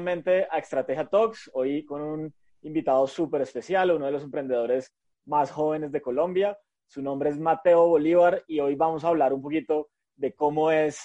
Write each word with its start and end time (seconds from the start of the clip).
Nuevamente 0.00 0.46
a 0.50 0.58
Estrategia 0.58 1.06
Talks, 1.06 1.50
hoy 1.52 1.84
con 1.84 2.00
un 2.00 2.34
invitado 2.62 3.06
súper 3.06 3.42
especial, 3.42 3.90
uno 3.90 4.06
de 4.06 4.12
los 4.12 4.22
emprendedores 4.22 4.94
más 5.26 5.50
jóvenes 5.50 5.92
de 5.92 6.00
Colombia. 6.00 6.58
Su 6.86 7.02
nombre 7.02 7.28
es 7.28 7.38
Mateo 7.38 7.86
Bolívar 7.86 8.42
y 8.48 8.60
hoy 8.60 8.76
vamos 8.76 9.04
a 9.04 9.08
hablar 9.08 9.34
un 9.34 9.42
poquito 9.42 9.90
de 10.16 10.32
cómo 10.32 10.70
es 10.70 11.02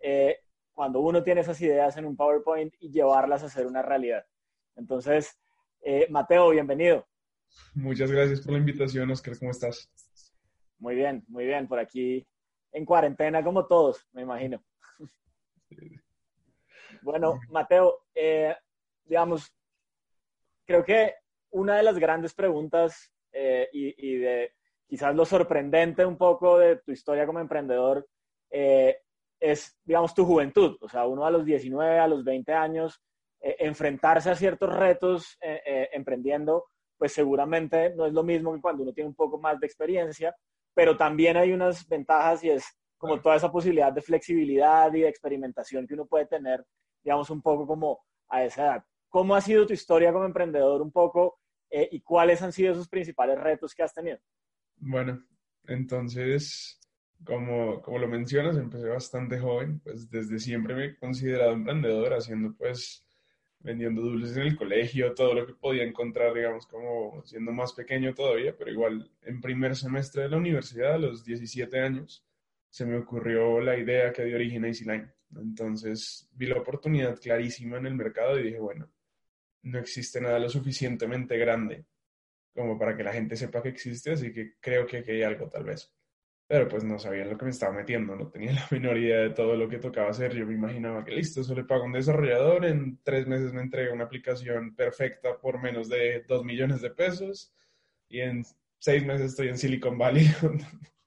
eh, 0.00 0.38
cuando 0.72 1.00
uno 1.00 1.22
tiene 1.22 1.42
esas 1.42 1.60
ideas 1.60 1.98
en 1.98 2.06
un 2.06 2.16
PowerPoint 2.16 2.72
y 2.80 2.90
llevarlas 2.90 3.42
a 3.42 3.50
ser 3.50 3.66
una 3.66 3.82
realidad. 3.82 4.24
Entonces, 4.74 5.38
eh, 5.82 6.06
Mateo, 6.08 6.48
bienvenido. 6.48 7.06
Muchas 7.74 8.10
gracias 8.10 8.40
por 8.40 8.52
la 8.52 8.58
invitación, 8.58 9.10
Oscar. 9.10 9.38
¿Cómo 9.38 9.50
estás? 9.50 9.90
Muy 10.78 10.94
bien, 10.94 11.24
muy 11.28 11.44
bien. 11.44 11.68
Por 11.68 11.78
aquí 11.78 12.26
en 12.72 12.86
cuarentena 12.86 13.44
como 13.44 13.66
todos, 13.66 14.08
me 14.12 14.22
imagino. 14.22 14.64
Bueno, 17.02 17.40
Mateo, 17.50 18.04
eh, 18.14 18.54
digamos, 19.04 19.52
creo 20.64 20.84
que 20.84 21.14
una 21.50 21.76
de 21.76 21.82
las 21.82 21.98
grandes 21.98 22.34
preguntas 22.34 23.12
eh, 23.32 23.68
y, 23.72 24.16
de 24.16 24.52
quizás 24.86 25.14
lo 25.14 25.24
sorprendente 25.24 26.04
un 26.04 26.16
poco 26.16 26.58
de 26.58 26.76
tu 26.76 26.92
historia 26.92 27.26
como 27.26 27.40
emprendedor 27.40 28.06
eh, 28.50 28.98
es, 29.38 29.78
digamos, 29.84 30.14
tu 30.14 30.24
juventud. 30.24 30.76
O 30.80 30.88
sea, 30.88 31.06
uno 31.06 31.24
a 31.24 31.30
los 31.30 31.44
19, 31.44 31.98
a 31.98 32.08
los 32.08 32.24
20 32.24 32.52
años, 32.52 33.00
enfrentarse 33.42 34.28
a 34.28 34.36
ciertos 34.36 34.70
retos 34.70 35.38
emprendiendo, 35.40 36.66
pues 36.98 37.14
seguramente 37.14 37.94
no 37.96 38.04
es 38.04 38.12
lo 38.12 38.22
mismo 38.22 38.52
que 38.52 38.60
cuando 38.60 38.82
uno 38.82 38.92
tiene 38.92 39.08
un 39.08 39.14
poco 39.14 39.38
más 39.38 39.58
de 39.58 39.66
experiencia, 39.66 40.36
pero 40.74 40.94
también 40.94 41.38
hay 41.38 41.52
unas 41.52 41.88
ventajas 41.88 42.44
y 42.44 42.50
es 42.50 42.64
como 43.00 43.18
toda 43.18 43.36
esa 43.36 43.50
posibilidad 43.50 43.92
de 43.92 44.02
flexibilidad 44.02 44.92
y 44.92 45.00
de 45.00 45.08
experimentación 45.08 45.86
que 45.86 45.94
uno 45.94 46.04
puede 46.04 46.26
tener 46.26 46.64
digamos, 47.02 47.30
un 47.30 47.42
poco 47.42 47.66
como 47.66 48.00
a 48.28 48.44
esa 48.44 48.62
edad. 48.62 48.84
¿Cómo 49.08 49.34
ha 49.34 49.40
sido 49.40 49.66
tu 49.66 49.72
historia 49.72 50.12
como 50.12 50.24
emprendedor 50.24 50.82
un 50.82 50.92
poco 50.92 51.40
eh, 51.70 51.88
y 51.90 52.00
cuáles 52.00 52.42
han 52.42 52.52
sido 52.52 52.72
esos 52.72 52.88
principales 52.88 53.38
retos 53.38 53.74
que 53.74 53.82
has 53.82 53.94
tenido? 53.94 54.18
Bueno, 54.76 55.24
entonces, 55.66 56.78
como, 57.24 57.82
como 57.82 57.98
lo 57.98 58.08
mencionas, 58.08 58.56
empecé 58.56 58.88
bastante 58.88 59.38
joven, 59.38 59.80
pues 59.80 60.10
desde 60.10 60.38
siempre 60.38 60.74
me 60.74 60.84
he 60.86 60.96
considerado 60.96 61.52
emprendedor, 61.52 62.14
haciendo 62.14 62.54
pues, 62.56 63.04
vendiendo 63.58 64.00
dulces 64.00 64.36
en 64.36 64.44
el 64.44 64.56
colegio, 64.56 65.14
todo 65.14 65.34
lo 65.34 65.46
que 65.46 65.54
podía 65.54 65.84
encontrar, 65.84 66.32
digamos, 66.32 66.66
como 66.66 67.22
siendo 67.24 67.52
más 67.52 67.72
pequeño 67.72 68.14
todavía, 68.14 68.56
pero 68.56 68.70
igual 68.70 69.10
en 69.22 69.40
primer 69.40 69.76
semestre 69.76 70.22
de 70.22 70.28
la 70.30 70.36
universidad, 70.38 70.94
a 70.94 70.98
los 70.98 71.24
17 71.24 71.78
años, 71.78 72.24
se 72.70 72.86
me 72.86 72.96
ocurrió 72.96 73.60
la 73.60 73.76
idea 73.76 74.12
que 74.12 74.24
dio 74.24 74.36
origen 74.36 74.64
a 74.64 74.68
EasyLine. 74.68 75.12
Entonces 75.36 76.28
vi 76.32 76.46
la 76.46 76.58
oportunidad 76.58 77.18
clarísima 77.18 77.76
en 77.76 77.86
el 77.86 77.94
mercado 77.94 78.38
y 78.38 78.44
dije, 78.44 78.58
bueno, 78.58 78.90
no 79.62 79.78
existe 79.78 80.20
nada 80.20 80.38
lo 80.38 80.48
suficientemente 80.48 81.36
grande 81.36 81.84
como 82.54 82.78
para 82.78 82.96
que 82.96 83.04
la 83.04 83.12
gente 83.12 83.36
sepa 83.36 83.62
que 83.62 83.68
existe, 83.70 84.12
así 84.12 84.32
que 84.32 84.54
creo 84.60 84.86
que 84.86 84.98
aquí 84.98 85.12
hay 85.12 85.22
algo 85.22 85.48
tal 85.48 85.64
vez. 85.64 85.92
Pero 86.46 86.66
pues 86.68 86.82
no 86.82 86.98
sabía 86.98 87.24
lo 87.24 87.38
que 87.38 87.44
me 87.44 87.52
estaba 87.52 87.72
metiendo, 87.72 88.16
no 88.16 88.28
tenía 88.28 88.52
la 88.54 88.66
menor 88.70 88.98
idea 88.98 89.20
de 89.20 89.30
todo 89.30 89.56
lo 89.56 89.68
que 89.68 89.78
tocaba 89.78 90.10
hacer. 90.10 90.34
Yo 90.34 90.46
me 90.46 90.54
imaginaba 90.54 91.04
que 91.04 91.12
listo, 91.12 91.40
eso 91.40 91.54
le 91.54 91.64
pago 91.64 91.82
a 91.82 91.86
un 91.86 91.92
desarrollador, 91.92 92.64
en 92.64 92.98
tres 93.02 93.26
meses 93.26 93.52
me 93.52 93.62
entrega 93.62 93.92
una 93.94 94.04
aplicación 94.04 94.74
perfecta 94.74 95.38
por 95.38 95.60
menos 95.62 95.88
de 95.88 96.24
dos 96.28 96.44
millones 96.44 96.80
de 96.80 96.90
pesos 96.90 97.54
y 98.08 98.20
en 98.20 98.44
seis 98.78 99.06
meses 99.06 99.30
estoy 99.30 99.48
en 99.48 99.58
Silicon 99.58 99.96
Valley. 99.96 100.26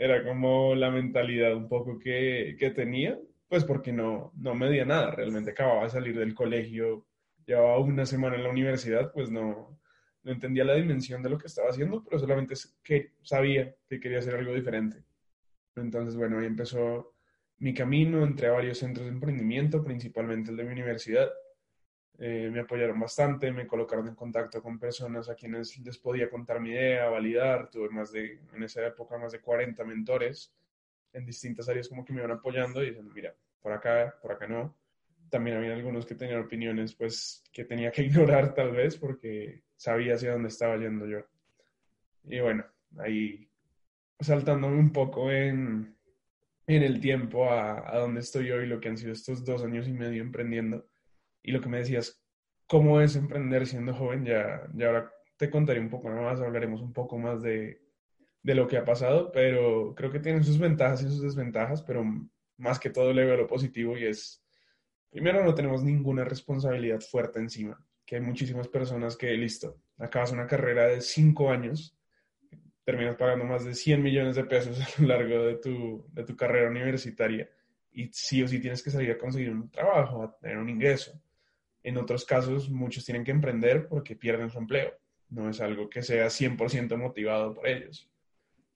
Era 0.00 0.24
como 0.24 0.74
la 0.74 0.90
mentalidad 0.90 1.54
un 1.54 1.68
poco 1.68 1.98
que, 1.98 2.56
que 2.58 2.70
tenía 2.70 3.18
pues 3.50 3.64
porque 3.64 3.92
no, 3.92 4.32
no 4.36 4.54
medía 4.54 4.84
nada, 4.84 5.10
realmente 5.10 5.50
acababa 5.50 5.82
de 5.82 5.90
salir 5.90 6.16
del 6.16 6.36
colegio, 6.36 7.04
llevaba 7.44 7.80
una 7.80 8.06
semana 8.06 8.36
en 8.36 8.44
la 8.44 8.50
universidad, 8.50 9.10
pues 9.12 9.28
no, 9.28 9.76
no 10.22 10.32
entendía 10.32 10.62
la 10.62 10.74
dimensión 10.74 11.20
de 11.20 11.30
lo 11.30 11.36
que 11.36 11.48
estaba 11.48 11.68
haciendo, 11.68 12.04
pero 12.04 12.20
solamente 12.20 12.54
que 12.84 13.14
sabía 13.22 13.74
que 13.88 13.98
quería 13.98 14.20
hacer 14.20 14.36
algo 14.36 14.54
diferente. 14.54 15.02
Entonces, 15.74 16.14
bueno, 16.14 16.38
ahí 16.38 16.46
empezó 16.46 17.12
mi 17.58 17.74
camino, 17.74 18.22
entré 18.22 18.46
a 18.46 18.52
varios 18.52 18.78
centros 18.78 19.06
de 19.06 19.12
emprendimiento, 19.12 19.82
principalmente 19.82 20.52
el 20.52 20.56
de 20.56 20.64
mi 20.64 20.72
universidad. 20.72 21.28
Eh, 22.22 22.50
me 22.52 22.60
apoyaron 22.60 23.00
bastante, 23.00 23.50
me 23.50 23.66
colocaron 23.66 24.06
en 24.06 24.14
contacto 24.14 24.62
con 24.62 24.78
personas 24.78 25.30
a 25.30 25.34
quienes 25.34 25.78
les 25.78 25.96
podía 25.96 26.28
contar 26.28 26.60
mi 26.60 26.68
idea, 26.68 27.08
validar. 27.08 27.70
Tuve 27.70 27.88
más 27.88 28.12
de, 28.12 28.38
en 28.52 28.62
esa 28.62 28.86
época, 28.86 29.16
más 29.16 29.32
de 29.32 29.40
40 29.40 29.82
mentores 29.84 30.54
en 31.14 31.24
distintas 31.24 31.66
áreas 31.70 31.88
como 31.88 32.04
que 32.04 32.12
me 32.12 32.20
iban 32.20 32.32
apoyando 32.32 32.82
y 32.82 32.88
diciendo, 32.88 33.10
mira, 33.14 33.34
por 33.62 33.72
acá, 33.72 34.18
por 34.20 34.32
acá 34.32 34.46
no. 34.46 34.76
También 35.30 35.56
había 35.56 35.72
algunos 35.72 36.04
que 36.04 36.14
tenían 36.14 36.42
opiniones 36.42 36.94
pues 36.94 37.42
que 37.50 37.64
tenía 37.64 37.90
que 37.90 38.02
ignorar 38.04 38.52
tal 38.52 38.72
vez 38.72 38.98
porque 38.98 39.62
sabía 39.74 40.14
hacia 40.14 40.32
dónde 40.32 40.48
estaba 40.48 40.76
yendo 40.76 41.06
yo. 41.06 41.20
Y 42.24 42.38
bueno, 42.40 42.66
ahí 42.98 43.48
saltándome 44.20 44.78
un 44.78 44.92
poco 44.92 45.30
en, 45.30 45.96
en 46.66 46.82
el 46.82 47.00
tiempo 47.00 47.50
a, 47.50 47.90
a 47.90 47.98
donde 47.98 48.20
estoy 48.20 48.50
hoy, 48.50 48.66
lo 48.66 48.78
que 48.78 48.90
han 48.90 48.98
sido 48.98 49.12
estos 49.12 49.42
dos 49.42 49.64
años 49.64 49.88
y 49.88 49.92
medio 49.94 50.20
emprendiendo. 50.20 50.89
Y 51.42 51.52
lo 51.52 51.60
que 51.60 51.68
me 51.68 51.78
decías, 51.78 52.20
¿cómo 52.66 53.00
es 53.00 53.16
emprender 53.16 53.66
siendo 53.66 53.94
joven? 53.94 54.24
Ya, 54.24 54.68
ya 54.74 54.86
ahora 54.86 55.12
te 55.36 55.50
contaré 55.50 55.80
un 55.80 55.90
poco 55.90 56.08
más, 56.08 56.40
hablaremos 56.40 56.82
un 56.82 56.92
poco 56.92 57.18
más 57.18 57.42
de, 57.42 57.82
de 58.42 58.54
lo 58.54 58.66
que 58.66 58.78
ha 58.78 58.84
pasado, 58.84 59.30
pero 59.32 59.94
creo 59.94 60.10
que 60.10 60.20
tienen 60.20 60.44
sus 60.44 60.58
ventajas 60.58 61.02
y 61.02 61.06
sus 61.06 61.22
desventajas, 61.22 61.82
pero 61.82 62.04
más 62.56 62.78
que 62.78 62.90
todo 62.90 63.12
le 63.12 63.24
veo 63.24 63.36
lo 63.36 63.46
positivo 63.46 63.96
y 63.96 64.06
es, 64.06 64.42
primero, 65.10 65.44
no 65.44 65.54
tenemos 65.54 65.82
ninguna 65.82 66.24
responsabilidad 66.24 67.00
fuerte 67.00 67.38
encima, 67.38 67.82
que 68.04 68.16
hay 68.16 68.22
muchísimas 68.22 68.68
personas 68.68 69.16
que, 69.16 69.32
listo, 69.32 69.80
acabas 69.98 70.32
una 70.32 70.46
carrera 70.46 70.86
de 70.86 71.00
cinco 71.00 71.50
años, 71.50 71.96
terminas 72.84 73.16
pagando 73.16 73.44
más 73.44 73.64
de 73.64 73.74
100 73.74 74.02
millones 74.02 74.36
de 74.36 74.44
pesos 74.44 74.78
a 74.98 75.02
lo 75.02 75.08
largo 75.08 75.44
de 75.44 75.56
tu, 75.56 76.06
de 76.12 76.24
tu 76.24 76.36
carrera 76.36 76.70
universitaria 76.70 77.48
y 77.92 78.08
sí 78.12 78.42
o 78.42 78.48
sí 78.48 78.60
tienes 78.60 78.82
que 78.82 78.90
salir 78.90 79.10
a 79.10 79.18
conseguir 79.18 79.50
un 79.50 79.70
trabajo, 79.70 80.22
a 80.22 80.38
tener 80.38 80.58
un 80.58 80.68
ingreso. 80.68 81.20
En 81.82 81.96
otros 81.96 82.24
casos, 82.24 82.68
muchos 82.70 83.04
tienen 83.04 83.24
que 83.24 83.30
emprender 83.30 83.88
porque 83.88 84.16
pierden 84.16 84.50
su 84.50 84.58
empleo. 84.58 84.92
No 85.28 85.48
es 85.48 85.60
algo 85.60 85.88
que 85.88 86.02
sea 86.02 86.26
100% 86.26 86.96
motivado 86.96 87.54
por 87.54 87.66
ellos. 87.66 88.10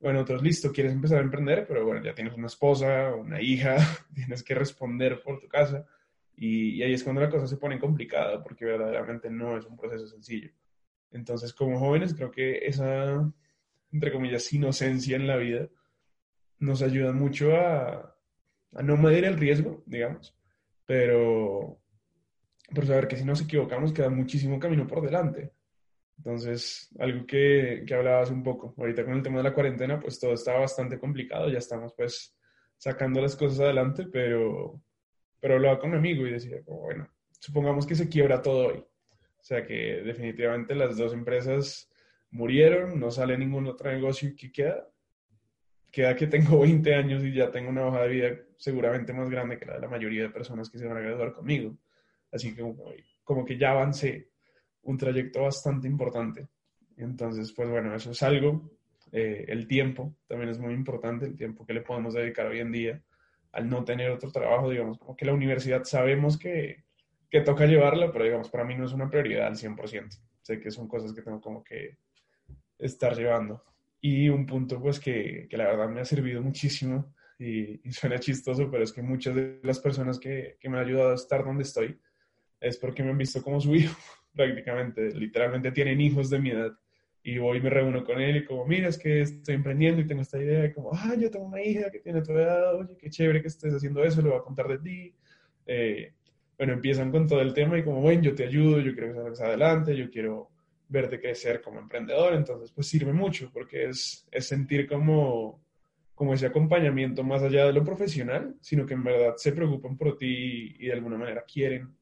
Bueno, 0.01 0.21
otros, 0.21 0.43
listo, 0.43 0.73
quieres 0.73 0.93
empezar 0.93 1.19
a 1.19 1.23
emprender, 1.23 1.67
pero 1.67 1.85
bueno, 1.85 2.03
ya 2.03 2.15
tienes 2.15 2.35
una 2.35 2.47
esposa, 2.47 3.15
una 3.15 3.41
hija, 3.41 3.77
tienes 4.15 4.43
que 4.43 4.55
responder 4.55 5.23
por 5.23 5.41
tu 5.41 5.49
casa. 5.49 5.87
Y, 6.37 6.83
ahí 6.83 6.93
es 6.93 7.05
cuando 7.05 7.23
la 7.23 7.31
cosa 7.31 7.47
se 7.47 7.57
pone 7.57 7.79
complicada, 7.79 8.43
porque 8.43 8.65
verdaderamente 8.65 9.31
no 9.31 9.57
es 9.57 9.65
un 9.67 9.77
proceso 9.77 10.07
sencillo. 10.07 10.51
Entonces, 11.11 11.53
como 11.53 11.79
jóvenes, 11.79 12.15
creo 12.15 12.31
que 12.31 12.67
esa, 12.67 13.33
entre 13.93 14.13
comillas, 14.13 14.53
inocencia 14.53 15.17
en 15.17 15.27
la 15.27 15.37
vida 15.37 15.69
nos 16.59 16.83
ayuda 16.83 17.13
mucho 17.13 17.57
a, 17.57 18.17
a 18.75 18.83
no 18.83 18.97
medir 18.97 19.25
el 19.25 19.39
riesgo, 19.39 19.83
digamos, 19.87 20.37
pero 20.87 21.81
por 22.75 22.87
saber 22.87 23.09
que 23.09 23.17
si 23.17 23.25
nos 23.25 23.41
equivocamos 23.41 23.93
queda 23.93 24.11
muchísimo 24.11 24.59
camino 24.59 24.87
por 24.87 25.01
delante. 25.01 25.53
Entonces, 26.19 26.91
algo 26.99 27.27
que, 27.27 27.85
que 27.87 27.95
hablabas 27.95 28.31
un 28.31 28.43
poco, 28.43 28.75
ahorita 28.77 29.05
con 29.05 29.15
el 29.15 29.23
tema 29.23 29.39
de 29.39 29.45
la 29.45 29.55
cuarentena, 29.55 29.99
pues 30.01 30.19
todo 30.21 30.35
estaba 30.35 30.61
bastante 30.61 30.99
complicado, 30.99 31.49
ya 31.49 31.59
estamos 31.59 31.93
pues 31.97 32.37
sacando 32.77 33.21
las 33.21 33.37
cosas 33.37 33.61
adelante, 33.61 34.07
pero, 34.13 34.81
pero 35.41 35.55
hablaba 35.55 35.79
con 35.79 35.91
un 35.91 35.97
amigo 35.97 36.27
y 36.27 36.33
decía, 36.33 36.59
bueno, 36.67 37.09
supongamos 37.41 37.87
que 37.87 37.95
se 37.95 38.09
quiebra 38.09 38.43
todo 38.43 38.69
hoy. 38.69 38.79
O 38.79 39.43
sea 39.43 39.67
que 39.67 40.03
definitivamente 40.03 40.75
las 40.75 40.97
dos 40.97 41.13
empresas 41.13 41.91
murieron, 42.31 42.99
no 42.99 43.11
sale 43.11 43.37
ningún 43.37 43.67
otro 43.67 43.91
negocio 43.91 44.33
que 44.37 44.51
queda. 44.51 44.89
Queda 45.91 46.17
que 46.17 46.27
tengo 46.27 46.59
20 46.61 46.95
años 46.95 47.23
y 47.25 47.33
ya 47.33 47.51
tengo 47.51 47.71
una 47.71 47.87
hoja 47.87 48.03
de 48.03 48.09
vida 48.09 48.37
seguramente 48.57 49.13
más 49.13 49.29
grande 49.29 49.59
que 49.59 49.67
la 49.67 49.75
de 49.75 49.81
la 49.81 49.89
mayoría 49.89 50.23
de 50.23 50.31
personas 50.31 50.71
que 50.71 50.79
se 50.79 50.87
van 50.87 50.97
a 50.97 51.01
graduar 51.01 51.33
conmigo. 51.33 51.77
Así 52.35 52.55
que 52.55 52.63
como, 52.63 52.77
como 53.23 53.45
que 53.45 53.57
ya 53.57 53.71
avancé 53.71 54.29
un 54.83 54.99
trayecto 54.99 55.43
bastante 55.43 55.87
importante. 55.87 56.49
Entonces, 56.97 57.53
pues 57.53 57.69
bueno, 57.69 57.95
eso 57.95 58.11
es 58.11 58.23
algo. 58.23 58.71
Eh, 59.13 59.45
el 59.49 59.69
tiempo 59.69 60.17
también 60.27 60.51
es 60.51 60.59
muy 60.59 60.75
importante, 60.75 61.27
el 61.27 61.37
tiempo 61.37 61.65
que 61.65 61.73
le 61.73 61.83
podemos 61.83 62.15
dedicar 62.15 62.47
hoy 62.47 62.59
en 62.59 62.73
día 62.73 63.03
al 63.53 63.71
no 63.71 63.85
tener 63.85 64.11
otro 64.11 64.33
trabajo, 64.33 64.69
digamos, 64.69 64.99
como 64.99 65.17
que 65.17 65.25
la 65.25 65.33
universidad 65.33 65.85
sabemos 65.85 66.37
que, 66.37 66.83
que 67.31 67.41
toca 67.43 67.67
llevarla, 67.67 68.11
pero 68.11 68.25
digamos, 68.25 68.51
para 68.51 68.65
mí 68.65 68.75
no 68.75 68.85
es 68.85 68.93
una 68.93 69.09
prioridad 69.09 69.47
al 69.47 69.57
100%. 69.57 70.21
Sé 70.43 70.59
que 70.59 70.73
son 70.73 70.89
cosas 70.89 71.13
que 71.13 71.23
tengo 71.23 71.41
como 71.41 71.63
que 71.63 71.99
estar 72.77 73.17
llevando. 73.17 73.63
Y 74.01 74.29
un 74.29 74.45
punto, 74.45 74.81
pues, 74.81 74.99
que, 74.99 75.47
que 75.49 75.57
la 75.57 75.67
verdad 75.67 75.89
me 75.89 76.01
ha 76.01 76.05
servido 76.05 76.43
muchísimo 76.43 77.15
y, 77.39 77.81
suena 77.93 78.19
chistoso, 78.19 78.69
pero 78.69 78.83
es 78.83 78.93
que 78.93 79.03
muchas 79.03 79.37
de 79.37 79.61
las 79.63 79.79
personas 79.79 80.19
que, 80.19 80.57
que 80.59 80.69
me 80.69 80.79
han 80.79 80.87
ayudado 80.87 81.13
a 81.13 81.15
estar 81.15 81.45
donde 81.45 81.63
estoy 81.63 81.97
es 82.65 82.79
porque 82.79 83.03
me 83.03 83.11
han 83.11 83.19
visto 83.19 83.43
como 83.43 83.61
su 83.61 83.75
hijo, 83.75 83.97
prácticamente. 84.35 85.11
Literalmente 85.13 85.73
tienen 85.73 86.01
hijos 86.01 86.31
de 86.31 86.39
mi 86.39 86.51
edad 86.51 86.73
y 87.23 87.39
voy 87.39 87.59
y 87.59 87.61
me 87.61 87.71
reúno 87.71 88.05
con 88.05 88.21
él 88.21 88.37
y 88.37 88.45
como, 88.45 88.67
mira, 88.67 88.89
es 88.89 88.99
que 88.99 89.23
estoy 89.23 89.55
emprendiendo 89.55 90.01
y 90.01 90.07
tengo 90.07 90.21
esta 90.21 90.39
idea, 90.39 90.67
y 90.67 90.73
como, 90.75 90.91
ah, 90.93 91.15
yo 91.19 91.31
tengo 91.31 91.47
una 91.47 91.63
hija 91.63 91.91
que 91.91 92.01
tiene 92.01 92.21
tu 92.21 92.33
edad, 92.33 92.77
oye, 92.77 92.97
qué 92.99 93.09
chévere 93.09 93.41
que 93.41 93.49
estés 93.49 93.73
haciendo 93.73 94.05
eso, 94.05 94.21
le 94.21 94.29
voy 94.29 94.39
a 94.39 94.43
contar 94.43 94.69
de 94.69 94.79
ti. 94.79 95.15
Eh, 95.67 96.13
bueno, 96.59 96.75
empiezan 96.75 97.11
con 97.11 97.27
todo 97.27 97.41
el 97.41 97.55
tema 97.55 97.79
y 97.79 97.83
como, 97.83 98.01
bueno, 98.01 98.23
yo 98.23 98.35
te 98.35 98.45
ayudo, 98.45 98.79
yo 98.81 98.93
quiero 98.93 99.09
que 99.09 99.15
salgas 99.15 99.41
adelante, 99.41 99.97
yo 99.97 100.11
quiero 100.11 100.51
verte 100.89 101.21
crecer 101.21 101.63
como 101.63 101.81
emprendedor, 101.81 102.35
entonces 102.35 102.71
pues 102.73 102.87
sirve 102.87 103.13
mucho 103.13 103.51
porque 103.53 103.89
es, 103.89 104.27
es 104.31 104.47
sentir 104.47 104.87
como, 104.87 105.65
como 106.15 106.35
ese 106.35 106.47
acompañamiento 106.47 107.25
más 107.25 107.43
allá 107.43 107.67
de 107.67 107.73
lo 107.73 107.85
profesional, 107.85 108.55
sino 108.61 108.87
que 108.87 108.95
en 108.95 109.03
verdad 109.03 109.35
se 109.37 109.53
preocupan 109.53 109.97
por 109.97 110.17
ti 110.17 110.77
y, 110.79 110.87
de 110.87 110.93
alguna 110.93 111.19
manera 111.19 111.45
quieren 111.51 111.97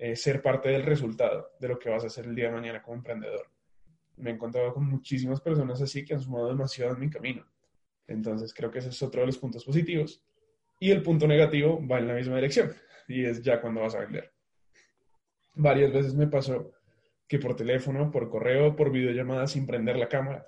eh, 0.00 0.16
ser 0.16 0.42
parte 0.42 0.70
del 0.70 0.82
resultado 0.82 1.52
de 1.60 1.68
lo 1.68 1.78
que 1.78 1.90
vas 1.90 2.02
a 2.02 2.08
hacer 2.08 2.24
el 2.24 2.34
día 2.34 2.46
de 2.46 2.54
mañana 2.54 2.82
como 2.82 2.96
emprendedor 2.96 3.46
me 4.20 4.30
he 4.30 4.34
encontrado 4.34 4.72
con 4.72 4.84
muchísimas 4.84 5.40
personas 5.40 5.80
así 5.80 6.04
que 6.04 6.14
han 6.14 6.20
sumado 6.20 6.48
demasiado 6.48 6.94
en 6.94 7.00
mi 7.00 7.10
camino. 7.10 7.44
Entonces 8.06 8.52
creo 8.54 8.70
que 8.70 8.78
ese 8.78 8.90
es 8.90 9.02
otro 9.02 9.20
de 9.20 9.26
los 9.26 9.38
puntos 9.38 9.64
positivos. 9.64 10.22
Y 10.78 10.90
el 10.90 11.02
punto 11.02 11.26
negativo 11.26 11.86
va 11.86 11.98
en 11.98 12.08
la 12.08 12.14
misma 12.14 12.36
dirección 12.36 12.72
y 13.08 13.24
es 13.24 13.42
ya 13.42 13.60
cuando 13.60 13.80
vas 13.80 13.94
a 13.94 14.00
vender. 14.00 14.32
Varias 15.54 15.92
veces 15.92 16.14
me 16.14 16.26
pasó 16.26 16.72
que 17.26 17.38
por 17.38 17.54
teléfono, 17.54 18.10
por 18.10 18.28
correo, 18.28 18.74
por 18.74 18.90
videollamada 18.90 19.46
sin 19.46 19.66
prender 19.66 19.96
la 19.96 20.08
cámara, 20.08 20.46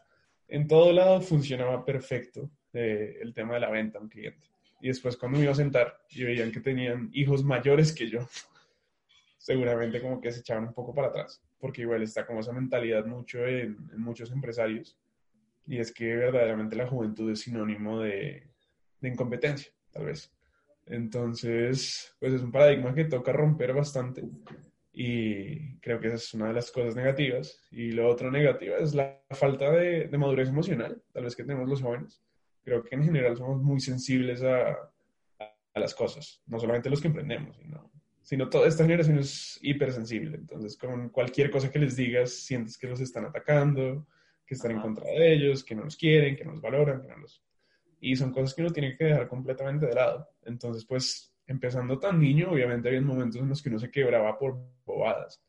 en 0.49 0.67
todo 0.67 0.93
lado 0.93 1.21
funcionaba 1.21 1.85
perfecto 1.85 2.51
eh, 2.73 3.19
el 3.21 3.35
tema 3.35 3.55
de 3.55 3.61
la 3.61 3.71
venta 3.71 3.99
a 3.99 4.03
un 4.03 4.09
cliente. 4.09 4.49
Y 4.81 4.89
después 4.89 5.17
cuando 5.17 5.39
me 5.39 5.45
iba 5.45 5.53
a 5.53 5.57
sentar 5.57 6.01
y 6.11 6.25
veían 6.25 6.51
que 6.51 6.61
tenían 6.61 7.11
hijos 7.13 7.45
mayores 7.45 7.93
que 7.93 8.09
yo, 8.09 8.21
seguramente 9.43 10.01
como 10.01 10.21
que 10.21 10.33
se 10.33 10.41
echaban 10.41 10.69
un 10.69 10.75
poco 10.75 10.95
para 10.95 11.09
atrás 11.09 11.43
porque 11.63 11.83
igual 11.83 12.03
está 12.03 12.27
como 12.27 12.41
esa 12.41 12.53
mentalidad 12.53 13.07
mucho 13.07 13.47
en, 13.47 13.77
muchos 13.97 14.33
empresarios, 14.33 14.99
y 15.65 15.79
es 15.79 15.93
que 15.93 16.17
verdaderamente 16.17 16.75
la 16.75 16.89
juventud 16.89 17.31
es 17.31 17.43
sinónimo 17.43 18.01
de, 18.01 18.49
de 19.01 19.09
incompetencia, 19.09 19.71
tal 19.93 20.07
vez. 20.07 20.35
Entonces, 20.87 22.17
pues 22.19 22.33
es 22.33 22.43
un 22.43 22.51
paradigma 22.51 22.93
que 22.93 23.05
toca 23.05 23.33
romper 23.33 23.73
bastante 23.73 24.25
y 24.93 25.77
creo 25.77 26.01
que 26.01 26.09
esa 26.09 26.17
es 26.17 26.35
una 26.35 26.49
de 26.49 26.55
las 26.55 26.73
cosas 26.73 26.97
negativas. 26.97 27.63
Y 27.71 27.93
lo 27.93 28.09
otro 28.09 28.29
negativo 28.33 28.75
es 28.75 28.93
la 28.93 29.23
falta 29.31 29.71
de, 29.71 30.09
de, 30.09 30.19
madurez 30.19 30.49
emocional, 30.49 31.01
tal 31.13 31.23
vez 31.23 31.37
que 31.37 31.45
tenemos 31.45 31.69
los 31.69 31.81
jóvenes. 31.81 32.21
Creo 32.65 32.83
que 32.83 32.97
en 32.97 33.05
general 33.05 33.37
somos 33.37 33.63
muy 33.63 33.79
sensibles 33.79 34.43
a, 34.43 34.73
a 35.39 35.79
las 35.81 35.95
cosas, 35.95 36.43
no 36.47 36.59
solamente 36.59 36.91
los 36.91 37.01
que 37.01 37.07
emprendemos, 37.07 37.57
sino 37.57 37.92
sino 38.23 38.49
toda 38.49 38.69
esta 38.69 38.85
generación 38.85 39.19
es 39.19 39.59
hipersensible. 39.63 40.37
Entonces, 40.37 40.77
con 40.77 41.09
cualquier 41.11 41.51
cosa 41.51 41.71
que 41.71 41.79
les 41.79 41.97
digas, 41.97 42.31
sientes 42.31 42.79
que 42.79 42.87
los 42.87 43.01
están 43.01 43.25
atacando, 43.25 44.07
que 44.47 44.55
están 44.55 44.73
en 44.73 44.81
contra 44.81 45.05
de 45.07 45.33
ellos, 45.33 45.65
que 45.65 45.75
no 45.75 45.85
los 45.85 45.97
quieren, 45.97 46.37
que 46.37 46.45
no 46.45 46.53
los 46.53 46.61
valoran, 46.61 47.01
que 47.03 47.09
no 47.09 47.17
los... 47.19 47.43
Y 48.01 48.17
son 48.17 48.33
cosas 48.33 48.55
que 48.55 48.63
uno 48.63 48.73
tiene 48.73 48.97
que 48.97 49.05
dejar 49.05 49.29
completamente 49.29 49.87
de 49.87 49.95
lado. 49.95 50.29
Entonces, 50.45 50.85
pues, 50.85 51.35
empezando 51.47 51.99
tan 51.99 52.19
niño, 52.19 52.51
obviamente 52.51 52.89
había 52.89 53.01
momentos 53.01 53.41
en 53.41 53.49
los 53.49 53.63
que 53.63 53.69
uno 53.69 53.79
se 53.79 53.91
quebraba 53.91 54.39
por 54.39 54.59
bobadas, 54.85 55.43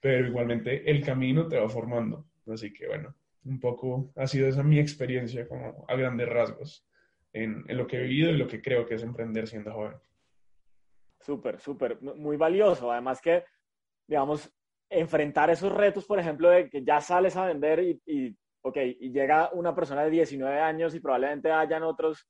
pero 0.00 0.26
igualmente 0.26 0.88
el 0.90 1.04
camino 1.04 1.46
te 1.48 1.58
va 1.58 1.68
formando. 1.68 2.26
Así 2.46 2.72
que, 2.72 2.86
bueno, 2.86 3.14
un 3.44 3.60
poco 3.60 4.12
ha 4.16 4.26
sido 4.26 4.48
esa 4.48 4.62
mi 4.62 4.78
experiencia 4.78 5.46
como 5.46 5.84
a 5.88 5.96
grandes 5.96 6.28
rasgos 6.28 6.86
en, 7.32 7.64
en 7.68 7.76
lo 7.76 7.86
que 7.86 7.96
he 7.96 8.02
vivido 8.02 8.30
y 8.30 8.36
lo 8.36 8.48
que 8.48 8.60
creo 8.60 8.86
que 8.86 8.94
es 8.94 9.02
emprender 9.02 9.46
siendo 9.46 9.72
joven. 9.72 9.96
Súper, 11.20 11.60
súper, 11.60 12.00
muy 12.00 12.36
valioso. 12.36 12.90
Además 12.90 13.20
que, 13.20 13.44
digamos, 14.06 14.50
enfrentar 14.88 15.50
esos 15.50 15.72
retos, 15.72 16.04
por 16.06 16.18
ejemplo, 16.18 16.48
de 16.50 16.68
que 16.68 16.82
ya 16.84 17.00
sales 17.00 17.36
a 17.36 17.46
vender 17.46 17.80
y, 17.80 18.02
y, 18.06 18.36
y 18.74 19.12
llega 19.12 19.50
una 19.52 19.74
persona 19.74 20.04
de 20.04 20.10
19 20.10 20.58
años 20.60 20.94
y 20.94 21.00
probablemente 21.00 21.52
hayan 21.52 21.82
otros 21.82 22.26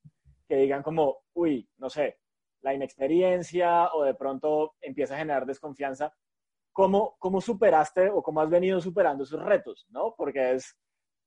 que 0.46 0.56
digan 0.56 0.82
como, 0.82 1.18
uy, 1.34 1.68
no 1.78 1.88
sé, 1.88 2.18
la 2.62 2.74
inexperiencia 2.74 3.88
o 3.94 4.04
de 4.04 4.14
pronto 4.14 4.74
empieza 4.80 5.14
a 5.14 5.18
generar 5.18 5.46
desconfianza. 5.46 6.12
¿Cómo, 6.72 7.16
cómo 7.18 7.40
superaste 7.40 8.10
o 8.10 8.22
cómo 8.22 8.40
has 8.40 8.50
venido 8.50 8.80
superando 8.80 9.24
esos 9.24 9.42
retos? 9.42 9.86
¿no? 9.90 10.14
Porque 10.16 10.54
es, 10.54 10.76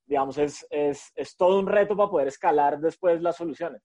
digamos, 0.06 0.38
es, 0.38 0.66
es, 0.70 1.12
es 1.16 1.36
todo 1.36 1.60
un 1.60 1.68
reto 1.68 1.96
para 1.96 2.10
poder 2.10 2.28
escalar 2.28 2.80
después 2.80 3.22
las 3.22 3.38
soluciones. 3.38 3.82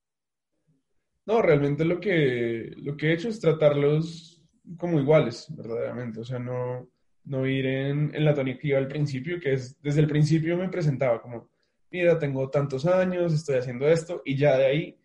No, 1.29 1.43
realmente 1.43 1.85
lo 1.85 1.99
que, 1.99 2.73
lo 2.77 2.97
que 2.97 3.09
he 3.09 3.13
hecho 3.13 3.29
es 3.29 3.39
tratarlos 3.39 4.43
como 4.79 4.99
iguales, 4.99 5.45
verdaderamente. 5.55 6.21
O 6.21 6.25
sea, 6.25 6.39
no, 6.39 6.89
no 7.25 7.45
ir 7.45 7.67
en, 7.67 8.15
en 8.15 8.25
la 8.25 8.33
tónica 8.33 8.75
al 8.75 8.87
principio, 8.87 9.39
que 9.39 9.53
es 9.53 9.79
desde 9.79 10.01
el 10.01 10.07
principio 10.07 10.57
me 10.57 10.69
presentaba 10.69 11.21
como, 11.21 11.51
mira, 11.91 12.17
tengo 12.17 12.49
tantos 12.49 12.87
años, 12.87 13.31
estoy 13.31 13.57
haciendo 13.57 13.87
esto, 13.87 14.23
y 14.25 14.37
ya 14.37 14.57
de 14.57 14.65
ahí 14.65 14.99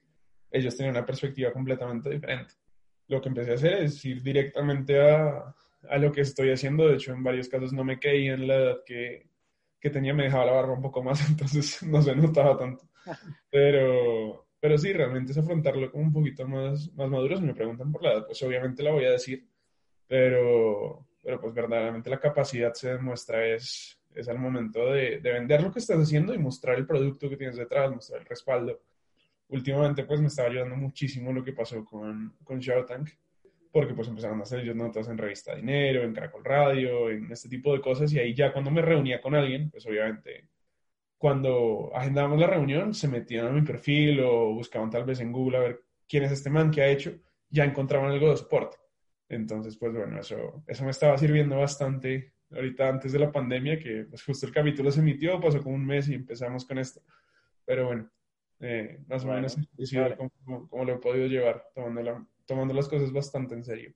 ellos 0.51 0.75
tenían 0.75 0.97
una 0.97 1.05
perspectiva 1.05 1.53
completamente 1.53 2.09
diferente. 2.09 2.55
Lo 3.09 3.21
que 3.21 3.29
empecé 3.29 3.51
a 3.51 3.57
hacer 3.57 3.83
es 3.83 4.03
ir 4.07 4.23
directamente 4.23 4.99
a, 5.03 5.55
a 5.91 5.99
lo 5.99 6.11
que 6.11 6.23
estoy 6.23 6.53
haciendo. 6.53 6.89
De 6.89 6.95
hecho, 6.95 7.13
en 7.13 7.23
varios 7.23 7.51
casos 7.51 7.75
no 7.75 7.85
me 7.85 7.99
caí 7.99 8.29
en 8.29 8.49
la 8.49 8.57
edad 8.57 8.77
que, 8.87 9.29
que 9.79 9.91
tenía, 9.91 10.15
me 10.15 10.25
dejaba 10.25 10.47
la 10.47 10.53
barba 10.53 10.73
un 10.73 10.81
poco 10.81 11.03
más, 11.03 11.21
entonces 11.29 11.83
no 11.83 12.01
se 12.01 12.17
notaba 12.17 12.57
tanto. 12.57 12.89
Pero, 13.51 14.44
pero 14.65 14.79
sí, 14.79 14.95
realmente 14.95 15.33
es 15.33 15.37
afrontarlo 15.37 15.91
como 15.91 16.05
un 16.05 16.13
poquito 16.15 16.49
más, 16.49 16.91
más 16.95 17.11
maduro. 17.11 17.37
Si 17.37 17.43
me 17.43 17.53
preguntan 17.53 17.93
por 17.93 18.03
la 18.03 18.15
edad, 18.15 18.27
pues 18.27 18.43
obviamente 18.45 18.83
la 18.83 18.93
voy 18.93 19.05
a 19.05 19.11
decir, 19.11 19.47
pero, 20.09 21.07
pero 21.23 21.39
pues 21.39 21.53
verdaderamente 21.53 22.09
la 22.09 22.19
capacidad 22.19 22.73
se 22.73 22.95
demuestra 22.95 23.47
es, 23.47 24.01
es 24.15 24.27
al 24.27 24.39
momento 24.39 24.91
de, 24.91 25.21
de, 25.21 25.33
vender 25.35 25.63
lo 25.63 25.71
que 25.71 25.81
estás 25.81 25.99
haciendo 25.99 26.33
y 26.33 26.39
mostrar 26.39 26.79
el 26.79 26.87
producto 26.87 27.29
que 27.29 27.37
tienes 27.37 27.57
detrás, 27.57 27.91
mostrar 27.91 28.23
el 28.23 28.27
respaldo. 28.27 28.81
Últimamente 29.49 30.05
pues 30.05 30.23
me 30.23 30.29
estaba 30.29 30.49
ayudando 30.49 30.77
muchísimo 30.77 31.31
lo 31.31 31.45
que 31.45 31.53
pasó 31.53 31.85
con, 31.85 32.35
con 32.43 32.59
Shark 32.59 32.87
Tank, 32.87 33.11
porque 33.71 33.93
pues 33.93 34.09
empezaron 34.09 34.41
a 34.41 34.45
hacer 34.45 34.61
ellos 34.61 34.77
notas 34.77 35.09
en 35.09 35.19
Revista 35.19 35.55
Dinero, 35.55 36.05
en 36.05 36.15
Caracol 36.15 36.43
Radio, 36.43 37.11
en 37.11 37.31
este 37.31 37.51
tipo 37.51 37.75
de 37.75 37.83
cosas, 37.83 38.11
y 38.15 38.19
ahí 38.19 38.33
ya 38.33 38.51
cuando 38.51 38.71
me 38.71 38.81
reunía 38.81 39.21
con 39.21 39.35
alguien, 39.35 39.69
pues 39.69 39.85
obviamente 39.85 40.49
cuando 41.25 41.91
agendábamos 41.95 42.39
la 42.39 42.49
reunión, 42.49 42.93
se 42.93 43.09
metían 43.09 43.47
a 43.47 43.51
mi 43.51 43.63
perfil 43.63 44.21
o 44.21 44.53
buscaban 44.53 44.91
tal 44.91 45.05
vez 45.05 45.21
en 45.21 45.33
Google 45.33 45.57
a 45.57 45.61
ver 45.61 45.83
quién 46.07 46.23
es 46.23 46.33
este 46.33 46.51
man 46.51 46.71
que 46.71 46.83
ha 46.83 46.89
hecho, 46.89 47.19
ya 47.49 47.65
encontraban 47.65 48.11
algo 48.11 48.29
de 48.29 48.37
soporte. 48.37 48.77
Entonces, 49.31 49.79
pues 49.79 49.95
bueno, 49.95 50.21
eso, 50.21 50.63
eso 50.67 50.85
me 50.85 50.91
estaba 50.91 51.17
sirviendo 51.17 51.57
bastante 51.57 52.35
ahorita 52.51 52.91
antes 52.91 53.11
de 53.13 53.21
la 53.21 53.33
pandemia, 53.33 53.79
que 53.79 54.05
pues 54.05 54.23
justo 54.23 54.45
el 54.45 54.53
capítulo 54.53 54.91
se 54.91 55.01
emitió, 55.01 55.41
pasó 55.41 55.63
como 55.63 55.77
un 55.77 55.87
mes 55.87 56.11
y 56.11 56.15
empezamos 56.15 56.67
con 56.67 56.77
esto. 56.77 57.01
Pero 57.65 57.87
bueno, 57.87 58.11
eh, 58.61 59.01
más 59.07 59.25
o 59.25 59.29
menos 59.29 59.57
así 59.83 59.97
como, 60.45 60.69
como, 60.69 60.85
lo 60.85 60.93
he 60.93 60.99
podido 60.99 61.27
llevar, 61.27 61.71
tomando, 61.75 62.29
tomando 62.45 62.75
las 62.75 62.87
cosas 62.87 63.11
bastante 63.11 63.55
en 63.55 63.65
serio. 63.65 63.95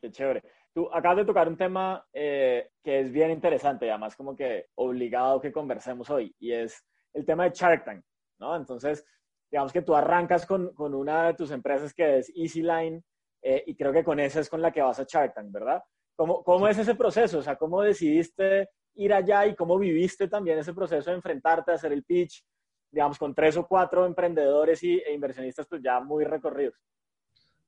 Qué 0.00 0.10
chévere. 0.10 0.42
Tú 0.80 0.88
acabas 0.94 1.18
de 1.18 1.24
tocar 1.26 1.46
un 1.46 1.58
tema 1.58 2.02
eh, 2.10 2.70
que 2.82 3.00
es 3.00 3.12
bien 3.12 3.30
interesante 3.30 3.84
y 3.84 3.90
además 3.90 4.16
como 4.16 4.34
que 4.34 4.68
obligado 4.76 5.38
que 5.38 5.52
conversemos 5.52 6.08
hoy 6.08 6.34
y 6.38 6.52
es 6.52 6.82
el 7.12 7.26
tema 7.26 7.44
de 7.44 7.50
Shark 7.50 7.84
Tank, 7.84 8.02
¿no? 8.38 8.56
Entonces, 8.56 9.04
digamos 9.50 9.74
que 9.74 9.82
tú 9.82 9.94
arrancas 9.94 10.46
con, 10.46 10.72
con 10.72 10.94
una 10.94 11.26
de 11.26 11.34
tus 11.34 11.50
empresas 11.50 11.92
que 11.92 12.20
es 12.20 12.32
EasyLine 12.34 13.02
eh, 13.42 13.62
y 13.66 13.76
creo 13.76 13.92
que 13.92 14.02
con 14.02 14.20
esa 14.20 14.40
es 14.40 14.48
con 14.48 14.62
la 14.62 14.72
que 14.72 14.80
vas 14.80 14.98
a 14.98 15.04
Shark 15.04 15.34
Tank, 15.34 15.52
¿verdad? 15.52 15.82
¿Cómo, 16.16 16.42
¿Cómo 16.42 16.66
es 16.66 16.78
ese 16.78 16.94
proceso? 16.94 17.40
O 17.40 17.42
sea, 17.42 17.56
¿cómo 17.56 17.82
decidiste 17.82 18.70
ir 18.94 19.12
allá 19.12 19.44
y 19.48 19.54
cómo 19.54 19.78
viviste 19.78 20.28
también 20.28 20.60
ese 20.60 20.72
proceso 20.72 21.10
de 21.10 21.16
enfrentarte 21.16 21.72
a 21.72 21.74
hacer 21.74 21.92
el 21.92 22.04
pitch, 22.04 22.42
digamos, 22.90 23.18
con 23.18 23.34
tres 23.34 23.54
o 23.58 23.66
cuatro 23.68 24.06
emprendedores 24.06 24.82
y, 24.82 24.96
e 24.96 25.12
inversionistas 25.12 25.66
pues 25.66 25.82
ya 25.82 26.00
muy 26.00 26.24
recorridos? 26.24 26.80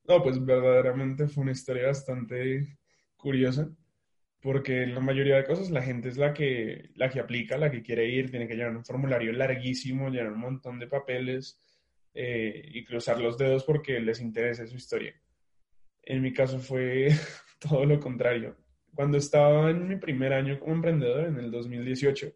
No, 0.03 0.23
pues 0.23 0.43
verdaderamente 0.43 1.27
fue 1.27 1.43
una 1.43 1.51
historia 1.51 1.85
bastante 1.85 2.79
curiosa, 3.23 3.69
porque 4.41 4.85
la 4.85 4.99
mayoría 4.99 5.37
de 5.37 5.45
cosas 5.45 5.71
la 5.71 5.81
gente 5.81 6.09
es 6.09 6.17
la 6.17 6.33
que, 6.33 6.89
la 6.95 7.09
que 7.09 7.21
aplica, 7.21 7.57
la 7.57 7.71
que 7.71 7.81
quiere 7.81 8.09
ir, 8.09 8.29
tiene 8.29 8.47
que 8.47 8.55
llenar 8.55 8.75
un 8.75 8.83
formulario 8.83 9.31
larguísimo, 9.31 10.09
llenar 10.09 10.33
un 10.33 10.41
montón 10.41 10.77
de 10.79 10.87
papeles 10.87 11.61
eh, 12.13 12.69
y 12.73 12.83
cruzar 12.83 13.19
los 13.21 13.37
dedos 13.37 13.63
porque 13.63 14.01
les 14.01 14.19
interesa 14.19 14.67
su 14.67 14.75
historia. 14.75 15.15
En 16.03 16.21
mi 16.21 16.33
caso 16.33 16.59
fue 16.59 17.07
todo 17.59 17.85
lo 17.85 17.99
contrario. 17.99 18.57
cuando 18.93 19.17
estaba 19.17 19.71
en 19.71 19.87
mi 19.87 19.95
primer 19.95 20.33
año 20.33 20.59
como 20.59 20.73
emprendedor, 20.73 21.25
en 21.25 21.37
el 21.37 21.49
2018, 21.49 22.33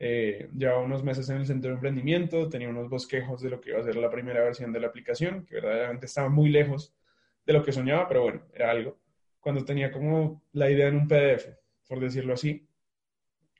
eh, 0.00 0.48
llevaba 0.56 0.80
unos 0.80 1.02
meses 1.02 1.28
en 1.30 1.38
el 1.38 1.46
centro 1.46 1.70
de 1.70 1.76
emprendimiento, 1.76 2.48
tenía 2.48 2.68
unos 2.68 2.88
bosquejos 2.88 3.40
de 3.42 3.50
lo 3.50 3.60
que 3.60 3.70
iba 3.70 3.80
a 3.80 3.82
ser 3.82 3.96
la 3.96 4.10
primera 4.10 4.44
versión 4.44 4.70
de 4.72 4.80
la 4.80 4.88
aplicación, 4.88 5.46
que 5.46 5.54
verdaderamente 5.54 6.06
estaba 6.06 6.28
muy 6.28 6.50
lejos 6.50 6.94
de 7.46 7.54
lo 7.54 7.64
que 7.64 7.72
soñaba, 7.72 8.06
pero 8.06 8.22
bueno, 8.22 8.42
era 8.54 8.70
algo. 8.70 8.98
Cuando 9.40 9.64
tenía 9.64 9.90
como 9.90 10.42
la 10.52 10.70
idea 10.70 10.88
en 10.88 10.96
un 10.96 11.08
PDF, 11.08 11.48
por 11.88 12.00
decirlo 12.00 12.34
así, 12.34 12.66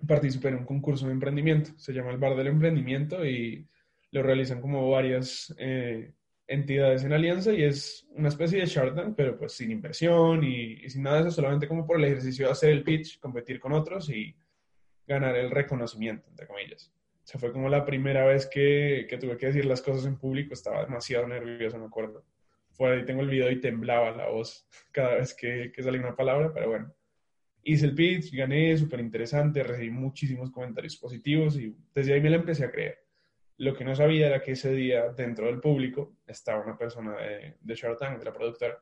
participé 0.07 0.49
en 0.49 0.57
un 0.57 0.65
concurso 0.65 1.07
de 1.07 1.13
emprendimiento, 1.13 1.71
se 1.77 1.93
llama 1.93 2.11
el 2.11 2.19
Bar 2.19 2.37
del 2.37 2.49
Emprendimiento 2.49 3.25
y 3.25 3.67
lo 4.11 4.23
realizan 4.23 4.61
como 4.61 4.91
varias 4.91 5.55
eh, 5.59 6.13
entidades 6.47 7.05
en 7.05 7.13
alianza 7.13 7.53
y 7.53 7.63
es 7.63 8.07
una 8.15 8.29
especie 8.29 8.61
de 8.61 8.67
Shark 8.67 8.95
Tank, 8.95 9.15
pero 9.17 9.37
pues 9.37 9.53
sin 9.53 9.71
inversión 9.71 10.43
y, 10.45 10.89
sin 10.89 11.03
nada 11.03 11.23
de 11.23 11.29
eso, 11.29 11.37
solamente 11.37 11.69
como 11.69 11.87
por 11.87 11.99
el 11.99 12.05
ejercicio 12.05 12.47
de 12.47 12.53
hacer 12.53 12.71
el 12.71 12.85
pitch, 12.85 13.19
competir 13.21 13.61
con 13.61 13.73
otros 13.73 14.09
y 14.09 14.35
ganar 15.07 15.37
el 15.37 15.51
reconocimiento, 15.51 16.29
entre 16.29 16.47
comillas. 16.47 16.93
O 17.25 17.27
sea, 17.31 17.41
fue 17.41 17.53
como 17.53 17.69
la 17.69 17.85
primera 17.85 18.25
vez 18.25 18.47
que, 18.47 19.07
que 19.09 19.19
tuve 19.19 19.37
que 19.37 19.47
decir 19.47 19.67
las 19.67 19.83
cosas 19.83 20.07
en 20.07 20.17
público, 20.17 20.55
estaba 20.55 20.85
demasiado 20.85 21.27
nervioso, 21.27 21.79
me 21.79 21.87
acuerdo. 21.87 22.25
Fue 22.79 22.93
ahí 22.93 23.05
tengo 23.05 23.23
el 23.23 23.29
video 23.29 23.51
y 23.51 23.61
temblaba 23.61 24.13
la 24.13 24.29
voz 24.29 24.69
cada 24.93 25.17
vez 25.17 25.35
que, 25.35 25.73
que 25.73 25.83
salía 25.83 26.01
una 26.01 26.17
palabra, 26.17 26.53
pero 26.55 26.69
bueno. 26.69 26.95
Hice 27.65 27.87
el 27.87 27.95
pitch, 27.95 28.33
gané, 28.33 28.79
súper 28.79 29.01
interesante, 29.01 29.63
recibí 29.63 29.91
muchísimos 29.91 30.51
comentarios 30.51 30.97
positivos 30.97 31.59
y 31.59 31.77
desde 31.93 32.15
ahí 32.15 32.21
me 32.21 32.31
la 32.31 32.37
empecé 32.37 32.65
a 32.65 32.71
creer. 32.71 33.01
Lo 33.59 33.75
que 33.75 33.85
no 33.85 33.95
sabía 33.95 34.29
era 34.29 34.41
que 34.41 34.53
ese 34.53 34.73
día 34.73 35.09
dentro 35.09 35.47
del 35.47 35.61
público 35.61 36.19
estaba 36.27 36.65
una 36.65 36.79
persona 36.79 37.17
de, 37.17 37.57
de 37.61 37.75
Shark 37.75 37.99
Tank, 37.99 38.21
de 38.21 38.25
la 38.25 38.33
productora, 38.33 38.81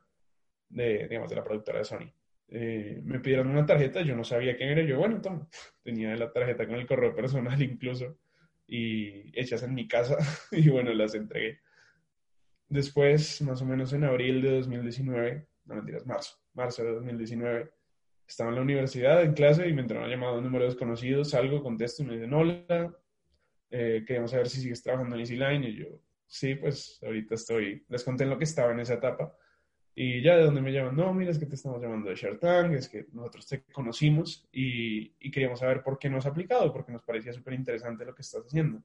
de, 0.69 1.07
digamos, 1.07 1.29
de 1.29 1.35
la 1.35 1.43
productora 1.43 1.79
de 1.79 1.85
Sony. 1.85 2.13
Eh, 2.49 3.01
me 3.03 3.19
pidieron 3.19 3.47
una 3.47 3.65
tarjeta, 3.65 4.01
yo 4.01 4.15
no 4.15 4.23
sabía 4.23 4.55
quién 4.55 4.69
era, 4.69 4.83
yo, 4.83 4.99
bueno, 4.99 5.19
toma, 5.19 5.49
tenía 5.83 6.15
la 6.15 6.31
tarjeta 6.31 6.65
con 6.67 6.75
el 6.75 6.85
correo 6.85 7.15
personal 7.15 7.61
incluso, 7.63 8.19
y 8.67 9.37
hechas 9.37 9.63
en 9.63 9.73
mi 9.73 9.87
casa, 9.87 10.17
y 10.51 10.69
bueno, 10.69 10.93
las 10.93 11.15
entregué. 11.15 11.59
Después, 12.69 13.41
más 13.41 13.61
o 13.61 13.65
menos 13.65 13.93
en 13.93 14.03
abril 14.03 14.41
de 14.41 14.57
2019, 14.57 15.47
no 15.65 15.75
mentiras, 15.75 16.05
marzo, 16.05 16.37
marzo 16.53 16.83
de 16.83 16.93
2019, 16.93 17.71
estaba 18.27 18.49
en 18.49 18.55
la 18.55 18.61
universidad 18.61 19.23
en 19.23 19.33
clase 19.33 19.67
y 19.67 19.73
me 19.73 19.81
entró 19.81 19.99
una 19.99 20.09
llamada 20.09 20.33
de 20.33 20.39
un 20.39 20.43
número 20.45 20.65
desconocido, 20.65 21.23
salgo, 21.23 21.63
contesto 21.63 22.03
y 22.03 22.07
me 22.07 22.13
dicen, 22.15 22.33
hola, 22.33 22.93
eh, 23.69 24.03
queremos 24.05 24.31
saber 24.31 24.49
si 24.49 24.61
sigues 24.61 24.83
trabajando 24.83 25.15
en 25.15 25.21
EasyLine, 25.21 25.69
y 25.69 25.75
yo, 25.75 25.87
sí, 26.25 26.55
pues 26.55 26.99
ahorita 27.03 27.35
estoy, 27.35 27.85
les 27.87 28.03
conté 28.03 28.25
en 28.25 28.31
lo 28.31 28.37
que 28.37 28.43
estaba 28.43 28.71
en 28.71 28.81
esa 28.81 28.95
etapa, 28.95 29.33
y 29.99 30.21
ya 30.21 30.37
de 30.37 30.43
donde 30.43 30.61
me 30.61 30.71
llaman, 30.71 30.95
no, 30.95 31.11
mira, 31.11 31.31
es 31.31 31.39
que 31.39 31.47
te 31.47 31.55
estamos 31.55 31.81
llamando 31.81 32.09
de 32.09 32.15
Shark 32.15 32.43
es 32.73 32.87
que 32.87 33.07
nosotros 33.13 33.47
te 33.47 33.63
conocimos 33.63 34.47
y, 34.51 35.11
y 35.19 35.31
queríamos 35.31 35.59
saber 35.59 35.81
por 35.81 35.97
qué 35.97 36.07
no 36.07 36.17
has 36.17 36.27
aplicado, 36.27 36.71
porque 36.71 36.91
nos 36.91 37.01
parecía 37.01 37.33
súper 37.33 37.55
interesante 37.55 38.05
lo 38.05 38.13
que 38.13 38.21
estás 38.21 38.45
haciendo. 38.45 38.83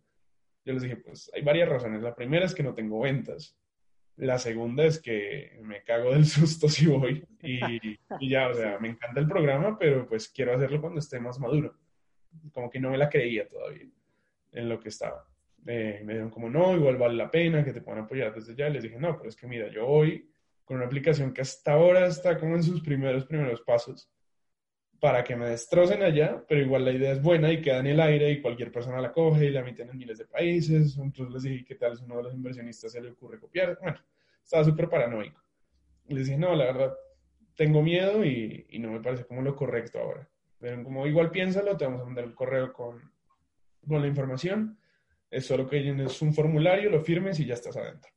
Yo 0.65 0.73
les 0.73 0.83
dije, 0.83 0.97
pues 0.97 1.31
hay 1.35 1.43
varias 1.43 1.69
razones. 1.69 2.01
La 2.03 2.15
primera 2.15 2.47
es 2.47 2.55
que 2.55 2.63
no 2.63 2.73
tengo 2.73 2.99
ventas. 3.01 3.59
La 4.17 4.39
segunda 4.39 4.85
es 4.85 5.01
que 5.01 5.59
me 5.63 5.83
cago 5.83 6.13
del 6.13 6.27
susto 6.27 6.69
si 6.69 6.87
voy. 6.87 7.27
Y, 7.43 8.29
ya, 8.29 8.49
o 8.49 8.55
sea, 8.55 8.79
me 8.79 8.89
encanta 8.89 9.21
el 9.21 9.29
programa, 9.29 9.79
pero 9.79 10.07
pues 10.07 10.29
quiero 10.29 10.55
hacerlo 10.55 10.81
cuando 10.81 11.01
esté 11.01 11.19
más 11.19 11.39
maduro. 11.39 11.77
Como 12.53 12.71
que 12.71 12.81
no 12.81 12.91
me 12.91 12.99
la 12.99 13.11
creía 13.11 13.49
todavía 13.49 13.87
en 14.53 14.69
lo 14.69 14.79
que 14.79 14.89
estaba. 14.89 15.27
Eh, 15.67 16.03
me 16.05 16.15
dijeron 16.15 16.31
como, 16.31 16.51
no, 16.51 16.75
igual 16.75 16.97
vale 16.97 17.15
la 17.15 17.31
pena 17.31 17.65
que 17.65 17.73
te 17.73 17.81
puedan 17.81 18.05
apoyar 18.05 18.35
desde 18.35 18.55
ya. 18.55 18.69
Les 18.69 18.83
dije, 18.83 18.99
no, 18.99 19.17
pero 19.17 19.29
es 19.29 19.37
que 19.37 19.47
mira, 19.47 19.69
yo 19.69 19.87
voy 19.87 20.31
con 20.65 20.77
una 20.77 20.87
aplicación 20.87 21.33
que 21.33 21.43
hasta 21.43 21.73
ahora 21.73 22.07
está 22.07 22.39
como 22.39 22.57
en 22.57 22.63
sus 22.63 22.83
primeros, 22.83 23.25
primeros 23.27 23.61
pasos 23.63 24.11
para 25.03 25.25
que 25.25 25.35
me 25.35 25.49
destrocen 25.49 26.01
allá, 26.05 26.45
pero 26.49 26.61
igual 26.61 26.85
la 26.85 26.93
idea 26.93 27.11
es 27.11 27.21
buena 27.21 27.51
y 27.51 27.61
queda 27.61 27.81
en 27.81 27.89
el 27.89 27.99
aire 27.99 28.31
y 28.31 28.41
cualquier 28.41 28.71
persona 28.71 29.01
la 29.01 29.13
coge 29.13 29.47
y 29.47 29.51
la 29.51 29.59
emiten 29.59 29.91
en 29.91 29.99
miles 29.99 30.19
de 30.19 30.27
países. 30.27 30.97
Entonces 30.97 31.35
les 31.35 31.43
dije, 31.43 31.65
¿qué 31.65 31.75
tal 31.75 31.97
si 31.97 32.05
uno 32.05 32.19
de 32.19 32.23
los 32.23 32.35
inversionistas 32.35 32.93
se 32.93 33.01
le 33.01 33.11
ocurre 33.11 33.41
copiar? 33.41 33.77
Bueno, 33.83 33.99
estaba 34.45 34.63
súper 34.63 34.89
paranoico. 34.89 35.43
Les 36.07 36.27
dije, 36.27 36.39
no, 36.39 36.55
la 36.55 36.67
verdad, 36.67 36.95
tengo 37.57 37.83
miedo 37.83 38.25
y, 38.25 38.65
y, 38.69 38.79
no 38.79 38.93
me 38.93 39.01
parece 39.01 39.25
como 39.25 39.43
lo 39.43 39.57
correcto 39.57 39.99
ahora. 39.99 40.31
Pero 40.61 40.85
como 40.85 41.05
igual 41.05 41.33
piénsalo, 41.33 41.77
te 41.77 41.85
vamos 41.85 42.03
a 42.03 42.05
mandar 42.05 42.23
el 42.23 42.35
correo 42.37 42.73
con, 42.73 43.03
con 43.85 44.01
la 44.01 44.07
información. 44.07 44.79
Es 45.33 45.47
solo 45.47 45.69
que 45.69 45.81
es 45.81 46.23
un 46.23 46.33
formulario, 46.33 46.91
lo 46.91 47.01
firmes 47.01 47.41
y 47.41 47.47
ya 47.47 47.55
estás 47.55 47.77
adentro. 47.77 48.13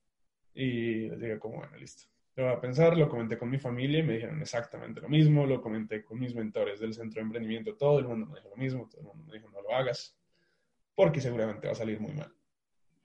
Y 0.54 1.10
les 1.10 1.20
dije, 1.20 1.39
como, 1.39 1.58
bueno, 1.58 1.75
listo 1.77 2.14
lo 2.36 2.44
voy 2.46 2.54
a 2.54 2.60
pensar, 2.60 2.98
lo 2.98 3.08
comenté 3.08 3.38
con 3.38 3.50
mi 3.50 3.58
familia 3.58 4.00
y 4.00 4.04
me 4.04 4.13
dijeron 4.13 4.42
exactamente 4.42 5.00
lo 5.00 5.08
mismo, 5.08 5.46
lo 5.46 5.62
comenté 5.62 6.04
con 6.04 6.20
mis 6.20 6.36
mentores 6.36 6.80
del 6.80 6.94
centro 6.94 7.22
de 7.22 7.25
emprendimiento, 7.27 7.75
todo 7.75 8.00
el 8.00 8.08
mundo 8.08 8.25
me 8.25 8.36
dijo 8.36 8.50
lo 8.50 8.58
mismo, 8.58 8.89
todo 8.89 9.01
el 9.01 9.08
mundo 9.08 9.24
me 9.25 9.34
dijo 9.34 9.50
no 9.50 9.62
lo 9.62 9.74
hagas, 9.74 10.18
porque 10.94 11.22
seguramente 11.22 11.68
va 11.68 11.74
a 11.74 11.75
salir 11.75 12.00
muy 12.00 12.13
mal. 12.13 12.34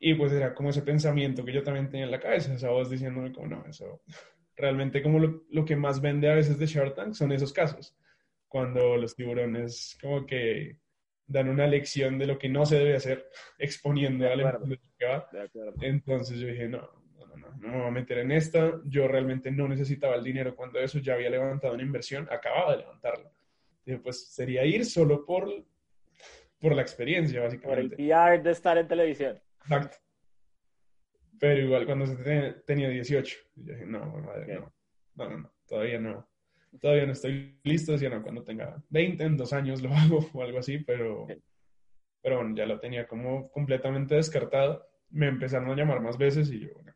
Y 0.00 0.14
pues 0.14 0.32
era 0.32 0.54
como 0.54 0.70
ese 0.70 0.82
pensamiento 0.82 1.44
que 1.44 1.52
yo 1.52 1.62
también 1.62 1.88
tenía 1.90 2.06
en 2.06 2.10
la 2.10 2.20
cabeza, 2.20 2.54
esa 2.54 2.70
voz 2.70 2.90
diciéndome 2.90 3.32
como 3.32 3.46
no, 3.46 3.64
eso 3.66 4.02
realmente 4.56 5.02
como 5.02 5.18
lo, 5.20 5.44
lo 5.50 5.64
que 5.64 5.76
más 5.76 6.00
vende 6.00 6.30
a 6.30 6.34
veces 6.34 6.58
de 6.58 6.66
Shark 6.66 6.94
Tank 6.96 7.14
son 7.14 7.30
esos 7.30 7.52
casos, 7.52 7.96
cuando 8.48 8.96
los 8.96 9.14
tiburones 9.14 9.96
como 10.00 10.26
que 10.26 10.78
dan 11.24 11.48
una 11.48 11.68
lección 11.68 12.18
de 12.18 12.26
lo 12.26 12.36
que 12.36 12.48
no 12.48 12.66
se 12.66 12.78
debe 12.78 12.96
hacer, 12.96 13.28
exponiendo 13.58 14.28
al 14.28 14.40
emprendedor 14.40 15.28
Entonces 15.80 16.40
yo 16.40 16.48
dije, 16.48 16.68
no, 16.68 16.99
no 17.36 17.68
me 17.68 17.78
voy 17.78 17.86
a 17.86 17.90
meter 17.90 18.18
en 18.18 18.32
esta, 18.32 18.80
yo 18.84 19.06
realmente 19.06 19.50
no 19.50 19.68
necesitaba 19.68 20.16
el 20.16 20.24
dinero 20.24 20.56
cuando 20.56 20.78
eso 20.78 20.98
ya 20.98 21.14
había 21.14 21.30
levantado 21.30 21.74
una 21.74 21.82
inversión, 21.82 22.28
acababa 22.30 22.72
de 22.72 22.78
levantarla. 22.78 23.30
Dije, 23.84 23.98
pues 23.98 24.26
sería 24.32 24.64
ir 24.64 24.84
solo 24.84 25.24
por, 25.24 25.48
por 26.58 26.74
la 26.74 26.82
experiencia, 26.82 27.40
básicamente. 27.40 27.96
Por 27.96 28.00
el 28.00 28.08
PR 28.08 28.42
de 28.42 28.50
estar 28.50 28.78
en 28.78 28.88
televisión. 28.88 29.40
Exacto. 29.62 29.96
Pero 31.38 31.60
igual 31.60 31.86
cuando 31.86 32.06
se 32.06 32.52
tenía 32.66 32.88
18, 32.88 33.38
yo 33.56 33.72
dije, 33.72 33.86
no, 33.86 34.04
madre, 34.06 34.54
no, 34.54 34.72
no, 35.28 35.38
no, 35.38 35.52
todavía 35.66 35.98
no. 35.98 36.28
Todavía 36.80 37.06
no 37.06 37.12
estoy 37.12 37.58
listo, 37.64 37.92
decía, 37.92 38.10
no, 38.10 38.22
cuando 38.22 38.44
tenga 38.44 38.80
20, 38.90 39.24
en 39.24 39.36
dos 39.36 39.52
años 39.52 39.82
lo 39.82 39.90
hago 39.94 40.28
o 40.32 40.42
algo 40.42 40.58
así, 40.58 40.78
pero, 40.78 41.26
pero 42.22 42.36
bueno, 42.36 42.54
ya 42.54 42.66
lo 42.66 42.78
tenía 42.78 43.08
como 43.08 43.50
completamente 43.50 44.14
descartado. 44.14 44.86
Me 45.08 45.28
empezaron 45.28 45.70
a 45.70 45.74
llamar 45.74 46.00
más 46.00 46.16
veces 46.16 46.50
y 46.50 46.60
yo, 46.60 46.68
bueno, 46.74 46.92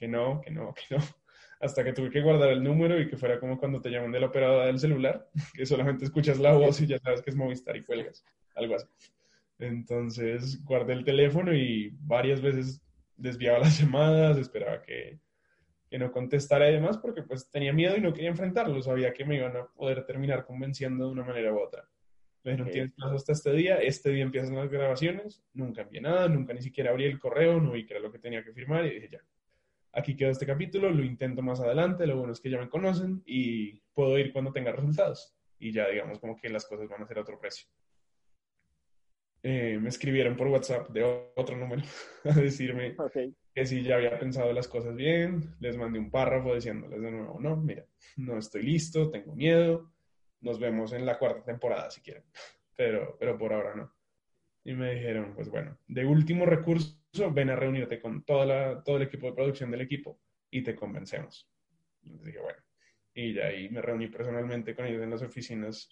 que 0.00 0.08
no, 0.08 0.40
que 0.40 0.50
no, 0.50 0.74
que 0.74 0.96
no. 0.96 0.98
Hasta 1.60 1.84
que 1.84 1.92
tuve 1.92 2.10
que 2.10 2.22
guardar 2.22 2.48
el 2.48 2.64
número 2.64 2.98
y 2.98 3.06
que 3.06 3.18
fuera 3.18 3.38
como 3.38 3.58
cuando 3.58 3.82
te 3.82 3.90
llaman 3.90 4.10
de 4.10 4.20
la 4.20 4.28
operadora 4.28 4.64
del 4.64 4.78
celular, 4.78 5.28
que 5.54 5.66
solamente 5.66 6.06
escuchas 6.06 6.38
la 6.38 6.54
voz 6.54 6.80
y 6.80 6.86
ya 6.86 6.98
sabes 6.98 7.20
que 7.20 7.28
es 7.28 7.36
Movistar 7.36 7.76
y 7.76 7.84
cuelgas, 7.84 8.24
algo 8.56 8.76
así. 8.76 8.86
Entonces 9.58 10.64
guardé 10.64 10.94
el 10.94 11.04
teléfono 11.04 11.54
y 11.54 11.94
varias 12.00 12.40
veces 12.40 12.82
desviaba 13.14 13.58
las 13.58 13.78
llamadas, 13.78 14.38
esperaba 14.38 14.80
que, 14.80 15.20
que 15.90 15.98
no 15.98 16.10
contestara 16.10 16.70
y 16.70 16.72
demás, 16.72 16.96
porque 16.96 17.22
pues 17.22 17.50
tenía 17.50 17.74
miedo 17.74 17.94
y 17.94 18.00
no 18.00 18.14
quería 18.14 18.30
enfrentarlo, 18.30 18.80
sabía 18.80 19.12
que 19.12 19.26
me 19.26 19.36
iban 19.36 19.54
a 19.54 19.66
poder 19.66 20.06
terminar 20.06 20.46
convenciendo 20.46 21.04
de 21.04 21.12
una 21.12 21.24
manera 21.24 21.52
u 21.52 21.58
otra. 21.58 21.86
Me 22.42 22.56
no 22.56 22.64
tienes 22.64 22.94
plazo 22.94 23.16
hasta 23.16 23.32
este 23.32 23.52
día, 23.52 23.76
este 23.76 24.08
día 24.08 24.22
empiezan 24.22 24.56
las 24.56 24.70
grabaciones, 24.70 25.44
nunca 25.52 25.82
envié 25.82 26.00
nada, 26.00 26.26
nunca 26.26 26.54
ni 26.54 26.62
siquiera 26.62 26.88
abrí 26.90 27.04
el 27.04 27.18
correo, 27.18 27.60
no 27.60 27.72
vi 27.72 27.84
que 27.84 27.92
era 27.92 28.02
lo 28.02 28.10
que 28.10 28.18
tenía 28.18 28.42
que 28.42 28.54
firmar 28.54 28.86
y 28.86 28.94
dije 28.94 29.10
ya, 29.12 29.20
aquí 29.92 30.16
quedó 30.16 30.30
este 30.30 30.46
capítulo, 30.46 30.90
lo 30.90 31.04
intento 31.04 31.42
más 31.42 31.60
adelante, 31.60 32.06
lo 32.06 32.16
bueno 32.16 32.32
es 32.32 32.40
que 32.40 32.50
ya 32.50 32.58
me 32.58 32.68
conocen 32.68 33.22
y 33.26 33.80
puedo 33.94 34.18
ir 34.18 34.32
cuando 34.32 34.52
tenga 34.52 34.72
resultados. 34.72 35.34
Y 35.58 35.72
ya 35.72 35.88
digamos 35.88 36.18
como 36.18 36.36
que 36.36 36.48
las 36.48 36.66
cosas 36.66 36.88
van 36.88 37.02
a 37.02 37.06
ser 37.06 37.18
a 37.18 37.22
otro 37.22 37.38
precio. 37.38 37.68
Eh, 39.42 39.78
me 39.80 39.88
escribieron 39.88 40.36
por 40.36 40.48
WhatsApp 40.48 40.90
de 40.90 41.02
otro 41.34 41.56
número 41.56 41.82
a 42.24 42.34
decirme 42.34 42.94
que 43.54 43.64
si 43.64 43.82
ya 43.82 43.96
había 43.96 44.18
pensado 44.18 44.52
las 44.52 44.68
cosas 44.68 44.94
bien, 44.94 45.54
les 45.60 45.78
mandé 45.78 45.98
un 45.98 46.10
párrafo 46.10 46.54
diciéndoles 46.54 47.00
de 47.00 47.10
nuevo, 47.10 47.40
no, 47.40 47.56
mira, 47.56 47.86
no 48.18 48.38
estoy 48.38 48.62
listo, 48.62 49.10
tengo 49.10 49.34
miedo, 49.34 49.90
nos 50.42 50.58
vemos 50.58 50.92
en 50.92 51.06
la 51.06 51.18
cuarta 51.18 51.42
temporada 51.42 51.90
si 51.90 52.02
quieren, 52.02 52.24
pero, 52.76 53.16
pero 53.18 53.38
por 53.38 53.54
ahora 53.54 53.74
no. 53.74 53.90
Y 54.62 54.74
me 54.74 54.94
dijeron, 54.94 55.32
pues 55.34 55.48
bueno, 55.48 55.78
de 55.88 56.04
último 56.04 56.44
recurso 56.44 56.99
ven 57.32 57.50
a 57.50 57.56
reunirte 57.56 58.00
con 58.00 58.24
toda 58.24 58.46
la, 58.46 58.82
todo 58.82 58.96
el 58.96 59.02
equipo 59.02 59.26
de 59.26 59.32
producción 59.34 59.70
del 59.70 59.82
equipo 59.82 60.20
y 60.50 60.62
te 60.62 60.74
convencemos. 60.74 61.48
Entonces 62.02 62.26
dije, 62.26 62.40
bueno, 62.40 62.58
y 63.14 63.34
ya 63.34 63.46
ahí 63.46 63.68
me 63.68 63.82
reuní 63.82 64.08
personalmente 64.08 64.74
con 64.74 64.86
ellos 64.86 65.02
en 65.02 65.10
las 65.10 65.22
oficinas, 65.22 65.88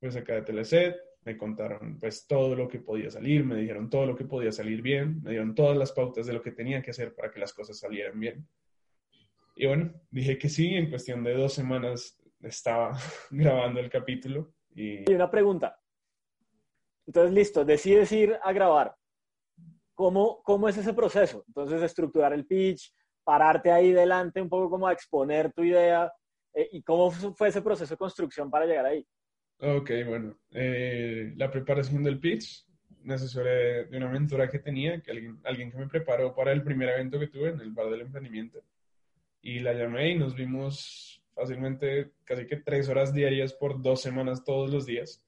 pues 0.00 0.16
acá 0.16 0.34
de 0.34 0.42
Teleset, 0.42 0.96
me 1.24 1.36
contaron 1.36 1.98
pues 1.98 2.26
todo 2.26 2.54
lo 2.54 2.68
que 2.68 2.80
podía 2.80 3.10
salir, 3.10 3.44
me 3.44 3.56
dijeron 3.56 3.88
todo 3.88 4.06
lo 4.06 4.14
que 4.14 4.24
podía 4.24 4.52
salir 4.52 4.82
bien, 4.82 5.22
me 5.22 5.30
dieron 5.30 5.54
todas 5.54 5.76
las 5.76 5.92
pautas 5.92 6.26
de 6.26 6.32
lo 6.32 6.42
que 6.42 6.52
tenía 6.52 6.82
que 6.82 6.90
hacer 6.90 7.14
para 7.14 7.30
que 7.30 7.40
las 7.40 7.52
cosas 7.52 7.78
salieran 7.78 8.18
bien. 8.18 8.46
Y 9.56 9.66
bueno, 9.66 9.92
dije 10.10 10.36
que 10.36 10.48
sí, 10.48 10.74
en 10.74 10.90
cuestión 10.90 11.22
de 11.22 11.34
dos 11.34 11.54
semanas 11.54 12.20
estaba 12.42 12.92
grabando 13.30 13.80
el 13.80 13.88
capítulo. 13.88 14.54
Y... 14.74 15.10
y 15.10 15.14
una 15.14 15.30
pregunta. 15.30 15.80
Entonces, 17.06 17.32
listo, 17.32 17.64
decides 17.64 18.10
ir 18.12 18.36
a 18.42 18.52
grabar. 18.52 18.94
¿Cómo, 19.94 20.42
¿Cómo 20.42 20.68
es 20.68 20.76
ese 20.76 20.92
proceso? 20.92 21.44
Entonces, 21.46 21.82
estructurar 21.82 22.32
el 22.32 22.46
pitch, 22.46 22.92
pararte 23.22 23.70
ahí 23.70 23.92
delante 23.92 24.40
un 24.40 24.48
poco 24.48 24.70
como 24.70 24.86
a 24.86 24.92
exponer 24.92 25.52
tu 25.52 25.62
idea. 25.62 26.12
Eh, 26.52 26.68
¿Y 26.72 26.82
cómo 26.82 27.10
fue 27.10 27.48
ese 27.48 27.62
proceso 27.62 27.94
de 27.94 27.98
construcción 27.98 28.50
para 28.50 28.66
llegar 28.66 28.86
ahí? 28.86 29.06
Ok, 29.58 29.90
bueno. 30.06 30.36
Eh, 30.50 31.32
la 31.36 31.50
preparación 31.50 32.02
del 32.02 32.18
pitch, 32.18 32.66
me 33.02 33.14
asesoré 33.14 33.84
de 33.84 33.96
una 33.96 34.08
mentora 34.08 34.48
que 34.48 34.58
tenía, 34.58 35.00
que 35.00 35.10
alguien, 35.10 35.40
alguien 35.44 35.70
que 35.70 35.78
me 35.78 35.88
preparó 35.88 36.34
para 36.34 36.52
el 36.52 36.62
primer 36.62 36.88
evento 36.88 37.18
que 37.18 37.28
tuve 37.28 37.50
en 37.50 37.60
el 37.60 37.72
bar 37.72 37.90
del 37.90 38.02
emprendimiento. 38.02 38.62
Y 39.42 39.60
la 39.60 39.74
llamé 39.74 40.10
y 40.10 40.18
nos 40.18 40.34
vimos 40.34 41.22
fácilmente 41.34 42.12
casi 42.24 42.46
que 42.46 42.56
tres 42.56 42.88
horas 42.88 43.12
diarias 43.12 43.52
por 43.52 43.82
dos 43.82 44.00
semanas 44.00 44.44
todos 44.44 44.70
los 44.70 44.86
días 44.86 45.23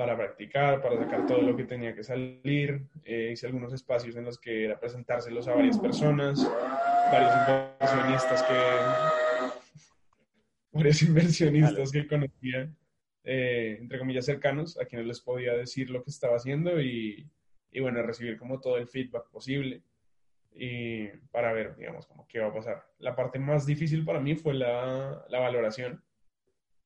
para 0.00 0.16
practicar, 0.16 0.80
para 0.80 0.96
sacar 0.96 1.26
todo 1.26 1.42
lo 1.42 1.54
que 1.54 1.64
tenía 1.64 1.94
que 1.94 2.02
salir. 2.02 2.86
Eh, 3.04 3.32
hice 3.34 3.46
algunos 3.46 3.70
espacios 3.74 4.16
en 4.16 4.24
los 4.24 4.38
que 4.38 4.64
era 4.64 4.80
presentárselos 4.80 5.46
a 5.46 5.54
varias 5.54 5.78
personas, 5.78 6.42
varios 7.12 7.34
inversionistas 7.36 8.42
que, 8.44 8.54
varios 10.72 11.02
inversionistas 11.02 11.92
que 11.92 12.08
conocía, 12.08 12.74
eh, 13.24 13.76
entre 13.78 13.98
comillas, 13.98 14.24
cercanos, 14.24 14.80
a 14.80 14.86
quienes 14.86 15.06
les 15.06 15.20
podía 15.20 15.52
decir 15.52 15.90
lo 15.90 16.02
que 16.02 16.08
estaba 16.08 16.36
haciendo 16.36 16.80
y, 16.80 17.28
y 17.70 17.80
bueno, 17.80 18.02
recibir 18.02 18.38
como 18.38 18.58
todo 18.58 18.78
el 18.78 18.88
feedback 18.88 19.28
posible 19.28 19.82
y 20.52 21.08
para 21.30 21.52
ver, 21.52 21.76
digamos, 21.76 22.06
como 22.06 22.26
qué 22.26 22.38
va 22.40 22.46
a 22.46 22.54
pasar. 22.54 22.86
La 23.00 23.14
parte 23.14 23.38
más 23.38 23.66
difícil 23.66 24.02
para 24.06 24.18
mí 24.18 24.34
fue 24.34 24.54
la, 24.54 25.26
la 25.28 25.40
valoración, 25.40 26.02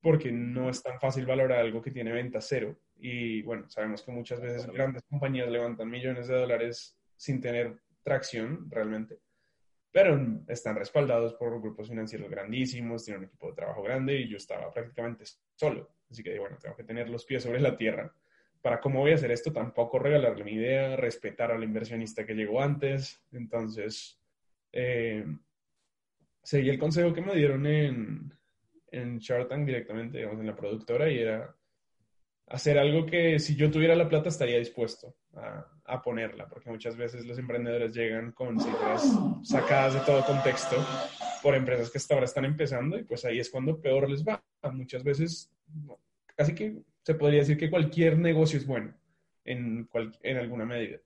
porque 0.01 0.33
no 0.33 0.69
es 0.69 0.83
tan 0.83 0.99
fácil 0.99 1.27
valorar 1.27 1.61
algo 1.61 1.81
que 1.81 1.93
tiene 1.93 2.11
venta 2.11 2.41
cero. 2.41 2.77
Y 2.97 3.43
bueno, 3.43 3.69
sabemos 3.69 4.03
que 4.03 4.13
muchas 4.13 4.41
veces 4.41 4.67
grandes 4.67 5.03
compañías 5.05 5.49
levantan 5.49 5.91
millones 5.91 6.29
de 6.29 6.35
dólares 6.35 6.97
sin 7.17 7.41
tener 7.41 7.77
tracción 8.03 8.71
realmente, 8.71 9.19
pero 9.91 10.19
están 10.49 10.77
respaldados 10.77 11.35
por 11.35 11.61
grupos 11.61 11.89
financieros 11.89 12.31
grandísimos, 12.31 13.05
tienen 13.05 13.23
un 13.23 13.29
equipo 13.29 13.49
de 13.49 13.55
trabajo 13.55 13.83
grande 13.83 14.17
y 14.17 14.29
yo 14.29 14.37
estaba 14.37 14.73
prácticamente 14.73 15.25
solo. 15.55 15.91
Así 16.11 16.23
que 16.23 16.39
bueno, 16.39 16.59
tengo 16.59 16.77
que 16.77 16.85
tener 16.85 17.09
los 17.09 17.25
pies 17.25 17.43
sobre 17.43 17.61
la 17.61 17.77
tierra 17.77 18.13
para 18.65 18.81
cómo 18.81 19.01
voy 19.01 19.13
a 19.13 19.17
hacer 19.17 19.31
esto, 19.31 19.53
tampoco 19.53 19.99
regalarle 19.99 20.43
mi 20.43 20.53
idea, 20.53 20.97
respetar 20.97 21.53
al 21.53 21.63
inversionista 21.63 22.25
que 22.25 22.33
llegó 22.33 22.63
antes. 22.63 23.23
Entonces, 23.31 24.19
eh, 24.73 25.23
seguí 26.43 26.71
el 26.71 26.79
consejo 26.79 27.13
que 27.13 27.21
me 27.21 27.35
dieron 27.35 27.67
en, 27.67 28.33
en 28.91 29.19
Shark 29.19 29.51
Tank 29.51 29.67
directamente, 29.67 30.17
digamos, 30.17 30.41
en 30.41 30.47
la 30.47 30.57
productora, 30.57 31.11
y 31.11 31.19
era 31.19 31.55
hacer 32.47 32.79
algo 32.79 33.07
que 33.07 33.39
si 33.39 33.57
yo 33.57 33.71
tuviera 33.71 33.97
la 33.97 34.09
plata 34.09 34.29
estaría 34.29 34.59
dispuesto 34.59 35.15
a, 35.35 35.67
a 35.85 36.03
ponerla, 36.03 36.47
porque 36.49 36.71
muchas 36.71 36.97
veces 36.97 37.25
los 37.27 37.39
emprendedores 37.39 37.93
llegan 37.93 38.33
con 38.33 38.61
cifras 38.61 39.03
sacadas 39.43 39.95
de 39.95 40.01
todo 40.01 40.25
contexto 40.25 40.77
por 41.43 41.55
empresas 41.55 41.91
que 41.91 41.99
hasta 41.99 42.15
ahora 42.15 42.27
están 42.27 42.45
empezando, 42.45 42.99
y 42.99 43.05
pues 43.05 43.25
ahí 43.25 43.39
es 43.39 43.51
cuando 43.51 43.81
peor 43.81 44.09
les 44.09 44.25
va. 44.25 44.43
Muchas 44.73 45.03
veces, 45.05 45.51
casi 46.37 46.55
que 46.55 46.79
se 47.03 47.15
podría 47.15 47.41
decir 47.41 47.57
que 47.59 47.71
cualquier 47.71 48.19
negocio 48.19 48.59
es 48.59 48.67
bueno 48.67 48.95
en, 49.45 49.89
en 50.23 50.37
alguna 50.37 50.65
medida, 50.65 50.99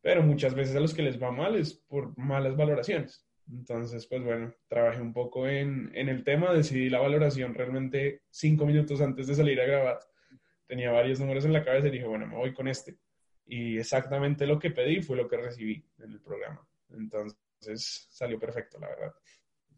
pero 0.00 0.22
muchas 0.22 0.54
veces 0.54 0.76
a 0.76 0.80
los 0.80 0.94
que 0.94 1.02
les 1.02 1.22
va 1.22 1.30
mal 1.30 1.56
es 1.56 1.74
por 1.74 2.16
malas 2.18 2.56
valoraciones. 2.56 3.24
Entonces, 3.50 4.06
pues 4.06 4.22
bueno, 4.22 4.52
trabajé 4.68 5.00
un 5.00 5.14
poco 5.14 5.48
en, 5.48 5.90
en 5.94 6.10
el 6.10 6.22
tema, 6.22 6.52
decidí 6.52 6.90
la 6.90 7.00
valoración 7.00 7.54
realmente 7.54 8.20
cinco 8.28 8.66
minutos 8.66 9.00
antes 9.00 9.26
de 9.26 9.34
salir 9.34 9.58
a 9.60 9.66
grabar. 9.66 10.00
Tenía 10.68 10.92
varios 10.92 11.18
números 11.18 11.44
en 11.44 11.52
la 11.52 11.64
cabeza 11.64 11.88
y 11.88 11.90
dije, 11.90 12.06
bueno, 12.06 12.28
me 12.28 12.36
voy 12.36 12.54
con 12.54 12.68
este. 12.68 12.96
Y 13.46 13.78
exactamente 13.78 14.46
lo 14.46 14.58
que 14.58 14.70
pedí 14.70 15.02
fue 15.02 15.16
lo 15.16 15.26
que 15.26 15.38
recibí 15.38 15.84
en 15.98 16.12
el 16.12 16.20
programa. 16.20 16.64
Entonces, 16.90 18.06
salió 18.10 18.38
perfecto, 18.38 18.78
la 18.78 18.88
verdad. 18.88 19.12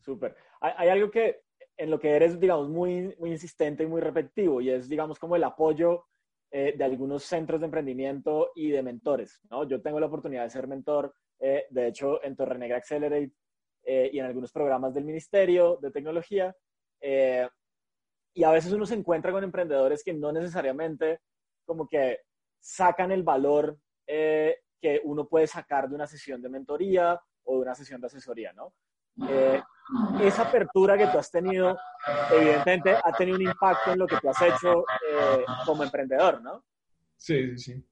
Súper. 0.00 0.37
Hay, 0.61 0.73
hay, 0.76 0.88
algo 0.88 1.11
que 1.11 1.42
en 1.76 1.90
lo 1.90 1.99
que 1.99 2.11
eres, 2.11 2.38
digamos, 2.38 2.68
muy, 2.68 3.16
muy 3.18 3.30
insistente 3.30 3.85
y 3.85 3.87
muy 3.87 4.02
repetitivo, 4.02 4.61
y 4.61 4.70
es, 4.70 4.88
digamos, 4.88 5.18
como 5.18 5.37
el 5.37 5.44
apoyo 5.44 6.04
eh, 6.50 6.75
de 6.76 6.85
algunos 6.85 7.23
centros 7.23 7.61
de 7.61 7.66
emprendimiento 7.66 8.50
y 8.54 8.70
de 8.70 8.82
mentores, 8.82 9.40
¿no? 9.50 9.66
Yo 9.66 9.80
tengo 9.80 10.00
la 10.00 10.06
oportunidad 10.06 10.42
de 10.42 10.50
ser 10.50 10.66
mentor, 10.66 11.15
eh, 11.38 11.67
de 11.71 11.88
hecho, 11.88 12.23
en 12.23 12.36
Torre 12.36 12.58
Negra 12.58 12.76
Accelerate 12.76 13.32
eh, 13.84 14.10
y 14.12 14.19
en 14.19 14.26
algunos 14.26 14.52
programas 14.52 14.93
del 14.93 15.04
Ministerio 15.04 15.78
de 15.80 15.91
Tecnología, 15.91 16.54
eh, 17.00 17.49
y 18.34 18.45
a 18.45 18.50
veces 18.50 18.73
uno 18.73 18.86
se 18.86 18.95
encuentra 18.95 19.32
con 19.32 19.45
emprendedores 19.45 20.04
que 20.04 20.12
no 20.12 20.32
necesariamente 20.32 21.21
como 21.64 21.88
que 21.88 22.21
sacan 22.58 23.10
el 23.10 23.23
valor 23.23 23.78
eh, 24.06 24.56
que 24.80 25.00
uno 25.04 25.28
puede 25.28 25.47
sacar 25.47 25.88
de 25.88 25.95
una 25.95 26.06
sesión 26.06 26.40
de 26.43 26.49
mentoría 26.49 27.21
o 27.45 27.56
de 27.56 27.62
una 27.62 27.75
sesión 27.75 28.00
de 28.00 28.06
asesoría, 28.06 28.52
¿no? 28.52 28.73
Eh, 29.28 29.60
esa 30.23 30.43
apertura 30.43 30.97
que 30.97 31.06
tú 31.08 31.19
has 31.19 31.30
tenido, 31.30 31.76
evidentemente, 32.32 32.95
ha 32.95 33.12
tenido 33.12 33.36
un 33.36 33.43
impacto 33.43 33.93
en 33.93 33.99
lo 33.99 34.06
que 34.06 34.16
tú 34.16 34.30
has 34.30 34.40
hecho 34.40 34.80
eh, 34.80 35.45
como 35.66 35.82
emprendedor, 35.82 36.40
¿no? 36.40 36.64
Sí, 37.16 37.56
sí, 37.56 37.58
sí. 37.58 37.86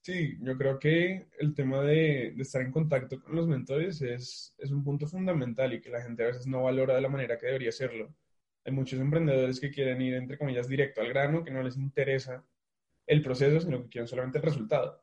Sí, 0.00 0.38
yo 0.40 0.56
creo 0.56 0.78
que 0.78 1.28
el 1.38 1.54
tema 1.54 1.82
de, 1.82 2.32
de, 2.34 2.42
estar 2.42 2.62
en 2.62 2.72
contacto 2.72 3.20
con 3.20 3.36
los 3.36 3.46
mentores 3.46 4.00
es, 4.00 4.54
es 4.56 4.70
un 4.70 4.82
punto 4.82 5.06
fundamental 5.06 5.74
y 5.74 5.82
que 5.82 5.90
la 5.90 6.00
gente 6.00 6.22
a 6.22 6.28
veces 6.28 6.46
no 6.46 6.62
valora 6.62 6.94
de 6.94 7.02
la 7.02 7.10
manera 7.10 7.36
que 7.36 7.46
debería 7.46 7.68
hacerlo. 7.68 8.14
Hay 8.68 8.74
muchos 8.74 9.00
emprendedores 9.00 9.60
que 9.60 9.70
quieren 9.70 10.02
ir, 10.02 10.12
entre 10.12 10.36
comillas, 10.36 10.68
directo 10.68 11.00
al 11.00 11.08
grano, 11.08 11.42
que 11.42 11.50
no 11.50 11.62
les 11.62 11.78
interesa 11.78 12.44
el 13.06 13.22
proceso, 13.22 13.60
sino 13.60 13.80
que 13.80 13.88
quieren 13.88 14.06
solamente 14.06 14.36
el 14.36 14.44
resultado. 14.44 15.02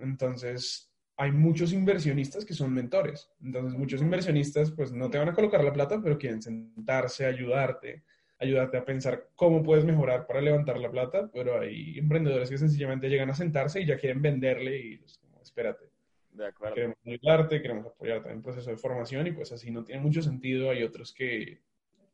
Entonces, 0.00 0.92
hay 1.16 1.30
muchos 1.30 1.72
inversionistas 1.72 2.44
que 2.44 2.52
son 2.52 2.74
mentores. 2.74 3.30
Entonces, 3.40 3.78
muchos 3.78 4.02
inversionistas, 4.02 4.72
pues 4.72 4.90
no 4.90 5.08
te 5.08 5.18
van 5.18 5.28
a 5.28 5.34
colocar 5.34 5.62
la 5.62 5.72
plata, 5.72 6.00
pero 6.02 6.18
quieren 6.18 6.42
sentarse, 6.42 7.26
ayudarte, 7.26 8.02
ayudarte 8.40 8.76
a 8.76 8.84
pensar 8.84 9.28
cómo 9.36 9.62
puedes 9.62 9.84
mejorar 9.84 10.26
para 10.26 10.40
levantar 10.40 10.76
la 10.80 10.90
plata. 10.90 11.30
Pero 11.32 11.60
hay 11.60 11.96
emprendedores 12.00 12.50
que 12.50 12.58
sencillamente 12.58 13.08
llegan 13.08 13.30
a 13.30 13.34
sentarse 13.34 13.82
y 13.82 13.86
ya 13.86 13.96
quieren 13.96 14.20
venderle 14.20 14.80
y 14.80 14.94
es 15.04 15.16
como, 15.18 15.40
espérate. 15.40 15.92
De 16.32 16.48
acuerdo. 16.48 16.74
Queremos 16.74 16.98
ayudarte, 17.06 17.62
queremos 17.62 17.86
apoyarte 17.86 18.30
en 18.30 18.38
el 18.38 18.42
proceso 18.42 18.68
de 18.68 18.76
formación 18.76 19.28
y 19.28 19.30
pues 19.30 19.52
así 19.52 19.70
no 19.70 19.84
tiene 19.84 20.00
mucho 20.00 20.22
sentido. 20.22 20.70
Hay 20.70 20.82
otros 20.82 21.14
que 21.14 21.62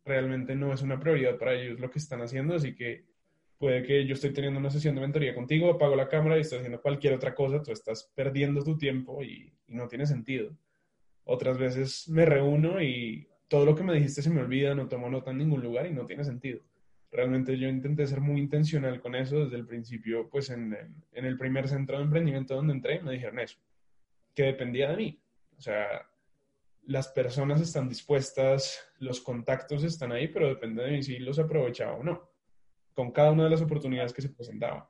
realmente 0.05 0.55
no 0.55 0.73
es 0.73 0.83
una 0.83 0.99
prioridad 0.99 1.38
para 1.38 1.55
ellos 1.55 1.81
lo 1.81 1.91
que 1.91 1.99
están 1.99 2.23
haciendo, 2.23 2.55
así 2.55 2.75
que 2.75 3.05
puede 3.59 3.85
que 3.85 4.05
yo 4.07 4.15
estoy 4.15 4.33
teniendo 4.33 4.59
una 4.59 4.71
sesión 4.71 4.95
de 4.95 5.01
mentoría 5.01 5.35
contigo, 5.35 5.71
apago 5.71 5.95
la 5.95 6.09
cámara 6.09 6.37
y 6.37 6.41
estoy 6.41 6.59
haciendo 6.59 6.81
cualquier 6.81 7.15
otra 7.15 7.35
cosa, 7.35 7.62
tú 7.62 7.71
estás 7.71 8.11
perdiendo 8.15 8.62
tu 8.65 8.77
tiempo 8.77 9.23
y, 9.23 9.53
no 9.69 9.88
tiene 9.88 10.05
sentido. 10.05 10.51
Otras 11.25 11.57
veces 11.57 12.07
me 12.11 12.27
reúno 12.27 12.83
y 12.83 13.27
todo 13.49 13.65
lo 13.65 13.75
que 13.75 13.83
me 13.83 13.95
dijiste 13.95 14.21
se 14.21 14.29
me 14.29 14.43
olvida, 14.43 14.75
no 14.75 14.87
tomo 14.87 15.09
nota 15.09 15.31
en 15.31 15.38
ningún 15.38 15.62
lugar 15.62 15.87
y 15.87 15.95
no 15.95 16.05
tiene 16.05 16.25
sentido. 16.25 16.61
Realmente 17.11 17.57
yo 17.57 17.69
intenté 17.69 18.07
ser 18.07 18.21
muy 18.21 18.38
intencional 18.38 19.01
con 19.01 19.15
eso 19.15 19.45
desde 19.45 19.57
el 19.57 19.67
principio, 19.67 20.29
pues 20.29 20.51
en 20.51 20.77
en 21.12 21.25
el 21.25 21.38
primer 21.38 21.69
centro 21.69 21.97
de 21.97 22.05
emprendimiento 22.05 22.55
donde 22.55 22.75
entré 22.75 23.01
me 23.01 23.12
dijeron 23.12 23.38
eso, 23.38 23.59
que 24.35 24.43
dependía 24.43 24.91
de 24.91 24.97
mí. 24.97 25.23
O 25.57 25.61
sea, 25.62 26.07
las 26.85 27.09
personas 27.09 27.61
están 27.61 27.88
dispuestas, 27.88 28.81
los 28.99 29.21
contactos 29.21 29.85
están 29.85 30.12
ahí, 30.12 30.29
pero 30.29 30.49
depende 30.49 30.83
de 30.83 30.90
mí 30.92 31.03
si 31.03 31.18
los 31.18 31.38
aprovechaba 31.38 31.95
o 31.95 32.03
no 32.03 32.33
con 32.95 33.11
cada 33.11 33.33
una 33.33 33.45
de 33.45 33.51
las 33.51 33.62
oportunidades 33.62 34.12
que 34.12 34.23
se 34.23 34.29
presentaban. 34.29 34.85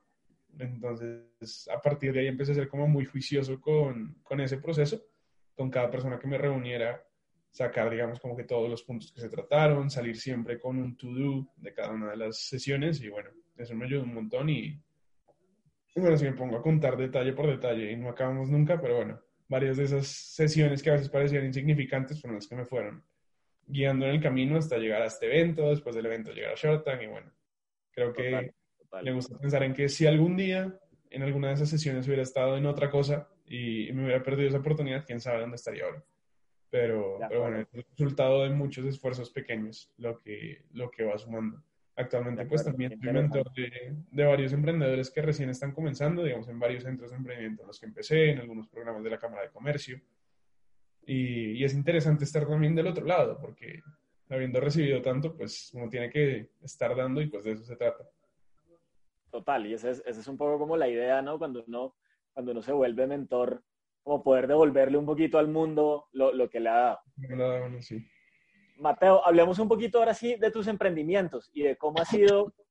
Entonces, 0.59 1.69
a 1.69 1.81
partir 1.81 2.13
de 2.13 2.21
ahí 2.21 2.27
empecé 2.27 2.53
a 2.53 2.57
ser 2.57 2.69
como 2.69 2.87
muy 2.87 3.05
juicioso 3.05 3.61
con, 3.61 4.19
con 4.23 4.41
ese 4.41 4.59
proceso, 4.59 5.03
con 5.55 5.71
cada 5.71 5.91
persona 5.91 6.19
que 6.19 6.27
me 6.27 6.39
reuniera, 6.39 7.03
sacar, 7.51 7.91
digamos, 7.91 8.21
como 8.21 8.37
que 8.37 8.45
todos 8.45 8.69
los 8.69 8.83
puntos 8.83 9.13
que 9.13 9.21
se 9.21 9.29
trataron, 9.29 9.91
salir 9.91 10.17
siempre 10.17 10.59
con 10.59 10.79
un 10.79 10.97
to-do 10.97 11.49
de 11.57 11.73
cada 11.73 11.91
una 11.93 12.11
de 12.11 12.17
las 12.17 12.39
sesiones 12.39 13.01
y 13.03 13.09
bueno, 13.09 13.31
eso 13.57 13.75
me 13.75 13.85
ayudó 13.85 14.03
un 14.03 14.15
montón 14.15 14.49
y, 14.49 14.81
y 15.95 16.01
bueno, 16.01 16.17
si 16.17 16.25
me 16.25 16.33
pongo 16.33 16.57
a 16.57 16.63
contar 16.63 16.97
detalle 16.97 17.33
por 17.33 17.47
detalle 17.47 17.93
y 17.93 17.97
no 17.97 18.09
acabamos 18.09 18.49
nunca, 18.49 18.81
pero 18.81 18.97
bueno, 18.97 19.21
varias 19.53 19.77
de 19.77 19.85
esas 19.85 20.07
sesiones 20.07 20.83
que 20.83 20.89
a 20.89 20.95
veces 20.95 21.11
parecían 21.11 21.45
insignificantes 21.45 22.21
fueron 22.21 22.37
las 22.37 22.49
que 22.49 22.57
me 22.57 22.65
fueron 22.65 23.05
guiando 23.67 24.07
en 24.07 24.13
el 24.13 24.23
camino 24.23 24.57
hasta 24.57 24.79
llegar 24.79 25.03
a 25.03 25.07
este 25.07 25.27
evento, 25.27 25.69
después 25.69 25.95
del 25.95 26.07
evento 26.07 26.33
llegar 26.33 26.53
a 26.53 26.57
Shark 26.57 26.85
Tank 26.85 27.03
y 27.03 27.07
bueno, 27.07 27.31
Creo 27.93 28.13
que 28.15 28.31
total, 28.31 28.55
total. 28.79 29.05
me 29.05 29.13
gusta 29.13 29.39
pensar 29.39 29.63
en 29.63 29.75
que 29.75 29.89
si 29.91 30.07
algún 30.07 30.37
día 30.37 30.75
en 31.11 31.23
alguna 31.23 31.49
de 31.49 31.55
esas 31.55 31.69
sesiones 31.69 32.07
hubiera 32.07 32.23
estado 32.23 32.57
en 32.57 32.65
otra 32.65 32.91
cosa 32.91 33.29
y 33.47 33.93
me 33.93 34.05
hubiera 34.05 34.23
perdido 34.23 34.49
esa 34.49 34.59
oportunidad, 34.59 35.05
quién 35.05 35.21
sabe 35.21 35.41
dónde 35.41 35.57
estaría 35.57 35.85
ahora. 35.85 36.03
Pero, 36.71 37.19
pero 37.29 37.43
bueno, 37.43 37.61
es 37.61 37.69
el 37.75 37.85
resultado 37.91 38.45
de 38.45 38.51
muchos 38.51 38.87
esfuerzos 38.87 39.31
pequeños 39.31 39.93
lo 39.99 40.19
que, 40.19 40.65
lo 40.73 40.91
que 40.91 41.05
va 41.05 41.19
sumando. 41.19 41.63
Actualmente, 41.95 42.47
pues 42.47 42.65
también 42.65 42.99
soy 42.99 43.13
mentor 43.13 43.53
de, 43.53 43.95
de, 44.11 44.25
varios 44.25 44.53
emprendedores 44.55 45.11
que 45.11 45.21
recién 45.21 45.51
están 45.51 45.73
comenzando, 45.73 46.25
digamos, 46.25 46.49
en 46.49 46.59
varios 46.59 46.85
centros 46.85 47.11
de 47.11 47.19
emprendimiento 47.19 47.63
en 47.63 47.69
los 47.69 47.79
que 47.79 47.87
empecé, 47.87 48.31
en 48.31 48.39
algunos 48.39 48.67
programas 48.69 49.03
de 49.03 49.11
la 49.11 49.19
Cámara 49.19 49.43
de 49.43 49.51
Comercio. 49.51 50.01
Y, 51.05 51.53
y 51.53 51.65
es 51.65 51.75
interesante 51.75 52.25
estar 52.25 52.47
también 52.49 52.75
del 52.75 52.87
otro 52.87 53.05
lado, 53.05 53.39
porque 53.39 53.83
habiendo 54.31 54.61
recibido 54.61 55.03
tanto, 55.03 55.37
pues 55.37 55.71
uno 55.75 55.89
tiene 55.89 56.09
que 56.09 56.53
estar 56.63 56.97
dando 56.97 57.21
y 57.21 57.27
pues 57.27 57.45
de 57.45 57.53
eso 57.53 57.65
se 57.65 57.77
trata. 57.77 58.05
Total, 59.31 59.67
y 59.67 59.75
esa 59.75 59.91
es, 59.91 60.03
ese 60.07 60.21
es 60.21 60.29
un 60.29 60.37
poco 60.37 60.59
como 60.59 60.77
la 60.77 60.89
idea, 60.89 61.21
¿no? 61.23 61.39
Cuando 61.39 61.65
uno, 61.67 61.95
cuando 62.33 62.53
uno 62.53 62.63
se 62.63 62.73
vuelve 62.73 63.07
mentor, 63.07 63.63
como 64.03 64.23
poder 64.23 64.47
devolverle 64.47 64.99
un 64.99 65.07
poquito 65.07 65.39
al 65.39 65.49
mundo 65.49 66.09
lo, 66.13 66.33
lo 66.33 66.51
que 66.51 66.61
le 66.61 66.69
ha 66.69 66.75
dado. 66.75 67.81
Sí. 67.81 68.07
Mateo, 68.83 69.25
hablemos 69.25 69.59
un 69.59 69.69
poquito 69.69 69.99
ahora 69.99 70.13
sí 70.13 70.37
de 70.37 70.51
tus 70.51 70.67
emprendimientos 70.67 71.51
y 71.53 71.63
de 71.63 71.77
cómo 71.77 72.01
ha 72.01 72.05
sido 72.05 72.53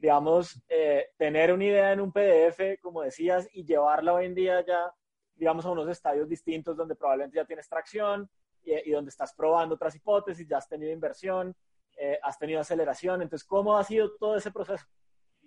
digamos, 0.00 0.62
eh, 0.68 1.08
tener 1.18 1.52
una 1.52 1.64
idea 1.64 1.92
en 1.92 2.00
un 2.00 2.10
PDF, 2.10 2.80
como 2.80 3.02
decías, 3.02 3.48
y 3.52 3.64
llevarla 3.64 4.14
hoy 4.14 4.26
en 4.26 4.34
día 4.34 4.64
ya, 4.66 4.92
digamos, 5.34 5.64
a 5.66 5.70
unos 5.70 5.88
estadios 5.88 6.28
distintos 6.28 6.76
donde 6.76 6.96
probablemente 6.96 7.36
ya 7.36 7.44
tienes 7.44 7.68
tracción 7.68 8.28
y, 8.64 8.90
donde 8.90 9.10
estás 9.10 9.34
probando 9.34 9.74
otras 9.74 9.94
hipótesis, 9.94 10.48
ya 10.48 10.56
has 10.58 10.68
tenido 10.68 10.90
inversión, 10.90 11.54
eh, 11.98 12.18
has 12.22 12.38
tenido 12.38 12.60
aceleración. 12.60 13.20
Entonces, 13.20 13.46
¿cómo 13.46 13.76
ha 13.76 13.84
sido 13.84 14.12
todo 14.18 14.36
ese 14.36 14.50
proceso? 14.50 14.86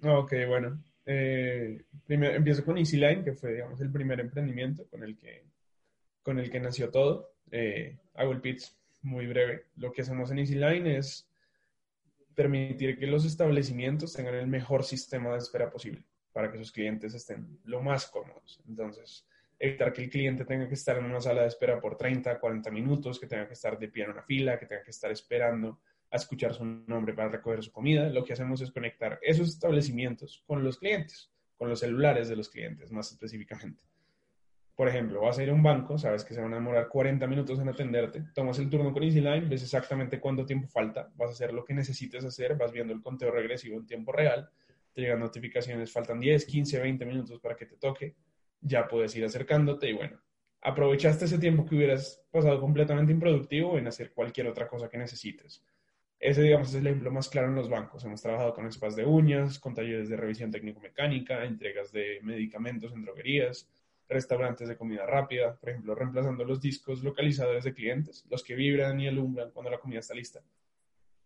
Ok, 0.04 0.34
bueno. 0.48 0.84
Eh, 1.06 1.86
primero 2.06 2.36
empiezo 2.36 2.64
con 2.64 2.78
EasyLine, 2.78 3.24
que 3.24 3.34
fue, 3.34 3.54
digamos, 3.54 3.82
el 3.82 3.92
primer 3.92 4.20
emprendimiento 4.20 4.88
con 4.88 5.04
el 5.04 5.18
que, 5.18 5.48
con 6.22 6.38
el 6.38 6.52
que 6.52 6.60
nació 6.60 6.92
todo. 6.92 7.34
hago 8.16 8.32
el 8.32 8.42
pitch 8.42 8.72
muy 9.04 9.28
breve. 9.28 9.66
Lo 9.76 9.92
que 9.92 10.02
hacemos 10.02 10.32
en 10.32 10.40
EasyLine 10.40 10.98
es 10.98 11.30
permitir 12.34 12.98
que 12.98 13.08
los 13.08 13.26
establecimientos 13.26 14.14
tengan 14.14 14.36
el 14.36 14.48
mejor 14.48 14.84
sistema 14.84 15.32
de 15.32 15.38
espera 15.38 15.70
posible 15.70 16.04
para 16.32 16.52
que 16.52 16.58
sus 16.58 16.72
clientes 16.72 17.14
estén 17.14 17.60
lo 17.66 17.82
más 17.82 18.08
cómodos. 18.08 18.60
Entonces, 18.68 19.28
evitar 19.60 19.94
que 19.94 20.04
el 20.04 20.10
cliente 20.10 20.46
tenga 20.46 20.68
que 20.68 20.74
estar 20.74 20.98
en 20.98 21.06
una 21.06 21.22
sala 21.22 21.44
de 21.44 21.50
espera 21.50 21.80
por 21.80 21.96
30, 21.96 22.40
40 22.40 22.72
minutos, 22.72 23.20
que 23.20 23.28
tenga 23.28 23.48
que 23.48 23.54
estar 23.54 23.78
de 23.78 23.88
pie 23.88 24.06
en 24.06 24.12
una 24.12 24.24
fila, 24.24 24.58
que 24.58 24.66
tenga 24.66 24.84
que 24.84 24.92
estar 24.92 25.12
esperando 25.12 25.80
a 26.10 26.16
escuchar 26.16 26.54
su 26.54 26.66
nombre 26.66 27.14
para 27.14 27.30
recoger 27.30 27.62
su 27.62 27.72
comida. 27.72 28.10
Lo 28.10 28.24
que 28.24 28.34
hacemos 28.34 28.62
es 28.62 28.72
conectar 28.72 29.20
esos 29.22 29.50
establecimientos 29.50 30.44
con 30.48 30.64
los 30.64 30.80
clientes, 30.80 31.32
con 31.56 31.70
los 31.70 31.82
celulares 31.82 32.30
de 32.30 32.36
los 32.36 32.50
clientes 32.50 32.92
más 32.92 33.12
específicamente 33.12 33.84
por 34.76 34.88
ejemplo, 34.88 35.22
vas 35.22 35.38
a 35.38 35.44
ir 35.44 35.50
a 35.50 35.54
un 35.54 35.62
banco, 35.62 35.98
sabes 35.98 36.24
que 36.24 36.34
se 36.34 36.42
van 36.42 36.52
a 36.54 36.56
demorar 36.56 36.88
40 36.88 37.28
minutos 37.28 37.60
en 37.60 37.70
atenderte, 37.70 38.24
tomas 38.34 38.58
el 38.58 38.70
turno 38.70 38.92
con 38.92 39.04
EasyLine, 39.04 39.48
ves 39.48 39.62
exactamente 39.62 40.20
cuánto 40.20 40.46
tiempo 40.46 40.68
falta, 40.68 41.12
vas 41.16 41.30
a 41.30 41.34
hacer 41.34 41.54
lo 41.54 41.64
que 41.64 41.74
necesites 41.74 42.26
hacer, 42.26 42.56
vas 42.56 42.72
viendo 42.72 42.94
el 42.94 43.02
conteo 43.02 43.30
regresivo 43.32 43.78
en 43.78 43.86
tiempo 43.86 44.12
real, 44.12 44.50
te 44.94 45.02
llegan 45.02 45.20
notificaciones, 45.20 45.92
faltan 45.92 46.20
10, 46.20 46.46
15, 46.46 46.80
20 46.80 47.06
minutos 47.06 47.40
para 47.40 47.56
que 47.56 47.66
te 47.66 47.78
toque, 47.78 48.16
ya 48.62 48.88
puedes 48.88 49.16
ir 49.16 49.26
acercándote 49.26 49.90
y 49.90 49.94
bueno, 49.94 50.20
aprovechaste 50.62 51.26
ese 51.26 51.38
tiempo 51.38 51.66
que 51.66 51.76
hubieras 51.76 52.24
pasado 52.32 52.60
completamente 52.60 53.12
improductivo 53.12 53.78
en 53.78 53.88
hacer 53.88 54.12
cualquier 54.14 54.48
otra 54.48 54.68
cosa 54.68 54.90
que 54.90 54.98
necesites. 54.98 55.64
Ese, 56.20 56.42
digamos, 56.42 56.70
es 56.70 56.76
el 56.76 56.88
ejemplo 56.88 57.12
más 57.12 57.28
claro 57.28 57.50
en 57.50 57.56
los 57.56 57.70
bancos. 57.70 58.06
Hemos 58.06 58.22
trabajado 58.22 58.54
con 58.54 58.72
spas 58.72 58.96
de 58.96 59.06
uñas, 59.06 59.60
con 59.60 59.74
talleres 59.74 60.08
de 60.08 60.16
revisión 60.16 60.52
técnico-mecánica, 60.52 61.44
entregas 61.44 61.92
de 61.92 62.20
medicamentos 62.24 62.94
en 62.94 63.02
droguerías, 63.02 63.70
restaurantes 64.14 64.68
de 64.68 64.78
comida 64.78 65.06
rápida, 65.06 65.56
por 65.56 65.70
ejemplo, 65.70 65.96
reemplazando 65.96 66.46
los 66.46 66.62
discos 66.62 67.04
localizadores 67.04 67.64
de 67.64 67.74
clientes, 67.74 68.26
los 68.30 68.44
que 68.44 68.56
vibran 68.56 69.00
y 69.00 69.08
alumbran 69.08 69.52
cuando 69.52 69.72
la 69.72 69.80
comida 69.80 70.00
está 70.00 70.14
lista. 70.14 70.42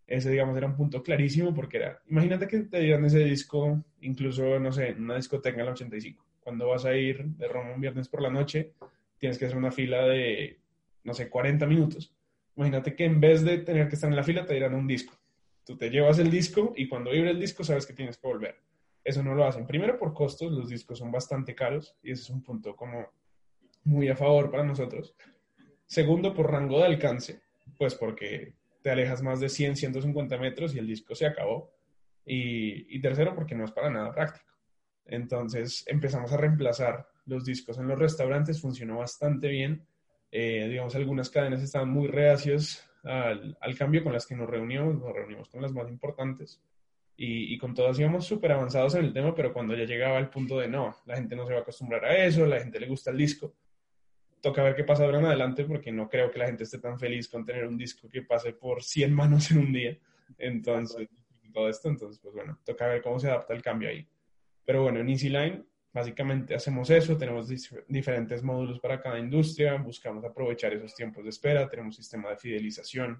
Ese, 0.08 0.32
digamos, 0.32 0.58
era 0.58 0.68
un 0.68 0.76
punto 0.76 1.04
clarísimo 1.04 1.54
porque 1.54 1.78
era, 1.78 2.02
imagínate 2.08 2.48
que 2.48 2.60
te 2.60 2.80
dieran 2.80 3.06
ese 3.06 3.20
disco, 3.20 3.84
incluso, 4.02 4.60
no 4.60 4.72
sé, 4.72 4.90
en 4.90 5.04
una 5.04 5.18
discoteca 5.18 5.60
en 5.60 5.66
la 5.66 5.74
85. 5.74 6.26
Cuando 6.40 6.68
vas 6.68 6.86
a 6.86 6.96
ir 6.96 7.26
de 7.26 7.48
Roma 7.48 7.74
un 7.74 7.82
viernes 7.82 8.08
por 8.08 8.22
la 8.22 8.30
noche, 8.30 8.74
tienes 9.18 9.38
que 9.38 9.46
hacer 9.46 9.58
una 9.58 9.72
fila 9.72 10.08
de, 10.08 10.60
no 11.04 11.14
sé, 11.14 11.30
40 11.30 11.66
minutos. 11.68 12.16
Imagínate 12.56 12.96
que 12.96 13.04
en 13.04 13.20
vez 13.20 13.44
de 13.44 13.58
tener 13.60 13.90
que 13.90 13.96
estar 13.96 14.10
en 14.10 14.16
la 14.16 14.24
fila, 14.24 14.46
te 14.46 14.54
dieran 14.54 14.74
un 14.74 14.88
disco. 14.88 15.14
Tú 15.66 15.76
te 15.76 15.90
llevas 15.90 16.18
el 16.20 16.32
disco 16.32 16.74
y 16.78 16.88
cuando 16.88 17.12
vibre 17.12 17.32
el 17.32 17.40
disco 17.40 17.64
sabes 17.66 17.86
que 17.86 17.94
tienes 17.94 18.18
que 18.18 18.28
volver 18.28 18.67
eso 19.08 19.24
no 19.24 19.34
lo 19.34 19.46
hacen. 19.46 19.66
Primero 19.66 19.98
por 19.98 20.14
costos, 20.14 20.52
los 20.52 20.68
discos 20.68 21.00
son 21.00 21.14
bastante 21.14 21.56
caros 21.56 21.96
y 22.04 22.12
ese 22.12 22.24
es 22.24 22.30
un 22.30 22.44
punto 22.44 22.76
como 22.76 23.08
muy 23.86 24.10
a 24.10 24.18
favor 24.18 24.52
para 24.52 24.66
nosotros. 24.66 25.16
Segundo, 25.86 26.34
por 26.34 26.52
rango 26.52 26.80
de 26.80 26.88
alcance, 26.88 27.40
pues 27.78 27.96
porque 27.96 28.56
te 28.82 28.92
alejas 28.92 29.24
más 29.24 29.40
de 29.40 29.48
100, 29.48 29.78
150 29.78 30.38
metros 30.38 30.76
y 30.76 30.80
el 30.80 30.88
disco 30.88 31.16
se 31.16 31.26
acabó. 31.26 31.72
Y, 32.26 33.00
tercero, 33.00 33.34
porque 33.34 33.56
no 33.56 33.64
es 33.64 33.72
para 33.72 33.90
nada 33.90 34.14
práctico. 34.14 34.52
Entonces 35.06 35.86
empezamos 35.88 36.34
a 36.34 36.38
reemplazar 36.38 37.08
los 37.28 37.46
discos 37.46 37.78
en 37.78 37.88
los 37.88 37.98
restaurantes, 37.98 38.60
funcionó 38.60 38.98
bastante 38.98 39.48
bien. 39.48 39.88
Eh, 40.34 40.68
digamos, 40.68 40.94
algunas 40.96 41.30
cadenas 41.30 41.64
estaban 41.64 41.90
muy 41.90 42.10
reacias 42.10 42.86
al, 43.06 43.58
al, 43.62 43.78
cambio 43.78 44.04
con 44.04 44.12
las 44.12 44.28
que 44.28 44.36
nos 44.36 44.50
reunimos, 44.50 44.96
nos 44.96 45.14
reunimos 45.14 45.48
con 45.48 45.62
las 45.62 45.72
más 45.72 45.88
importantes 45.88 46.62
y, 47.20 47.58
con 47.58 47.74
todos 47.74 48.00
íbamos 48.00 48.26
súper 48.26 48.52
avanzados 48.52 48.94
en 48.94 49.06
el 49.06 49.14
tema, 49.14 49.34
pero 49.34 49.52
cuando 49.52 49.76
ya 49.76 49.86
llegaba 49.86 50.20
el 50.20 50.30
punto 50.30 50.60
de 50.60 50.68
no, 50.68 50.96
la 51.06 51.16
gente 51.16 51.36
no 51.36 51.48
se 51.48 51.54
va 51.54 51.60
a 51.60 51.62
acostumbrar 51.64 52.06
a 52.06 52.26
eso, 52.26 52.46
la 52.46 52.60
gente 52.60 52.80
le 52.80 52.88
gusta 52.88 53.10
el 53.10 53.18
disco, 53.18 53.56
toca 54.40 54.62
ver 54.62 54.76
qué 54.76 54.84
pasa 54.84 55.04
ahora 55.04 55.18
en 55.18 55.26
adelante 55.26 55.66
porque 55.66 55.92
no 55.92 56.08
creo 56.08 56.30
que 56.30 56.38
la 56.38 56.46
gente 56.46 56.64
esté 56.64 56.78
tan 56.78 57.00
feliz 57.00 57.28
con 57.28 57.44
tener 57.44 57.66
un 57.66 57.76
disco 57.76 58.08
que 58.08 58.22
pase 58.22 58.54
por 58.54 58.84
100 58.84 59.12
manos 59.14 59.50
en 59.50 59.58
un 59.58 59.74
día. 59.74 59.98
Entonces, 60.38 61.08
todo 61.52 61.70
esto, 61.70 61.90
entonces, 61.90 62.20
pues 62.22 62.36
bueno, 62.36 62.60
toca 62.64 62.88
ver 62.88 63.02
cómo 63.02 63.20
se 63.20 63.28
adapta 63.28 63.54
el 63.56 63.64
cambio 63.64 63.90
ahí. 63.90 64.08
Pero 64.64 64.84
bueno, 64.84 65.00
en 65.00 65.10
EasyLine 65.10 65.66
básicamente 65.92 66.54
hacemos 66.54 66.90
eso, 66.92 67.18
tenemos 67.18 67.50
diferentes 67.88 68.44
módulos 68.44 68.80
para 68.80 69.02
cada 69.02 69.18
industria, 69.18 69.76
buscamos 69.78 70.24
aprovechar 70.24 70.72
esos 70.74 70.94
tiempos 70.94 71.24
de 71.24 71.32
espera, 71.32 71.68
tenemos 71.68 71.98
un 71.98 72.04
sistema 72.04 72.30
de 72.30 72.38
fidelización 72.38 73.20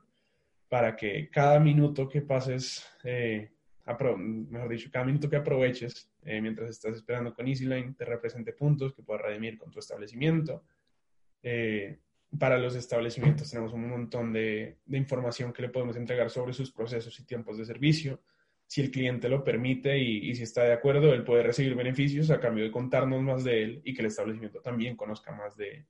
para 0.70 0.96
que 0.96 1.30
cada 1.32 1.60
minuto 1.60 2.08
que 2.08 2.22
pases 2.22 2.86
eh, 3.04 3.50
mejor 4.18 4.70
dicho, 4.70 4.90
cada 4.92 5.06
minuto 5.06 5.30
que 5.30 5.38
aproveches 5.38 6.10
eh, 6.24 6.42
mientras 6.42 6.70
estás 6.70 6.96
esperando 6.96 7.34
con 7.34 7.48
EasyLine 7.48 7.94
te 7.94 8.06
represente 8.06 8.52
puntos 8.54 8.94
que 8.94 9.04
puedas 9.04 9.22
redimir 9.22 9.58
con 9.58 9.72
tu 9.72 9.80
establecimiento. 9.80 10.64
Eh, 11.42 12.00
para 12.38 12.58
los 12.58 12.76
establecimientos 12.76 13.50
tenemos 13.50 13.72
un 13.72 13.90
montón 13.90 14.34
de, 14.34 14.80
información 14.88 15.54
que 15.54 15.62
le 15.62 15.70
podemos 15.70 15.96
entregar 15.96 16.30
sobre 16.30 16.54
sus 16.54 16.72
procesos 16.72 17.18
y 17.20 17.26
tiempos 17.26 17.58
de 17.58 17.66
servicio. 17.66 18.22
Si 18.66 18.82
el 18.82 18.92
cliente 18.92 19.30
lo 19.30 19.46
permite 19.46 19.98
y, 19.98 20.36
si 20.36 20.44
está 20.44 20.64
de 20.64 20.74
acuerdo, 20.74 21.14
él 21.14 21.24
puede 21.24 21.44
recibir 21.44 21.74
beneficios 21.74 22.30
a 22.32 22.42
cambio 22.42 22.66
de 22.66 22.72
contarnos 22.72 23.22
más 23.22 23.46
de 23.46 23.64
él 23.64 23.82
y 23.86 23.94
que 23.94 24.02
el 24.02 24.08
establecimiento 24.08 24.60
también 24.60 24.98
conozca 24.98 25.32
más 25.32 25.56
de 25.56 25.86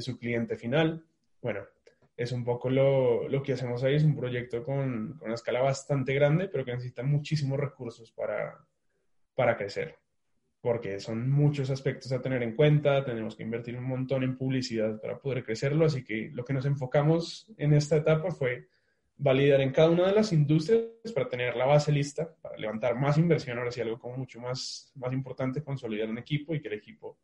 su 0.00 0.16
cliente 0.16 0.56
final. 0.56 1.04
Bueno, 1.42 1.64
es 2.16 2.32
un 2.32 2.44
poco 2.44 2.70
lo, 2.70 3.28
lo, 3.28 3.42
que 3.42 3.54
hacemos 3.54 3.82
ahí. 3.82 3.96
Es 3.96 4.04
un 4.04 4.16
proyecto 4.16 4.62
con, 4.62 5.14
con, 5.14 5.26
una 5.26 5.34
escala 5.34 5.60
bastante 5.60 6.14
grande, 6.14 6.48
pero 6.48 6.64
que 6.64 6.72
necesita 6.72 7.02
muchísimos 7.02 7.58
recursos 7.58 8.12
para, 8.12 8.64
para 9.34 9.56
crecer, 9.56 9.96
porque 10.60 11.00
son 11.00 11.30
muchos 11.30 11.70
aspectos 11.70 12.12
a 12.12 12.22
tener 12.22 12.42
en 12.42 12.54
cuenta. 12.54 13.04
Tenemos 13.04 13.36
que 13.36 13.42
invertir 13.42 13.76
un 13.76 13.84
montón 13.84 14.22
en 14.22 14.36
publicidad 14.36 15.00
para 15.00 15.18
poder 15.18 15.44
crecerlo. 15.44 15.86
Así 15.86 16.04
que 16.04 16.30
lo 16.32 16.44
que 16.44 16.52
nos 16.52 16.66
enfocamos 16.66 17.52
en 17.56 17.74
esta 17.74 17.96
etapa 17.96 18.30
fue 18.30 18.68
validar 19.16 19.60
en 19.60 19.72
cada 19.72 19.90
una 19.90 20.08
de 20.08 20.14
las 20.14 20.32
industrias 20.32 20.88
para 21.14 21.28
tener 21.28 21.56
la 21.56 21.66
base 21.66 21.92
lista, 21.92 22.34
para 22.40 22.56
levantar 22.56 22.96
más 22.96 23.16
inversión, 23.16 23.58
ahora 23.58 23.70
sí 23.70 23.80
algo 23.80 23.98
como 23.98 24.16
mucho 24.16 24.40
más, 24.40 24.92
más 24.96 25.12
importante, 25.12 25.62
consolidar 25.62 26.08
un 26.08 26.18
equipo 26.18 26.54
y 26.54 26.60
que 26.60 26.68
el 26.68 26.74
equipo 26.74 27.18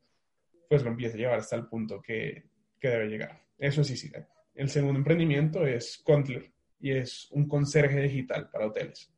pues 0.68 0.85
lo 0.85 0.90
empiece 0.90 1.16
a 1.16 1.20
llevar 1.20 1.38
hasta 1.40 1.57
el 1.57 1.66
punto 1.66 2.00
que, 2.00 2.44
que 2.79 2.88
debe 2.88 3.09
llegar. 3.09 3.42
Eso 3.59 3.83
sí, 3.83 3.96
sí. 3.96 4.11
El 4.55 4.69
segundo 4.69 4.99
emprendimiento 4.99 5.67
es 5.67 5.99
Contler 6.05 6.51
y 6.81 6.93
es 6.93 7.29
un 7.31 7.49
conserje 7.49 8.01
digital 8.01 8.51
para 8.51 8.67
hoteles. 8.67 9.13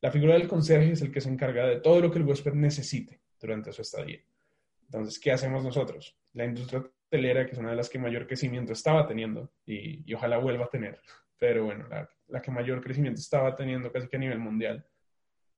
La 0.00 0.10
figura 0.10 0.34
del 0.34 0.46
conserje 0.46 0.92
es 0.92 1.02
el 1.02 1.10
que 1.10 1.20
se 1.20 1.28
encarga 1.28 1.66
de 1.66 1.80
todo 1.80 2.00
lo 2.00 2.10
que 2.10 2.18
el 2.18 2.24
huésped 2.24 2.52
necesite 2.52 3.20
durante 3.40 3.72
su 3.72 3.82
estadía. 3.82 4.20
Entonces, 4.84 5.18
¿qué 5.18 5.32
hacemos 5.32 5.64
nosotros? 5.64 6.16
La 6.34 6.44
industria 6.44 6.80
hotelera, 6.80 7.44
que 7.44 7.52
es 7.52 7.58
una 7.58 7.70
de 7.70 7.76
las 7.76 7.88
que 7.88 7.98
mayor 7.98 8.26
crecimiento 8.26 8.72
estaba 8.72 9.06
teniendo 9.06 9.50
y, 9.66 10.12
ojalá 10.14 10.38
vuelva 10.38 10.66
a 10.66 10.70
tener, 10.70 11.00
pero 11.38 11.64
bueno, 11.64 11.86
la, 11.88 12.08
la, 12.28 12.40
que 12.40 12.50
mayor 12.50 12.80
crecimiento 12.80 13.20
estaba 13.20 13.56
teniendo 13.56 13.90
casi 13.90 14.08
que 14.08 14.16
a 14.16 14.20
nivel 14.20 14.38
mundial, 14.38 14.86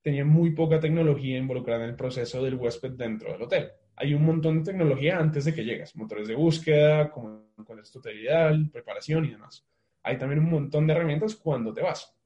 tenía 0.03 0.25
muy 0.25 0.53
poca 0.53 0.81
tecnología 0.81 1.39
involucrada 1.39 1.85
en 1.85 1.91
el 1.91 1.97
proceso 1.97 2.43
del 2.43 2.55
huésped 2.55 2.93
dentro 2.93 3.33
del 3.33 3.43
hotel 3.43 3.73
hay 4.01 4.15
un 4.15 4.25
montón 4.25 4.59
de 4.59 4.73
tecnología 4.73 5.19
antes 5.19 5.45
de 5.45 5.53
que 5.53 5.63
llegas, 5.63 5.95
motores 5.95 6.27
de 6.27 6.35
búsqueda, 6.35 7.11
como 7.11 7.53
con 7.67 7.79
es 7.79 7.93
tu 7.93 8.01
ideal, 8.09 8.71
preparación 8.73 9.27
y 9.27 9.33
demás. 9.33 9.67
Hay 10.03 10.17
también 10.17 10.39
un 10.39 10.49
montón 10.49 10.87
de 10.87 10.95
herramientas 10.95 11.37
cuando 11.37 11.75
te 11.75 11.83
vas. 11.83 12.17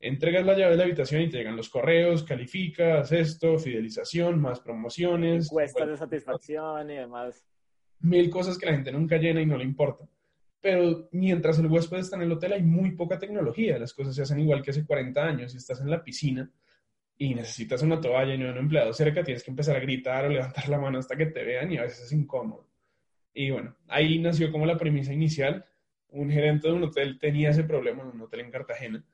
Entregas 0.00 0.44
la 0.44 0.58
llave 0.58 0.72
de 0.72 0.76
la 0.78 0.82
habitación 0.82 1.22
y 1.22 1.30
te 1.30 1.36
llegan 1.36 1.54
los 1.54 1.68
correos, 1.68 2.24
calificas 2.24 3.12
esto, 3.12 3.58
fidelización, 3.58 4.40
más 4.40 4.58
promociones. 4.58 5.46
Encuestas 5.46 5.88
de 5.88 5.96
satisfacción 5.96 6.90
y 6.90 6.94
demás. 6.94 7.46
Mil 8.00 8.28
cosas 8.28 8.58
que 8.58 8.66
la 8.66 8.72
gente 8.72 8.90
nunca 8.90 9.16
llena 9.16 9.40
y 9.40 9.46
no 9.46 9.56
le 9.56 9.62
importa. 9.62 10.08
Pero 10.60 11.08
mientras 11.12 11.60
el 11.60 11.66
huésped 11.66 11.98
está 11.98 12.16
en 12.16 12.22
el 12.22 12.32
hotel 12.32 12.54
hay 12.54 12.62
muy 12.64 12.96
poca 12.96 13.20
tecnología. 13.20 13.78
Las 13.78 13.94
cosas 13.94 14.16
se 14.16 14.22
hacen 14.22 14.40
igual 14.40 14.62
que 14.62 14.72
hace 14.72 14.84
40 14.84 15.24
años. 15.24 15.52
Si 15.52 15.58
estás 15.58 15.80
en 15.80 15.90
la 15.90 16.02
piscina, 16.02 16.50
y 17.20 17.34
necesitas 17.34 17.82
una 17.82 18.00
toalla 18.00 18.34
y 18.34 18.38
no 18.38 18.48
un 18.48 18.56
empleado 18.56 18.94
cerca, 18.94 19.22
tienes 19.22 19.44
que 19.44 19.50
empezar 19.50 19.76
a 19.76 19.80
gritar 19.80 20.24
o 20.24 20.30
levantar 20.30 20.70
la 20.70 20.78
mano 20.78 20.98
hasta 20.98 21.16
que 21.16 21.26
te 21.26 21.44
vean 21.44 21.70
y 21.70 21.76
a 21.76 21.82
veces 21.82 22.06
es 22.06 22.12
incómodo. 22.12 22.66
Y 23.34 23.50
bueno, 23.50 23.76
ahí 23.88 24.18
nació 24.18 24.50
como 24.50 24.64
la 24.64 24.78
premisa 24.78 25.12
inicial. 25.12 25.66
Un 26.08 26.30
gerente 26.30 26.68
de 26.68 26.72
un 26.72 26.84
hotel 26.84 27.18
tenía 27.18 27.50
ese 27.50 27.64
problema 27.64 28.02
en 28.02 28.08
un 28.08 28.22
hotel 28.22 28.40
en 28.40 28.50
Cartagena 28.50 29.04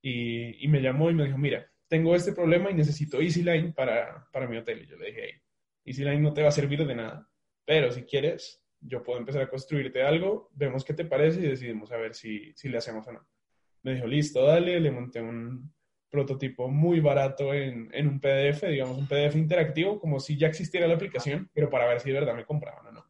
y, 0.00 0.64
y 0.64 0.68
me 0.68 0.80
llamó 0.80 1.10
y 1.10 1.14
me 1.14 1.24
dijo, 1.24 1.36
mira, 1.36 1.68
tengo 1.88 2.14
este 2.14 2.32
problema 2.32 2.70
y 2.70 2.74
necesito 2.74 3.20
EasyLine 3.20 3.72
para, 3.72 4.28
para 4.30 4.46
mi 4.46 4.56
hotel. 4.56 4.82
Y 4.82 4.86
yo 4.86 4.96
le 4.96 5.06
dije, 5.06 5.20
hey, 5.24 5.42
EasyLine 5.84 6.20
no 6.20 6.32
te 6.32 6.42
va 6.42 6.50
a 6.50 6.52
servir 6.52 6.86
de 6.86 6.94
nada, 6.94 7.28
pero 7.64 7.90
si 7.90 8.04
quieres, 8.04 8.62
yo 8.80 9.02
puedo 9.02 9.18
empezar 9.18 9.42
a 9.42 9.50
construirte 9.50 10.04
algo, 10.04 10.48
vemos 10.54 10.84
qué 10.84 10.94
te 10.94 11.04
parece 11.04 11.40
y 11.40 11.48
decidimos 11.48 11.90
a 11.90 11.96
ver 11.96 12.14
si, 12.14 12.52
si 12.54 12.68
le 12.68 12.78
hacemos 12.78 13.04
o 13.08 13.12
no. 13.12 13.26
Me 13.82 13.94
dijo, 13.94 14.06
listo, 14.06 14.44
dale, 14.44 14.78
le 14.78 14.92
monté 14.92 15.20
un, 15.20 15.72
prototipo 16.10 16.68
muy 16.68 17.00
barato 17.00 17.52
en, 17.52 17.90
un 18.06 18.20
PDF, 18.20 18.64
digamos 18.68 18.98
un 18.98 19.06
PDF 19.06 19.36
interactivo, 19.36 20.00
como 20.00 20.20
si 20.20 20.36
ya 20.36 20.48
existiera 20.48 20.86
la 20.86 20.94
aplicación, 20.94 21.50
pero 21.52 21.68
para 21.68 21.86
ver 21.86 22.00
si 22.00 22.10
de 22.10 22.20
verdad 22.20 22.34
me 22.34 22.44
compraban 22.44 22.86
o 22.86 22.92
no. 22.92 23.06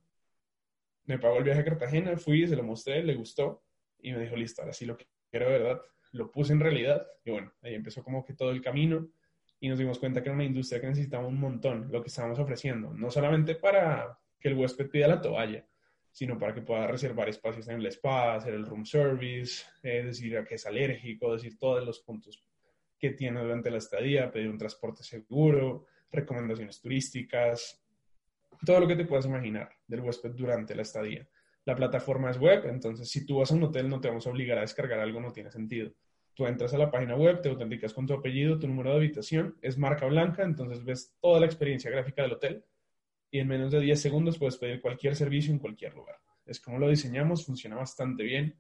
Me 1.05 1.19
pagó 1.19 1.39
el 1.39 1.45
viaje 1.45 1.61
a 1.61 1.65
Cartagena, 1.65 2.17
fui, 2.17 2.47
se 2.47 2.57
lo 2.57 2.63
mostré, 2.63 3.03
le 3.03 3.15
gustó 3.15 3.63
y 4.01 4.13
me 4.13 4.21
dijo, 4.21 4.37
listo, 4.37 4.63
ahora 4.63 4.75
sí 4.75 4.85
lo 4.85 4.97
quiero 4.97 5.49
verdad. 5.49 5.81
Lo 6.13 6.31
puse 6.31 6.53
en 6.53 6.61
realidad 6.61 7.07
y 7.25 7.31
bueno, 7.31 7.53
ahí 7.63 7.75
empezó 7.75 8.03
como 8.03 8.25
que 8.25 8.35
todo 8.35 8.51
el 8.51 8.63
camino 8.63 9.09
y 9.61 9.69
nos 9.69 9.79
dimos 9.79 9.99
cuenta 9.99 10.23
que 10.23 10.29
era 10.29 10.35
una 10.35 10.45
industria 10.45 10.81
que 10.81 10.87
necesitaba 10.87 11.27
un 11.27 11.39
montón 11.39 11.89
lo 11.91 12.03
que 12.03 12.09
estábamos 12.09 12.39
ofreciendo, 12.39 12.93
no 12.95 13.11
solamente 13.11 13.55
para 13.55 14.19
que 14.39 14.49
el 14.49 14.55
huésped 14.55 14.89
pida 14.89 15.09
la 15.09 15.21
toalla, 15.21 15.67
sino 16.11 16.39
para 16.39 16.55
que 16.55 16.63
pueda 16.63 16.87
reservar 16.87 17.29
espacios 17.29 17.69
en 17.69 17.81
el 17.81 17.87
spa, 17.87 18.35
hacer 18.35 18.55
el 18.55 18.67
room 18.67 18.85
service, 18.85 19.65
eh, 19.83 20.03
decir 20.05 20.37
a 20.39 20.45
qué 20.45 20.55
es 20.55 20.67
alérgico, 20.67 21.33
decir 21.33 21.59
todos 21.59 21.85
los 21.85 22.01
puntos 22.01 22.43
que 22.99 23.11
tiene 23.11 23.41
durante 23.41 23.71
la 23.71 23.79
estadía, 23.79 24.31
pedir 24.31 24.49
un 24.49 24.59
transporte 24.59 25.03
seguro, 25.03 25.87
recomendaciones 26.11 26.81
turísticas, 26.81 27.83
todo 28.65 28.81
lo 28.81 28.89
que 28.89 28.97
te 28.97 29.05
puedas 29.05 29.27
imaginar 29.27 29.71
del 29.87 30.01
huésped 30.01 30.33
durante 30.33 30.75
la 30.75 30.83
estadía. 30.83 31.29
La 31.65 31.77
plataforma 31.77 32.31
es 32.31 32.39
web, 32.39 32.65
entonces 32.67 33.09
si 33.11 33.27
tú 33.27 33.39
vas 33.39 33.53
a 33.53 33.55
un 33.55 33.63
hotel 33.63 33.89
no 33.89 34.01
te 34.01 34.09
vamos 34.09 34.27
a 34.27 34.31
obligar 34.31 34.59
a 34.59 34.63
descargar 34.63 35.01
algo, 35.01 35.21
no 35.21 35.33
tiene 35.33 35.51
sentido. 35.51 35.93
Tú 36.35 36.47
entras 36.47 36.73
a 36.73 36.79
la 36.79 36.91
página 36.91 37.17
web, 37.17 37.41
te 37.43 37.49
autenticas 37.49 37.93
con 37.93 38.07
tu 38.07 38.15
apellido, 38.15 38.59
tu 38.59 38.69
número 38.69 38.91
de 38.91 38.97
habitación, 38.97 39.57
es 39.61 39.77
marca 39.77 40.07
blanca, 40.07 40.45
entonces 40.45 40.85
ves 40.85 41.17
toda 41.21 41.41
la 41.41 41.47
experiencia 41.47 41.91
gráfica 41.91 42.23
del 42.23 42.33
hotel 42.33 42.65
y 43.31 43.41
en 43.41 43.49
menos 43.49 43.73
de 43.73 43.81
10 43.81 44.01
segundos 44.01 44.39
puedes 44.39 44.57
pedir 44.57 44.81
cualquier 44.81 45.15
servicio 45.15 45.53
en 45.53 45.59
cualquier 45.59 45.95
lugar. 45.95 46.17
Es 46.47 46.61
como 46.61 46.79
lo 46.79 46.89
diseñamos, 46.89 47.45
funciona 47.45 47.77
bastante 47.77 48.23
bien. 48.23 48.59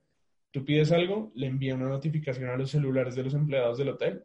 Tú 0.50 0.64
pides 0.64 0.92
algo, 0.92 1.30
le 1.34 1.46
envía 1.46 1.74
una 1.74 1.88
notificación 1.88 2.48
a 2.50 2.56
los 2.56 2.70
celulares 2.70 3.14
de 3.14 3.22
los 3.22 3.34
empleados 3.34 3.78
del 3.78 3.90
hotel, 3.90 4.24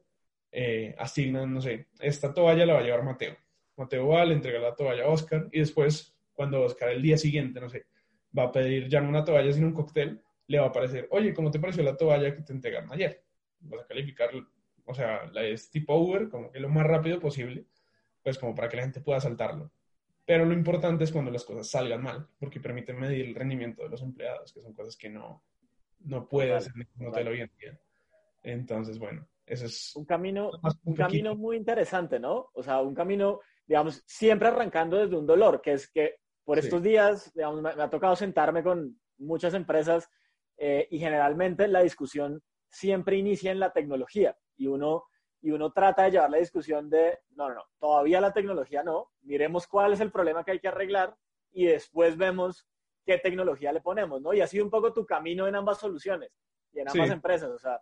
eh, 0.52 0.96
asignan, 0.98 1.54
no 1.54 1.62
sé, 1.62 1.88
esta 2.00 2.34
toalla 2.34 2.66
la 2.66 2.74
va 2.74 2.80
a 2.80 2.84
llevar 2.84 3.04
Mateo. 3.04 3.36
Mateo 3.76 4.08
va, 4.08 4.24
le 4.24 4.36
entrega 4.36 4.60
la 4.60 4.76
toalla 4.76 5.06
a 5.06 5.08
Oscar 5.08 5.50
y 5.52 5.60
después, 5.60 6.16
cuando 6.34 6.62
Oscar 6.62 6.90
el 6.90 7.02
día 7.02 7.18
siguiente, 7.18 7.60
no 7.60 7.70
sé, 7.70 7.88
va 8.38 8.44
a 8.44 8.52
pedir 8.52 8.88
ya 8.88 9.02
no 9.02 9.10
una 9.10 9.26
toalla, 9.26 9.52
sino 9.52 9.68
un 9.68 9.74
cóctel, 9.74 10.22
le 10.48 10.60
va 10.60 10.66
a 10.66 10.70
aparecer, 10.70 11.08
oye, 11.12 11.34
¿cómo 11.34 11.52
te 11.52 11.60
pareció 11.60 11.84
la 11.84 11.98
toalla 11.98 12.36
que 12.36 12.44
te 12.44 12.54
entregaron 12.54 12.92
ayer? 12.92 13.24
Vas 13.62 13.82
a 13.82 13.88
calificar, 13.88 14.30
o 14.86 14.94
sea, 14.94 15.32
es 15.42 15.70
tipo 15.72 15.96
Uber, 15.96 16.30
como 16.30 16.52
que 16.52 16.60
lo 16.60 16.70
más 16.70 16.86
rápido 16.86 17.20
posible, 17.20 17.66
pues 18.22 18.38
como 18.38 18.54
para 18.54 18.70
que 18.70 18.78
la 18.78 18.84
gente 18.84 19.02
pueda 19.02 19.20
saltarlo. 19.20 19.72
Pero 20.26 20.46
lo 20.46 20.54
importante 20.54 21.04
es 21.04 21.12
cuando 21.12 21.32
las 21.32 21.44
cosas 21.44 21.70
salgan 21.70 22.02
mal, 22.02 22.28
porque 22.40 22.60
permiten 22.60 23.00
medir 23.00 23.26
el 23.26 23.36
rendimiento 23.36 23.84
de 23.84 23.90
los 23.90 24.02
empleados, 24.02 24.54
que 24.54 24.62
son 24.62 24.74
cosas 24.74 24.96
que 24.96 25.10
no, 25.10 25.44
no 26.04 26.28
puede 26.28 26.54
hacer 26.54 26.74
ningún 26.76 27.08
hotel 27.08 27.28
hoy 27.28 27.42
en 27.42 27.52
día. 27.60 27.80
Entonces, 28.44 29.00
bueno, 29.00 29.28
ese 29.46 29.66
es... 29.66 29.96
Un 29.96 30.06
camino, 30.06 30.52
un 30.84 30.96
camino 30.96 31.36
muy 31.36 31.58
interesante, 31.58 32.20
¿no? 32.20 32.50
O 32.54 32.64
sea, 32.64 32.82
un 32.82 32.94
camino, 32.94 33.40
digamos, 33.66 34.04
siempre 34.06 34.50
arrancando 34.50 34.98
desde 34.98 35.16
un 35.16 35.26
dolor, 35.26 35.62
que 35.62 35.74
es 35.74 35.90
que 35.90 36.18
por 36.44 36.60
estos 36.60 36.84
días, 36.84 37.32
digamos, 37.34 37.62
me, 37.62 37.70
ha 37.70 37.90
tocado 37.90 38.16
sentarme 38.16 38.64
con 38.64 39.00
muchas 39.18 39.54
empresas 39.54 40.10
eh, 40.58 40.88
y 40.92 41.00
generalmente 41.00 41.68
la 41.68 41.82
discusión 41.82 42.42
siempre 42.70 43.18
inicia 43.18 43.52
en 43.52 43.60
la 43.60 43.72
tecnología 43.72 44.38
y 44.58 44.68
uno 44.68 45.06
y 45.42 45.52
uno 45.52 45.74
trata 45.74 46.04
de 46.04 46.12
llevar 46.12 46.30
la 46.30 46.38
discusión 46.38 46.90
de, 46.90 47.20
no, 47.32 47.50
no, 47.50 47.56
no, 47.56 47.64
todavía 47.78 48.22
la 48.22 48.32
tecnología 48.32 48.82
no, 48.82 49.12
miremos 49.24 49.68
cuál 49.68 49.92
es 49.92 50.00
el 50.00 50.10
problema 50.10 50.46
que 50.46 50.52
hay 50.52 50.60
que 50.60 50.70
arreglar 50.70 51.18
y 51.52 51.66
después 51.66 52.16
vemos 52.16 52.66
qué 53.06 53.18
tecnología 53.18 53.72
le 53.72 53.82
ponemos, 53.82 54.22
¿no? 54.22 54.34
Y 54.34 54.42
ha 54.42 54.48
sido 54.48 54.66
un 54.66 54.72
poco 54.72 54.94
tu 54.94 55.06
camino 55.06 55.48
en 55.48 55.56
ambas 55.56 55.80
soluciones 55.80 56.32
y 56.72 56.80
en 56.80 56.90
ambas 56.90 57.10
empresas, 57.10 57.50
o 57.52 57.60
sea, 57.60 57.82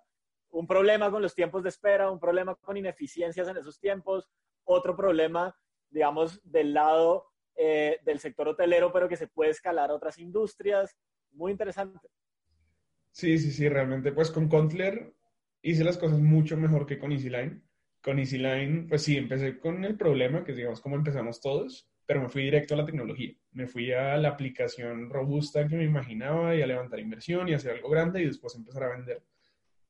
un 0.50 0.68
problema 0.68 1.10
con 1.10 1.22
los 1.22 1.34
tiempos 1.34 1.64
de 1.64 1.70
espera, 1.70 2.12
un 2.12 2.20
problema 2.20 2.56
con 2.56 2.78
ineficiencias 2.78 3.48
en 3.48 3.58
esos 3.58 3.80
tiempos, 3.80 4.30
otro 4.66 4.96
problema, 4.96 5.56
digamos, 5.90 6.42
del 6.44 6.74
lado 6.74 7.32
eh, 7.56 8.00
del 8.04 8.20
sector 8.20 8.48
hotelero, 8.48 8.92
pero 8.92 9.08
que 9.08 9.18
se 9.18 9.28
puede 9.28 9.52
escalar 9.52 9.90
a 9.92 9.96
otras 9.96 10.18
industrias. 10.18 10.98
Muy 11.32 11.52
interesante. 11.52 12.10
Sí, 13.12 13.38
sí, 13.38 13.52
sí, 13.52 13.70
realmente, 13.70 14.12
pues 14.12 14.32
con 14.32 14.48
Contler 14.48 15.14
hice 15.62 15.84
las 15.84 15.98
cosas 15.98 16.20
mucho 16.20 16.58
mejor 16.58 16.86
que 16.86 17.00
con 17.00 17.12
EasyLine. 17.12 17.62
Con 18.02 18.20
EasyLine, 18.20 18.88
pues 18.88 19.04
sí, 19.04 19.18
empecé 19.18 19.60
con 19.60 19.84
el 19.86 19.98
problema, 19.98 20.44
que 20.44 20.54
digamos 20.54 20.82
como 20.82 20.96
empezamos 20.96 21.40
todos, 21.40 21.91
pero 22.12 22.24
me 22.24 22.28
fui 22.30 22.44
directo 22.44 22.74
a 22.74 22.78
la 22.78 22.86
tecnología. 22.86 23.34
Me 23.54 23.68
fui 23.68 23.94
a 23.94 24.18
la 24.18 24.28
aplicación 24.28 25.10
robusta 25.10 25.66
que 25.66 25.78
me 25.78 25.86
imaginaba 25.86 26.54
y 26.54 26.62
a 26.62 26.68
levantar 26.68 27.00
inversión 27.00 27.48
y 27.48 27.54
hacer 27.54 27.72
algo 27.72 27.90
grande 27.90 28.22
y 28.22 28.26
después 28.26 28.54
empezar 28.54 28.84
a 28.84 28.90
vender. 28.90 29.24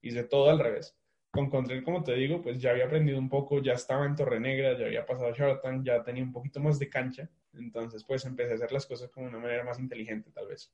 Hice 0.03 0.25
todo 0.25 0.51
al 0.51 0.59
revés. 0.59 0.95
Con 1.31 1.49
Control, 1.49 1.83
como 1.83 2.03
te 2.03 2.13
digo, 2.13 2.39
pues 2.43 2.61
ya 2.61 2.69
había 2.69 2.85
aprendido 2.85 3.17
un 3.17 3.27
poco, 3.27 3.59
ya 3.59 3.73
estaba 3.73 4.05
en 4.05 4.15
Torre 4.15 4.39
Negra, 4.39 4.77
ya 4.77 4.85
había 4.85 5.03
pasado 5.03 5.33
Shark 5.33 5.63
Tank, 5.63 5.83
ya 5.83 6.03
tenía 6.03 6.21
un 6.21 6.31
poquito 6.31 6.59
más 6.59 6.77
de 6.77 6.89
cancha. 6.89 7.27
Entonces, 7.53 8.03
pues 8.03 8.23
empecé 8.25 8.51
a 8.51 8.55
hacer 8.57 8.71
las 8.71 8.85
cosas 8.85 9.09
con 9.09 9.23
una 9.23 9.39
manera 9.39 9.63
más 9.63 9.79
inteligente, 9.79 10.29
tal 10.29 10.47
vez. 10.47 10.71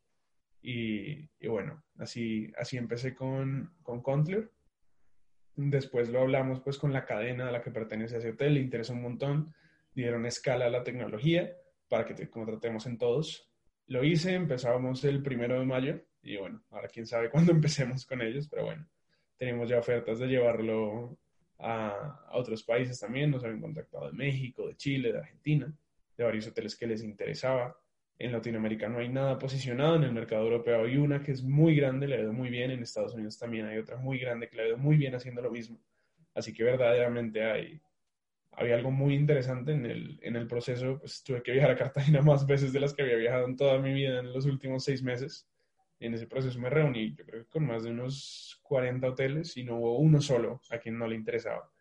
Y, 0.62 1.30
bueno, 1.48 1.82
así, 1.98 2.52
así 2.58 2.76
empecé 2.76 3.16
con, 3.16 3.74
con 3.84 4.04
Después 5.56 6.10
lo 6.10 6.20
hablamos 6.20 6.60
pues 6.60 6.78
con 6.78 6.92
la 6.92 7.06
cadena 7.06 7.48
a 7.48 7.52
la 7.54 7.62
que 7.62 7.72
pertenece 7.72 8.18
ese 8.18 8.32
hotel, 8.32 8.56
le 8.56 8.60
interesó 8.60 8.92
un 8.92 9.02
montón, 9.02 9.54
dieron 10.02 10.26
escala 10.26 10.66
a 10.66 10.70
la 10.70 10.84
tecnología 10.84 11.54
para 11.88 12.06
que 12.06 12.14
te 12.14 12.30
contratemos 12.30 12.86
en 12.86 12.98
todos. 12.98 13.52
Lo 13.88 14.04
hice, 14.04 14.34
empezábamos 14.34 15.04
el 15.04 15.22
primero 15.22 15.60
de 15.60 15.66
mayo 15.66 16.02
y 16.22 16.38
bueno, 16.38 16.64
ahora 16.70 16.88
quién 16.88 17.06
sabe 17.06 17.30
cuándo 17.30 17.52
empecemos 17.54 18.06
con 18.06 18.22
ellos, 18.22 18.48
pero 18.48 18.66
bueno, 18.66 18.88
tenemos 19.38 19.70
ya 19.70 19.80
ofertas 19.80 20.20
de 20.20 20.28
llevarlo 20.28 21.18
a, 21.60 22.26
a 22.28 22.38
otros 22.38 22.64
países 22.64 23.00
también, 23.00 23.32
nos 23.32 23.44
habían 23.44 23.62
contactado 23.62 24.08
de 24.08 24.14
México, 24.14 24.68
de 24.68 24.76
Chile, 24.76 25.12
de 25.12 25.20
Argentina, 25.20 25.74
de 26.18 26.24
varios 26.24 26.48
hoteles 26.48 26.76
que 26.76 26.88
les 26.88 27.04
interesaba 27.04 27.78
en 28.20 28.32
Latinoamérica 28.32 28.90
no 28.90 29.00
hay 29.00 29.10
nada 29.10 29.38
posicionado, 29.38 29.96
en 29.96 30.04
el 30.04 30.12
mercado 30.12 30.44
europeo 30.44 30.86
hay 30.86 30.98
una 30.98 31.22
que 31.22 31.32
es 31.32 31.44
muy 31.44 31.76
grande, 31.76 32.08
le 32.08 32.16
ha 32.16 32.22
ido 32.22 32.34
muy 32.34 32.50
bien, 32.50 32.72
en 32.72 32.82
Estados 32.82 33.14
Unidos 33.14 33.38
también 33.38 33.68
hay 33.68 33.78
otra 33.78 33.98
muy 33.98 34.18
grande 34.18 34.50
que 34.50 34.58
le 34.58 34.64
ha 34.64 34.68
ido 34.70 34.78
muy 34.78 34.98
bien 34.98 35.14
haciendo 35.14 35.42
lo 35.42 35.52
mismo. 35.52 35.80
Así 36.34 36.54
que 36.54 36.64
verdaderamente 36.64 37.44
hay, 37.44 37.80
había 38.58 38.76
algo 38.76 38.91
muy 38.91 39.15
interesante 39.15 39.72
en 39.72 39.86
el, 39.86 40.20
en 40.22 40.36
el 40.36 40.48
proceso, 40.48 41.00
pues 41.00 41.24
tuve 41.24 41.41
que 41.41 41.52
viajar 41.52 41.72
a 41.72 41.78
Cartagena 41.78 42.22
más 42.24 42.46
veces 42.46 42.74
de 42.74 42.80
las 42.80 42.93
que 42.93 43.04
había 43.04 43.15
viajado 43.15 43.46
en 43.46 43.56
toda 43.56 43.80
mi 43.80 43.93
vida 43.93 44.20
en 44.20 44.34
los 44.34 44.46
últimos 44.46 44.84
seis 44.84 45.02
meses. 45.02 45.48
En 46.00 46.13
ese 46.13 46.28
proceso 46.28 46.60
me 46.60 46.70
reuní, 46.70 47.15
yo 47.15 47.26
creo 47.26 47.43
que 47.43 47.50
con 47.50 47.65
más 47.65 47.84
de 47.84 47.91
unos 47.91 48.60
40 48.63 49.08
hoteles 49.08 49.56
y 49.58 49.63
no 49.63 49.78
hubo 49.78 49.98
uno 49.98 50.22
solo 50.22 50.62
a 50.70 50.78
quien 50.78 50.98
no 50.98 51.08
le 51.08 51.15
interesaba. 51.15 51.72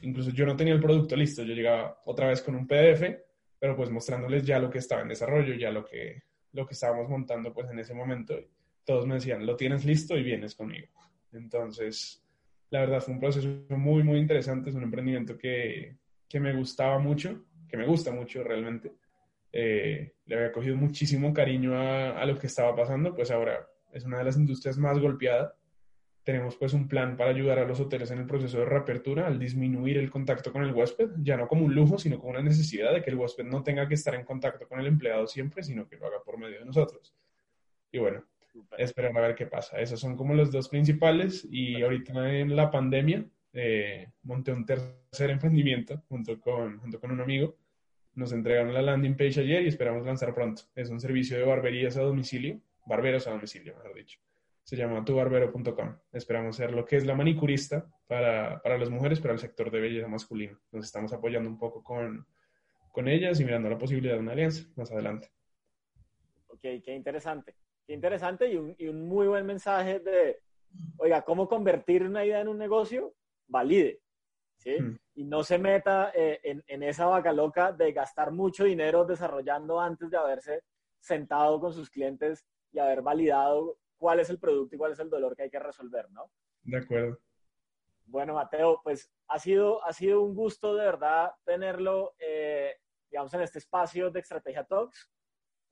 Incluso 0.00 0.30
yo 0.30 0.46
no 0.46 0.56
tenía 0.56 0.74
el 0.74 0.80
producto 0.80 1.16
listo, 1.16 1.42
yo 1.42 1.54
llegaba 1.54 2.00
otra 2.04 2.28
vez 2.28 2.40
con 2.40 2.54
un 2.54 2.66
PDF 2.66 3.28
pero 3.58 3.76
pues 3.76 3.90
mostrándoles 3.90 4.44
ya 4.44 4.58
lo 4.58 4.70
que 4.70 4.78
estaba 4.78 5.02
en 5.02 5.08
desarrollo, 5.08 5.54
ya 5.54 5.70
lo 5.70 5.84
que, 5.84 6.22
lo 6.52 6.66
que 6.66 6.74
estábamos 6.74 7.08
montando 7.08 7.52
pues 7.52 7.70
en 7.70 7.78
ese 7.78 7.94
momento. 7.94 8.34
Todos 8.84 9.06
me 9.06 9.16
decían, 9.16 9.44
lo 9.44 9.56
tienes 9.56 9.84
listo 9.84 10.16
y 10.16 10.22
vienes 10.22 10.54
conmigo. 10.54 10.88
Entonces, 11.32 12.24
la 12.70 12.80
verdad 12.80 13.00
fue 13.00 13.14
un 13.14 13.20
proceso 13.20 13.48
muy, 13.70 14.02
muy 14.02 14.18
interesante, 14.18 14.70
es 14.70 14.76
un 14.76 14.84
emprendimiento 14.84 15.36
que, 15.36 15.96
que 16.28 16.40
me 16.40 16.54
gustaba 16.54 16.98
mucho, 16.98 17.44
que 17.68 17.76
me 17.76 17.86
gusta 17.86 18.12
mucho 18.12 18.42
realmente. 18.42 18.92
Eh, 19.52 20.14
le 20.26 20.36
había 20.36 20.52
cogido 20.52 20.76
muchísimo 20.76 21.32
cariño 21.32 21.74
a, 21.74 22.20
a, 22.20 22.26
lo 22.26 22.38
que 22.38 22.48
estaba 22.48 22.76
pasando, 22.76 23.14
pues 23.14 23.30
ahora 23.30 23.66
es 23.92 24.04
una 24.04 24.18
de 24.18 24.24
las 24.24 24.36
industrias 24.36 24.76
más 24.76 24.98
golpeadas 24.98 25.54
tenemos 26.28 26.56
pues 26.56 26.74
un 26.74 26.88
plan 26.88 27.16
para 27.16 27.30
ayudar 27.30 27.58
a 27.58 27.64
los 27.64 27.80
hoteles 27.80 28.10
en 28.10 28.18
el 28.18 28.26
proceso 28.26 28.58
de 28.58 28.66
reapertura 28.66 29.26
al 29.26 29.38
disminuir 29.38 29.96
el 29.96 30.10
contacto 30.10 30.52
con 30.52 30.62
el 30.62 30.74
huésped, 30.74 31.08
ya 31.22 31.38
no 31.38 31.48
como 31.48 31.64
un 31.64 31.74
lujo, 31.74 31.96
sino 31.96 32.18
como 32.18 32.32
una 32.32 32.42
necesidad 32.42 32.92
de 32.92 33.00
que 33.00 33.08
el 33.08 33.16
huésped 33.16 33.44
no 33.44 33.62
tenga 33.62 33.88
que 33.88 33.94
estar 33.94 34.14
en 34.14 34.26
contacto 34.26 34.68
con 34.68 34.78
el 34.78 34.86
empleado 34.88 35.26
siempre, 35.26 35.62
sino 35.62 35.88
que 35.88 35.96
lo 35.96 36.06
haga 36.06 36.22
por 36.22 36.36
medio 36.36 36.58
de 36.58 36.66
nosotros. 36.66 37.14
Y 37.90 37.98
bueno, 37.98 38.26
esperar 38.76 39.16
a 39.16 39.20
ver 39.22 39.34
qué 39.34 39.46
pasa. 39.46 39.80
Esos 39.80 40.00
son 40.00 40.18
como 40.18 40.34
los 40.34 40.52
dos 40.52 40.68
principales 40.68 41.48
y 41.50 41.80
ahorita 41.80 42.30
en 42.30 42.54
la 42.54 42.70
pandemia 42.70 43.24
eh, 43.60 44.12
monté 44.22 44.52
un 44.52 44.64
tercer 44.64 45.30
emprendimiento 45.30 46.02
junto 46.08 46.40
con, 46.40 46.78
junto 46.78 47.00
con 47.00 47.10
un 47.10 47.20
amigo. 47.20 47.56
Nos 48.14 48.32
entregaron 48.32 48.72
la 48.72 48.82
landing 48.82 49.16
page 49.16 49.40
ayer 49.40 49.62
y 49.62 49.68
esperamos 49.68 50.06
lanzar 50.06 50.32
pronto. 50.34 50.62
Es 50.74 50.90
un 50.90 51.00
servicio 51.00 51.36
de 51.36 51.44
barberías 51.44 51.96
a 51.96 52.02
domicilio, 52.02 52.60
barberos 52.86 53.26
a 53.26 53.32
domicilio, 53.32 53.74
mejor 53.76 53.94
dicho 53.94 54.18
se 54.68 54.76
llama 54.76 55.02
tubarbero.com. 55.02 55.96
Esperamos 56.12 56.56
ser 56.56 56.72
lo 56.72 56.84
que 56.84 56.96
es 56.96 57.06
la 57.06 57.14
manicurista 57.14 57.90
para, 58.06 58.60
para, 58.60 58.76
las 58.76 58.90
mujeres, 58.90 59.18
para 59.18 59.32
el 59.32 59.40
sector 59.40 59.70
de 59.70 59.80
belleza 59.80 60.08
masculino. 60.08 60.60
Nos 60.72 60.84
estamos 60.84 61.10
apoyando 61.14 61.48
un 61.48 61.56
poco 61.56 61.82
con, 61.82 62.26
con 62.92 63.08
ellas 63.08 63.40
y 63.40 63.46
mirando 63.46 63.70
la 63.70 63.78
posibilidad 63.78 64.12
de 64.12 64.20
una 64.20 64.32
alianza 64.32 64.68
más 64.76 64.92
adelante. 64.92 65.30
Ok, 66.48 66.60
qué 66.84 66.94
interesante. 66.94 67.54
Qué 67.86 67.94
interesante 67.94 68.52
y 68.52 68.56
un, 68.56 68.76
y 68.76 68.88
un 68.88 69.08
muy 69.08 69.26
buen 69.26 69.46
mensaje 69.46 70.00
de, 70.00 70.40
oiga, 70.98 71.22
cómo 71.22 71.48
convertir 71.48 72.02
una 72.02 72.26
idea 72.26 72.42
en 72.42 72.48
un 72.48 72.58
negocio, 72.58 73.14
valide. 73.48 74.00
¿sí? 74.56 74.80
Hmm. 74.80 74.98
Y 75.14 75.24
no 75.24 75.42
se 75.42 75.58
meta 75.58 76.12
eh, 76.14 76.40
en, 76.44 76.62
en 76.66 76.82
esa 76.82 77.06
vaca 77.06 77.32
loca 77.32 77.72
de 77.72 77.92
gastar 77.92 78.30
mucho 78.30 78.64
dinero 78.64 79.04
desarrollando 79.04 79.80
antes 79.80 80.10
de 80.10 80.16
haberse 80.16 80.62
sentado 81.00 81.60
con 81.60 81.72
sus 81.72 81.90
clientes 81.90 82.46
y 82.72 82.78
haber 82.78 83.02
validado 83.02 83.78
cuál 83.96 84.20
es 84.20 84.30
el 84.30 84.38
producto 84.38 84.74
y 84.74 84.78
cuál 84.78 84.92
es 84.92 84.98
el 85.00 85.10
dolor 85.10 85.34
que 85.36 85.44
hay 85.44 85.50
que 85.50 85.58
resolver, 85.58 86.10
¿no? 86.10 86.30
De 86.62 86.78
acuerdo. 86.78 87.18
Bueno, 88.06 88.34
Mateo, 88.34 88.80
pues 88.82 89.10
ha 89.26 89.38
sido, 89.38 89.84
ha 89.84 89.92
sido 89.92 90.22
un 90.22 90.34
gusto 90.34 90.74
de 90.74 90.84
verdad 90.84 91.32
tenerlo, 91.44 92.14
eh, 92.18 92.74
digamos, 93.10 93.32
en 93.34 93.42
este 93.42 93.58
espacio 93.58 94.10
de 94.10 94.20
Estrategia 94.20 94.64
Talks. 94.64 95.10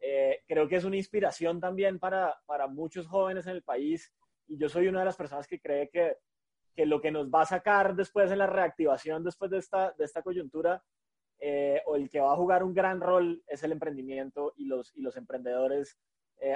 Eh, 0.01 0.43
creo 0.47 0.69
que 0.69 0.77
es 0.77 0.85
una 0.85 0.97
inspiración 0.97 1.61
también 1.61 1.99
para, 1.99 2.39
para 2.45 2.67
muchos 2.67 3.07
jóvenes 3.07 3.47
en 3.47 3.55
el 3.55 3.63
país 3.63 4.13
y 4.47 4.59
yo 4.59 4.69
soy 4.69 4.89
una 4.89 5.01
de 5.01 5.07
las 5.07 5.17
personas 5.17 5.47
que 5.47 5.59
cree 5.59 5.89
que, 5.89 6.19
que 6.77 6.87
lo 6.87 7.01
que 7.01 7.11
nos 7.11 7.29
va 7.29 7.43
a 7.43 7.47
sacar 7.47 7.97
después 7.97 8.31
en 8.31 8.39
la 8.39 8.47
reactivación, 8.47 9.25
después 9.25 9.51
de 9.51 9.59
esta, 9.59 9.93
de 9.93 10.05
esta 10.05 10.23
coyuntura, 10.23 10.83
eh, 11.39 11.83
o 11.87 11.97
el 11.97 12.09
que 12.09 12.21
va 12.21 12.33
a 12.33 12.37
jugar 12.37 12.63
un 12.63 12.75
gran 12.75 13.01
rol 13.01 13.43
es 13.47 13.63
el 13.63 13.73
emprendimiento 13.73 14.53
y 14.57 14.67
los, 14.67 14.93
y 14.95 15.03
los 15.03 15.17
emprendedores 15.17 15.99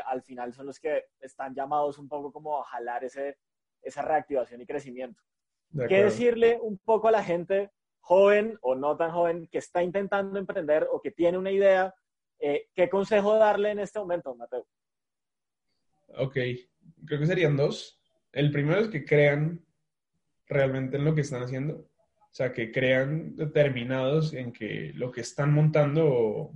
al 0.05 0.23
final 0.23 0.53
son 0.53 0.67
los 0.67 0.79
que 0.79 1.07
están 1.21 1.55
llamados 1.55 1.99
un 1.99 2.07
poco 2.07 2.31
como 2.31 2.61
a 2.61 2.65
jalar 2.67 3.03
ese, 3.03 3.39
esa 3.83 4.03
reactivación 4.03 4.61
y 4.61 4.67
crecimiento. 4.67 5.21
¿Qué 5.89 6.05
decirle 6.05 6.59
un 6.61 6.79
poco 6.79 7.09
a 7.09 7.13
la 7.13 7.23
gente 7.23 7.71
joven 8.01 8.59
o 8.61 8.75
no 8.75 8.97
tan 8.97 9.13
joven 9.13 9.47
que 9.47 9.59
está 9.59 9.83
intentando 9.83 10.39
emprender 10.39 10.89
o 10.91 11.01
que 11.01 11.13
tiene 11.13 11.39
una 11.39 11.51
idea? 11.51 11.95
Eh, 12.39 12.69
¿Qué 12.75 12.89
consejo 12.89 13.37
darle 13.37 13.71
en 13.71 13.79
este 13.79 13.99
momento, 13.99 14.35
Mateo? 14.35 14.67
Ok, 16.17 16.35
creo 17.07 17.21
que 17.21 17.27
serían 17.27 17.57
dos. 17.57 18.01
El 18.33 18.51
primero 18.51 18.81
es 18.81 18.89
que 18.89 19.05
crean 19.05 19.65
realmente 20.51 20.99
en 20.99 21.05
lo 21.05 21.15
que 21.15 21.23
están 21.23 21.43
haciendo. 21.43 21.77
O 21.77 22.35
sea, 22.35 22.53
que 22.53 22.71
crean 22.71 23.35
determinados 23.37 24.35
en 24.35 24.53
que 24.53 24.93
lo 24.95 25.11
que 25.11 25.23
están 25.23 25.53
montando 25.53 26.07
o, 26.07 26.55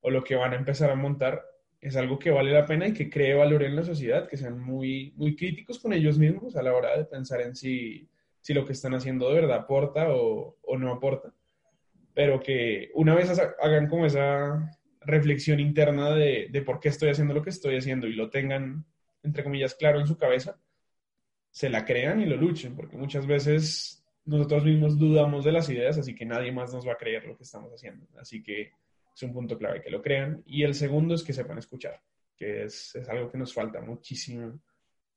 o 0.00 0.10
lo 0.10 0.24
que 0.24 0.34
van 0.34 0.52
a 0.52 0.56
empezar 0.56 0.90
a 0.90 0.96
montar 0.96 1.44
es 1.80 1.96
algo 1.96 2.18
que 2.18 2.30
vale 2.30 2.50
la 2.52 2.66
pena 2.66 2.88
y 2.88 2.92
que 2.92 3.08
cree 3.08 3.34
valor 3.34 3.62
en 3.62 3.76
la 3.76 3.84
sociedad, 3.84 4.28
que 4.28 4.36
sean 4.36 4.58
muy, 4.58 5.12
muy 5.16 5.36
críticos 5.36 5.78
con 5.78 5.92
ellos 5.92 6.18
mismos 6.18 6.56
a 6.56 6.62
la 6.62 6.74
hora 6.74 6.96
de 6.96 7.04
pensar 7.04 7.40
en 7.40 7.54
si 7.54 8.08
si 8.46 8.54
lo 8.54 8.64
que 8.64 8.74
están 8.74 8.94
haciendo 8.94 9.28
de 9.28 9.40
verdad 9.40 9.56
aporta 9.56 10.06
o, 10.08 10.56
no 10.78 10.92
aporta, 10.92 11.34
pero 12.14 12.38
que 12.38 12.92
una 12.94 13.12
vez 13.12 13.28
hagan 13.60 13.88
como 13.88 14.06
esa 14.06 14.70
reflexión 15.00 15.58
interna 15.58 16.10
de, 16.10 16.46
de, 16.52 16.62
por 16.62 16.78
qué 16.78 16.90
estoy 16.90 17.08
haciendo 17.08 17.34
lo 17.34 17.42
que 17.42 17.50
estoy 17.50 17.76
haciendo 17.76 18.06
y 18.06 18.12
lo 18.12 18.30
tengan, 18.30 18.84
entre 19.24 19.42
comillas, 19.42 19.74
claro 19.74 19.98
en 19.98 20.06
su 20.06 20.16
cabeza, 20.16 20.60
se 21.56 21.70
la 21.70 21.86
crean 21.86 22.20
y 22.20 22.26
lo 22.26 22.36
luchen, 22.36 22.76
porque 22.76 22.98
muchas 22.98 23.26
veces 23.26 24.04
nosotros 24.26 24.62
mismos 24.62 24.98
dudamos 24.98 25.42
de 25.42 25.52
las 25.52 25.70
ideas, 25.70 25.96
así 25.96 26.14
que 26.14 26.26
nadie 26.26 26.52
más 26.52 26.74
nos 26.74 26.86
va 26.86 26.92
a 26.92 26.98
creer 26.98 27.24
lo 27.24 27.34
que 27.34 27.44
estamos 27.44 27.72
haciendo. 27.72 28.06
Así 28.18 28.42
que 28.42 28.72
es 29.14 29.22
un 29.22 29.32
punto 29.32 29.56
clave 29.56 29.80
que 29.80 29.88
lo 29.88 30.02
crean. 30.02 30.42
Y 30.44 30.64
el 30.64 30.74
segundo 30.74 31.14
es 31.14 31.22
que 31.22 31.32
sepan 31.32 31.56
escuchar, 31.56 31.98
que 32.36 32.64
es, 32.64 32.94
es 32.96 33.08
algo 33.08 33.30
que 33.30 33.38
nos 33.38 33.54
falta 33.54 33.80
muchísimo 33.80 34.60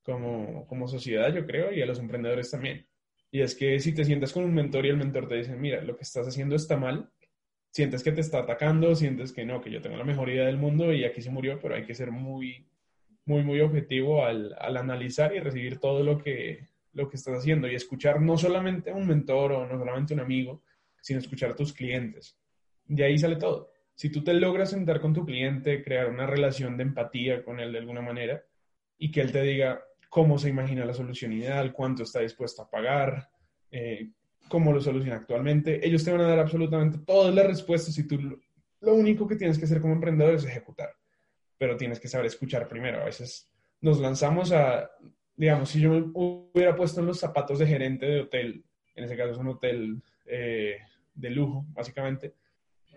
como, 0.02 0.66
como 0.66 0.88
sociedad, 0.88 1.30
yo 1.34 1.46
creo, 1.46 1.74
y 1.74 1.82
a 1.82 1.86
los 1.86 2.00
emprendedores 2.00 2.50
también. 2.50 2.88
Y 3.30 3.42
es 3.42 3.54
que 3.54 3.78
si 3.82 3.94
te 3.94 4.06
sientas 4.06 4.32
con 4.32 4.46
un 4.46 4.54
mentor 4.54 4.86
y 4.86 4.90
el 4.92 4.98
mentor 4.98 5.28
te 5.28 5.36
dice, 5.36 5.58
mira, 5.58 5.82
lo 5.82 5.98
que 5.98 6.04
estás 6.04 6.26
haciendo 6.26 6.56
está 6.56 6.78
mal, 6.78 7.12
sientes 7.70 8.02
que 8.02 8.14
te 8.14 8.22
está 8.22 8.40
atacando, 8.40 8.96
sientes 8.96 9.34
que 9.34 9.44
no, 9.44 9.60
que 9.60 9.72
yo 9.72 9.82
tengo 9.82 9.98
la 9.98 10.06
mejor 10.06 10.30
idea 10.30 10.46
del 10.46 10.58
mundo 10.58 10.94
y 10.94 11.04
aquí 11.04 11.22
se 11.22 11.32
murió, 11.32 11.60
pero 11.62 11.76
hay 11.76 11.84
que 11.84 11.96
ser 11.96 12.12
muy, 12.12 12.66
muy, 13.26 13.44
muy 13.44 13.62
objetivo 13.62 14.26
al, 14.26 14.56
al 14.60 14.78
analizar 14.78 15.36
y 15.36 15.40
recibir 15.40 15.80
todo 15.80 16.04
lo 16.04 16.18
que, 16.18 16.68
lo 16.94 17.10
que 17.10 17.18
estás 17.18 17.38
haciendo 17.40 17.68
y 17.68 17.76
escuchar 17.76 18.22
no 18.22 18.38
solamente 18.38 18.92
a 18.92 18.96
un 18.96 19.08
mentor 19.08 19.52
o 19.52 19.68
no 19.68 19.78
solamente 19.78 20.14
a 20.14 20.16
un 20.16 20.22
amigo, 20.22 20.64
sino 21.02 21.20
escuchar 21.20 21.52
a 21.52 21.56
tus 21.56 21.74
clientes. 21.74 22.38
De 22.86 23.04
ahí 23.04 23.18
sale 23.18 23.36
todo. 23.36 23.72
Si 23.94 24.10
tú 24.10 24.24
te 24.24 24.34
logras 24.34 24.72
sentar 24.72 25.00
con 25.02 25.14
tu 25.14 25.26
cliente, 25.26 25.84
crear 25.84 26.10
una 26.10 26.26
relación 26.26 26.78
de 26.78 26.84
empatía 26.84 27.44
con 27.44 27.60
él 27.60 27.72
de 27.72 27.80
alguna 27.80 28.02
manera 28.02 28.44
y 28.98 29.12
que 29.12 29.22
él 29.22 29.32
te 29.32 29.42
diga, 29.42 29.84
cómo 30.10 30.38
se 30.38 30.50
imagina 30.50 30.86
la 30.86 30.94
solución 30.94 31.34
ideal, 31.34 31.72
cuánto 31.72 32.04
está 32.04 32.20
dispuesto 32.20 32.64
a 32.64 32.70
pagar, 32.70 33.30
eh, 33.72 34.10
cómo 34.50 34.74
lo 34.74 34.82
soluciona 34.82 35.18
actualmente. 35.18 35.86
Ellos 35.86 36.04
te 36.04 36.12
van 36.12 36.22
a 36.22 36.28
dar 36.28 36.40
absolutamente 36.40 36.98
todas 37.06 37.34
las 37.34 37.46
respuestas 37.46 37.98
y 37.98 38.08
tú 38.08 38.40
lo 38.82 38.96
único 38.96 39.28
que 39.28 39.36
tienes 39.36 39.58
que 39.58 39.66
hacer 39.66 39.80
como 39.80 39.94
emprendedor 39.94 40.34
es 40.34 40.46
ejecutar, 40.46 40.90
pero 41.60 41.78
tienes 41.78 42.00
que 42.00 42.08
saber 42.08 42.26
escuchar 42.26 42.68
primero. 42.68 43.02
A 43.02 43.06
veces 43.06 43.48
nos 43.82 44.00
lanzamos 44.00 44.52
a, 44.52 44.90
digamos, 45.36 45.70
si 45.70 45.80
yo 45.80 45.92
me 45.92 46.12
hubiera 46.16 46.76
puesto 46.76 47.02
en 47.02 47.06
los 47.06 47.20
zapatos 47.20 47.60
de 47.60 47.68
gerente 47.68 48.08
de 48.08 48.22
hotel, 48.22 48.66
en 48.96 49.04
ese 49.04 49.16
caso 49.16 49.34
es 49.34 49.38
un 49.38 49.50
hotel 49.50 50.02
eh, 50.26 50.78
de 51.14 51.30
lujo, 51.30 51.64
básicamente, 51.70 52.34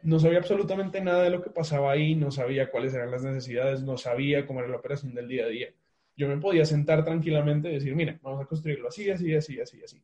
no 0.03 0.19
sabía 0.19 0.39
absolutamente 0.39 1.03
nada 1.03 1.25
de 1.25 1.31
lo 1.31 1.43
que 1.43 1.51
pasaba 1.51 1.93
ahí, 1.93 2.15
no 2.15 2.31
sabía 2.31 2.71
cuáles 2.71 2.95
eran 2.95 3.11
las 3.11 3.23
necesidades, 3.23 3.83
no 3.83 3.99
sabía 3.99 4.47
cómo 4.47 4.61
era 4.61 4.71
la 4.71 4.79
operación 4.79 5.15
del 5.15 5.29
día 5.29 5.45
a 5.45 5.49
día 5.49 5.69
yo 6.17 6.29
me 6.29 6.39
podía 6.39 6.65
sentar 6.65 7.05
tranquilamente 7.05 7.71
y 7.71 7.75
decir, 7.75 7.95
mira, 7.95 8.19
vamos 8.23 8.43
a 8.43 8.47
construirlo 8.47 8.89
así, 8.89 9.11
así, 9.11 9.35
así, 9.35 9.61
así, 9.61 9.83
así. 9.83 10.03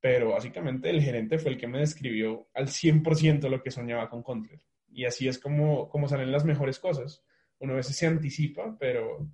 Pero 0.00 0.30
básicamente 0.30 0.90
el 0.90 1.02
gerente 1.02 1.38
fue 1.38 1.52
el 1.52 1.58
que 1.58 1.66
me 1.66 1.80
describió 1.80 2.48
al 2.54 2.68
100% 2.68 3.48
lo 3.48 3.62
que 3.62 3.70
soñaba 3.70 4.08
con 4.08 4.22
Control. 4.22 4.60
Y 4.92 5.06
así 5.06 5.26
es 5.26 5.38
como, 5.38 5.88
como 5.88 6.08
salen 6.08 6.30
las 6.30 6.44
mejores 6.44 6.78
cosas. 6.78 7.22
Uno 7.64 7.72
a 7.72 7.76
veces 7.76 7.96
se 7.96 8.06
anticipa, 8.06 8.76
pero 8.78 9.26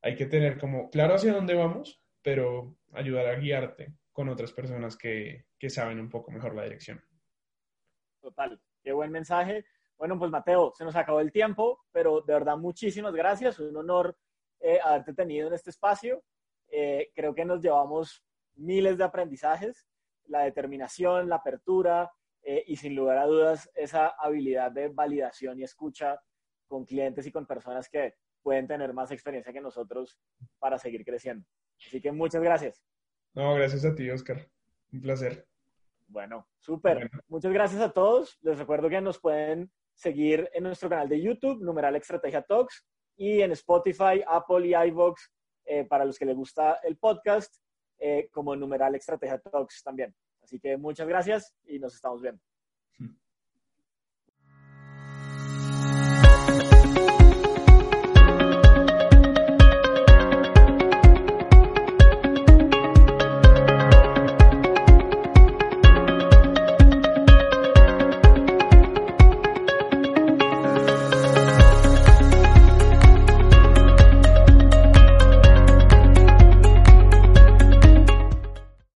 hay 0.00 0.16
que 0.16 0.24
tener 0.24 0.58
como 0.58 0.88
claro 0.88 1.16
hacia 1.16 1.34
dónde 1.34 1.54
vamos, 1.54 2.02
pero 2.22 2.74
ayudar 2.92 3.26
a 3.26 3.34
guiarte 3.34 3.92
con 4.12 4.30
otras 4.30 4.50
personas 4.50 4.96
que, 4.96 5.44
que 5.58 5.68
saben 5.68 6.00
un 6.00 6.08
poco 6.08 6.30
mejor 6.30 6.54
la 6.54 6.64
dirección. 6.64 7.04
Total, 8.18 8.58
qué 8.82 8.92
buen 8.92 9.10
mensaje. 9.10 9.66
Bueno, 9.98 10.18
pues 10.18 10.30
Mateo, 10.30 10.72
se 10.74 10.84
nos 10.84 10.96
acabó 10.96 11.20
el 11.20 11.32
tiempo, 11.32 11.84
pero 11.92 12.22
de 12.22 12.32
verdad 12.32 12.56
muchísimas 12.56 13.12
gracias. 13.12 13.58
Un 13.60 13.76
honor 13.76 14.16
eh, 14.58 14.78
haberte 14.82 15.12
tenido 15.12 15.48
en 15.48 15.52
este 15.52 15.68
espacio. 15.68 16.24
Eh, 16.68 17.10
creo 17.14 17.34
que 17.34 17.44
nos 17.44 17.60
llevamos 17.60 18.24
miles 18.54 18.96
de 18.96 19.04
aprendizajes, 19.04 19.86
la 20.28 20.44
determinación, 20.44 21.28
la 21.28 21.36
apertura 21.36 22.10
eh, 22.42 22.64
y 22.66 22.76
sin 22.76 22.94
lugar 22.94 23.18
a 23.18 23.26
dudas 23.26 23.70
esa 23.74 24.14
habilidad 24.18 24.72
de 24.72 24.88
validación 24.88 25.58
y 25.58 25.64
escucha 25.64 26.18
con 26.70 26.84
clientes 26.84 27.26
y 27.26 27.32
con 27.32 27.46
personas 27.46 27.88
que 27.88 28.14
pueden 28.42 28.68
tener 28.68 28.94
más 28.94 29.10
experiencia 29.10 29.52
que 29.52 29.60
nosotros 29.60 30.16
para 30.60 30.78
seguir 30.78 31.04
creciendo. 31.04 31.44
Así 31.84 32.00
que 32.00 32.12
muchas 32.12 32.42
gracias. 32.42 32.80
No, 33.34 33.54
gracias 33.54 33.84
a 33.84 33.94
ti, 33.94 34.08
Oscar. 34.08 34.48
Un 34.92 35.00
placer. 35.00 35.46
Bueno, 36.06 36.48
súper. 36.60 37.10
Muchas 37.28 37.52
gracias 37.52 37.82
a 37.82 37.90
todos. 37.90 38.38
Les 38.42 38.56
recuerdo 38.56 38.88
que 38.88 39.00
nos 39.00 39.18
pueden 39.18 39.70
seguir 39.94 40.48
en 40.54 40.62
nuestro 40.62 40.88
canal 40.88 41.08
de 41.08 41.20
YouTube, 41.20 41.60
Numeral 41.60 41.96
Estrategia 41.96 42.42
Talks 42.42 42.86
y 43.16 43.42
en 43.42 43.50
Spotify, 43.52 44.22
Apple 44.26 44.68
y 44.68 44.74
iVoox 44.88 45.20
eh, 45.64 45.84
para 45.84 46.04
los 46.04 46.18
que 46.18 46.24
les 46.24 46.36
gusta 46.36 46.78
el 46.84 46.96
podcast, 46.98 47.54
eh, 47.98 48.28
como 48.30 48.54
numeral 48.54 48.94
Estrategia 48.94 49.38
Talks 49.38 49.82
también. 49.82 50.14
Así 50.40 50.60
que 50.60 50.76
muchas 50.76 51.08
gracias 51.08 51.54
y 51.64 51.80
nos 51.80 51.94
estamos 51.94 52.22
viendo. 52.22 52.40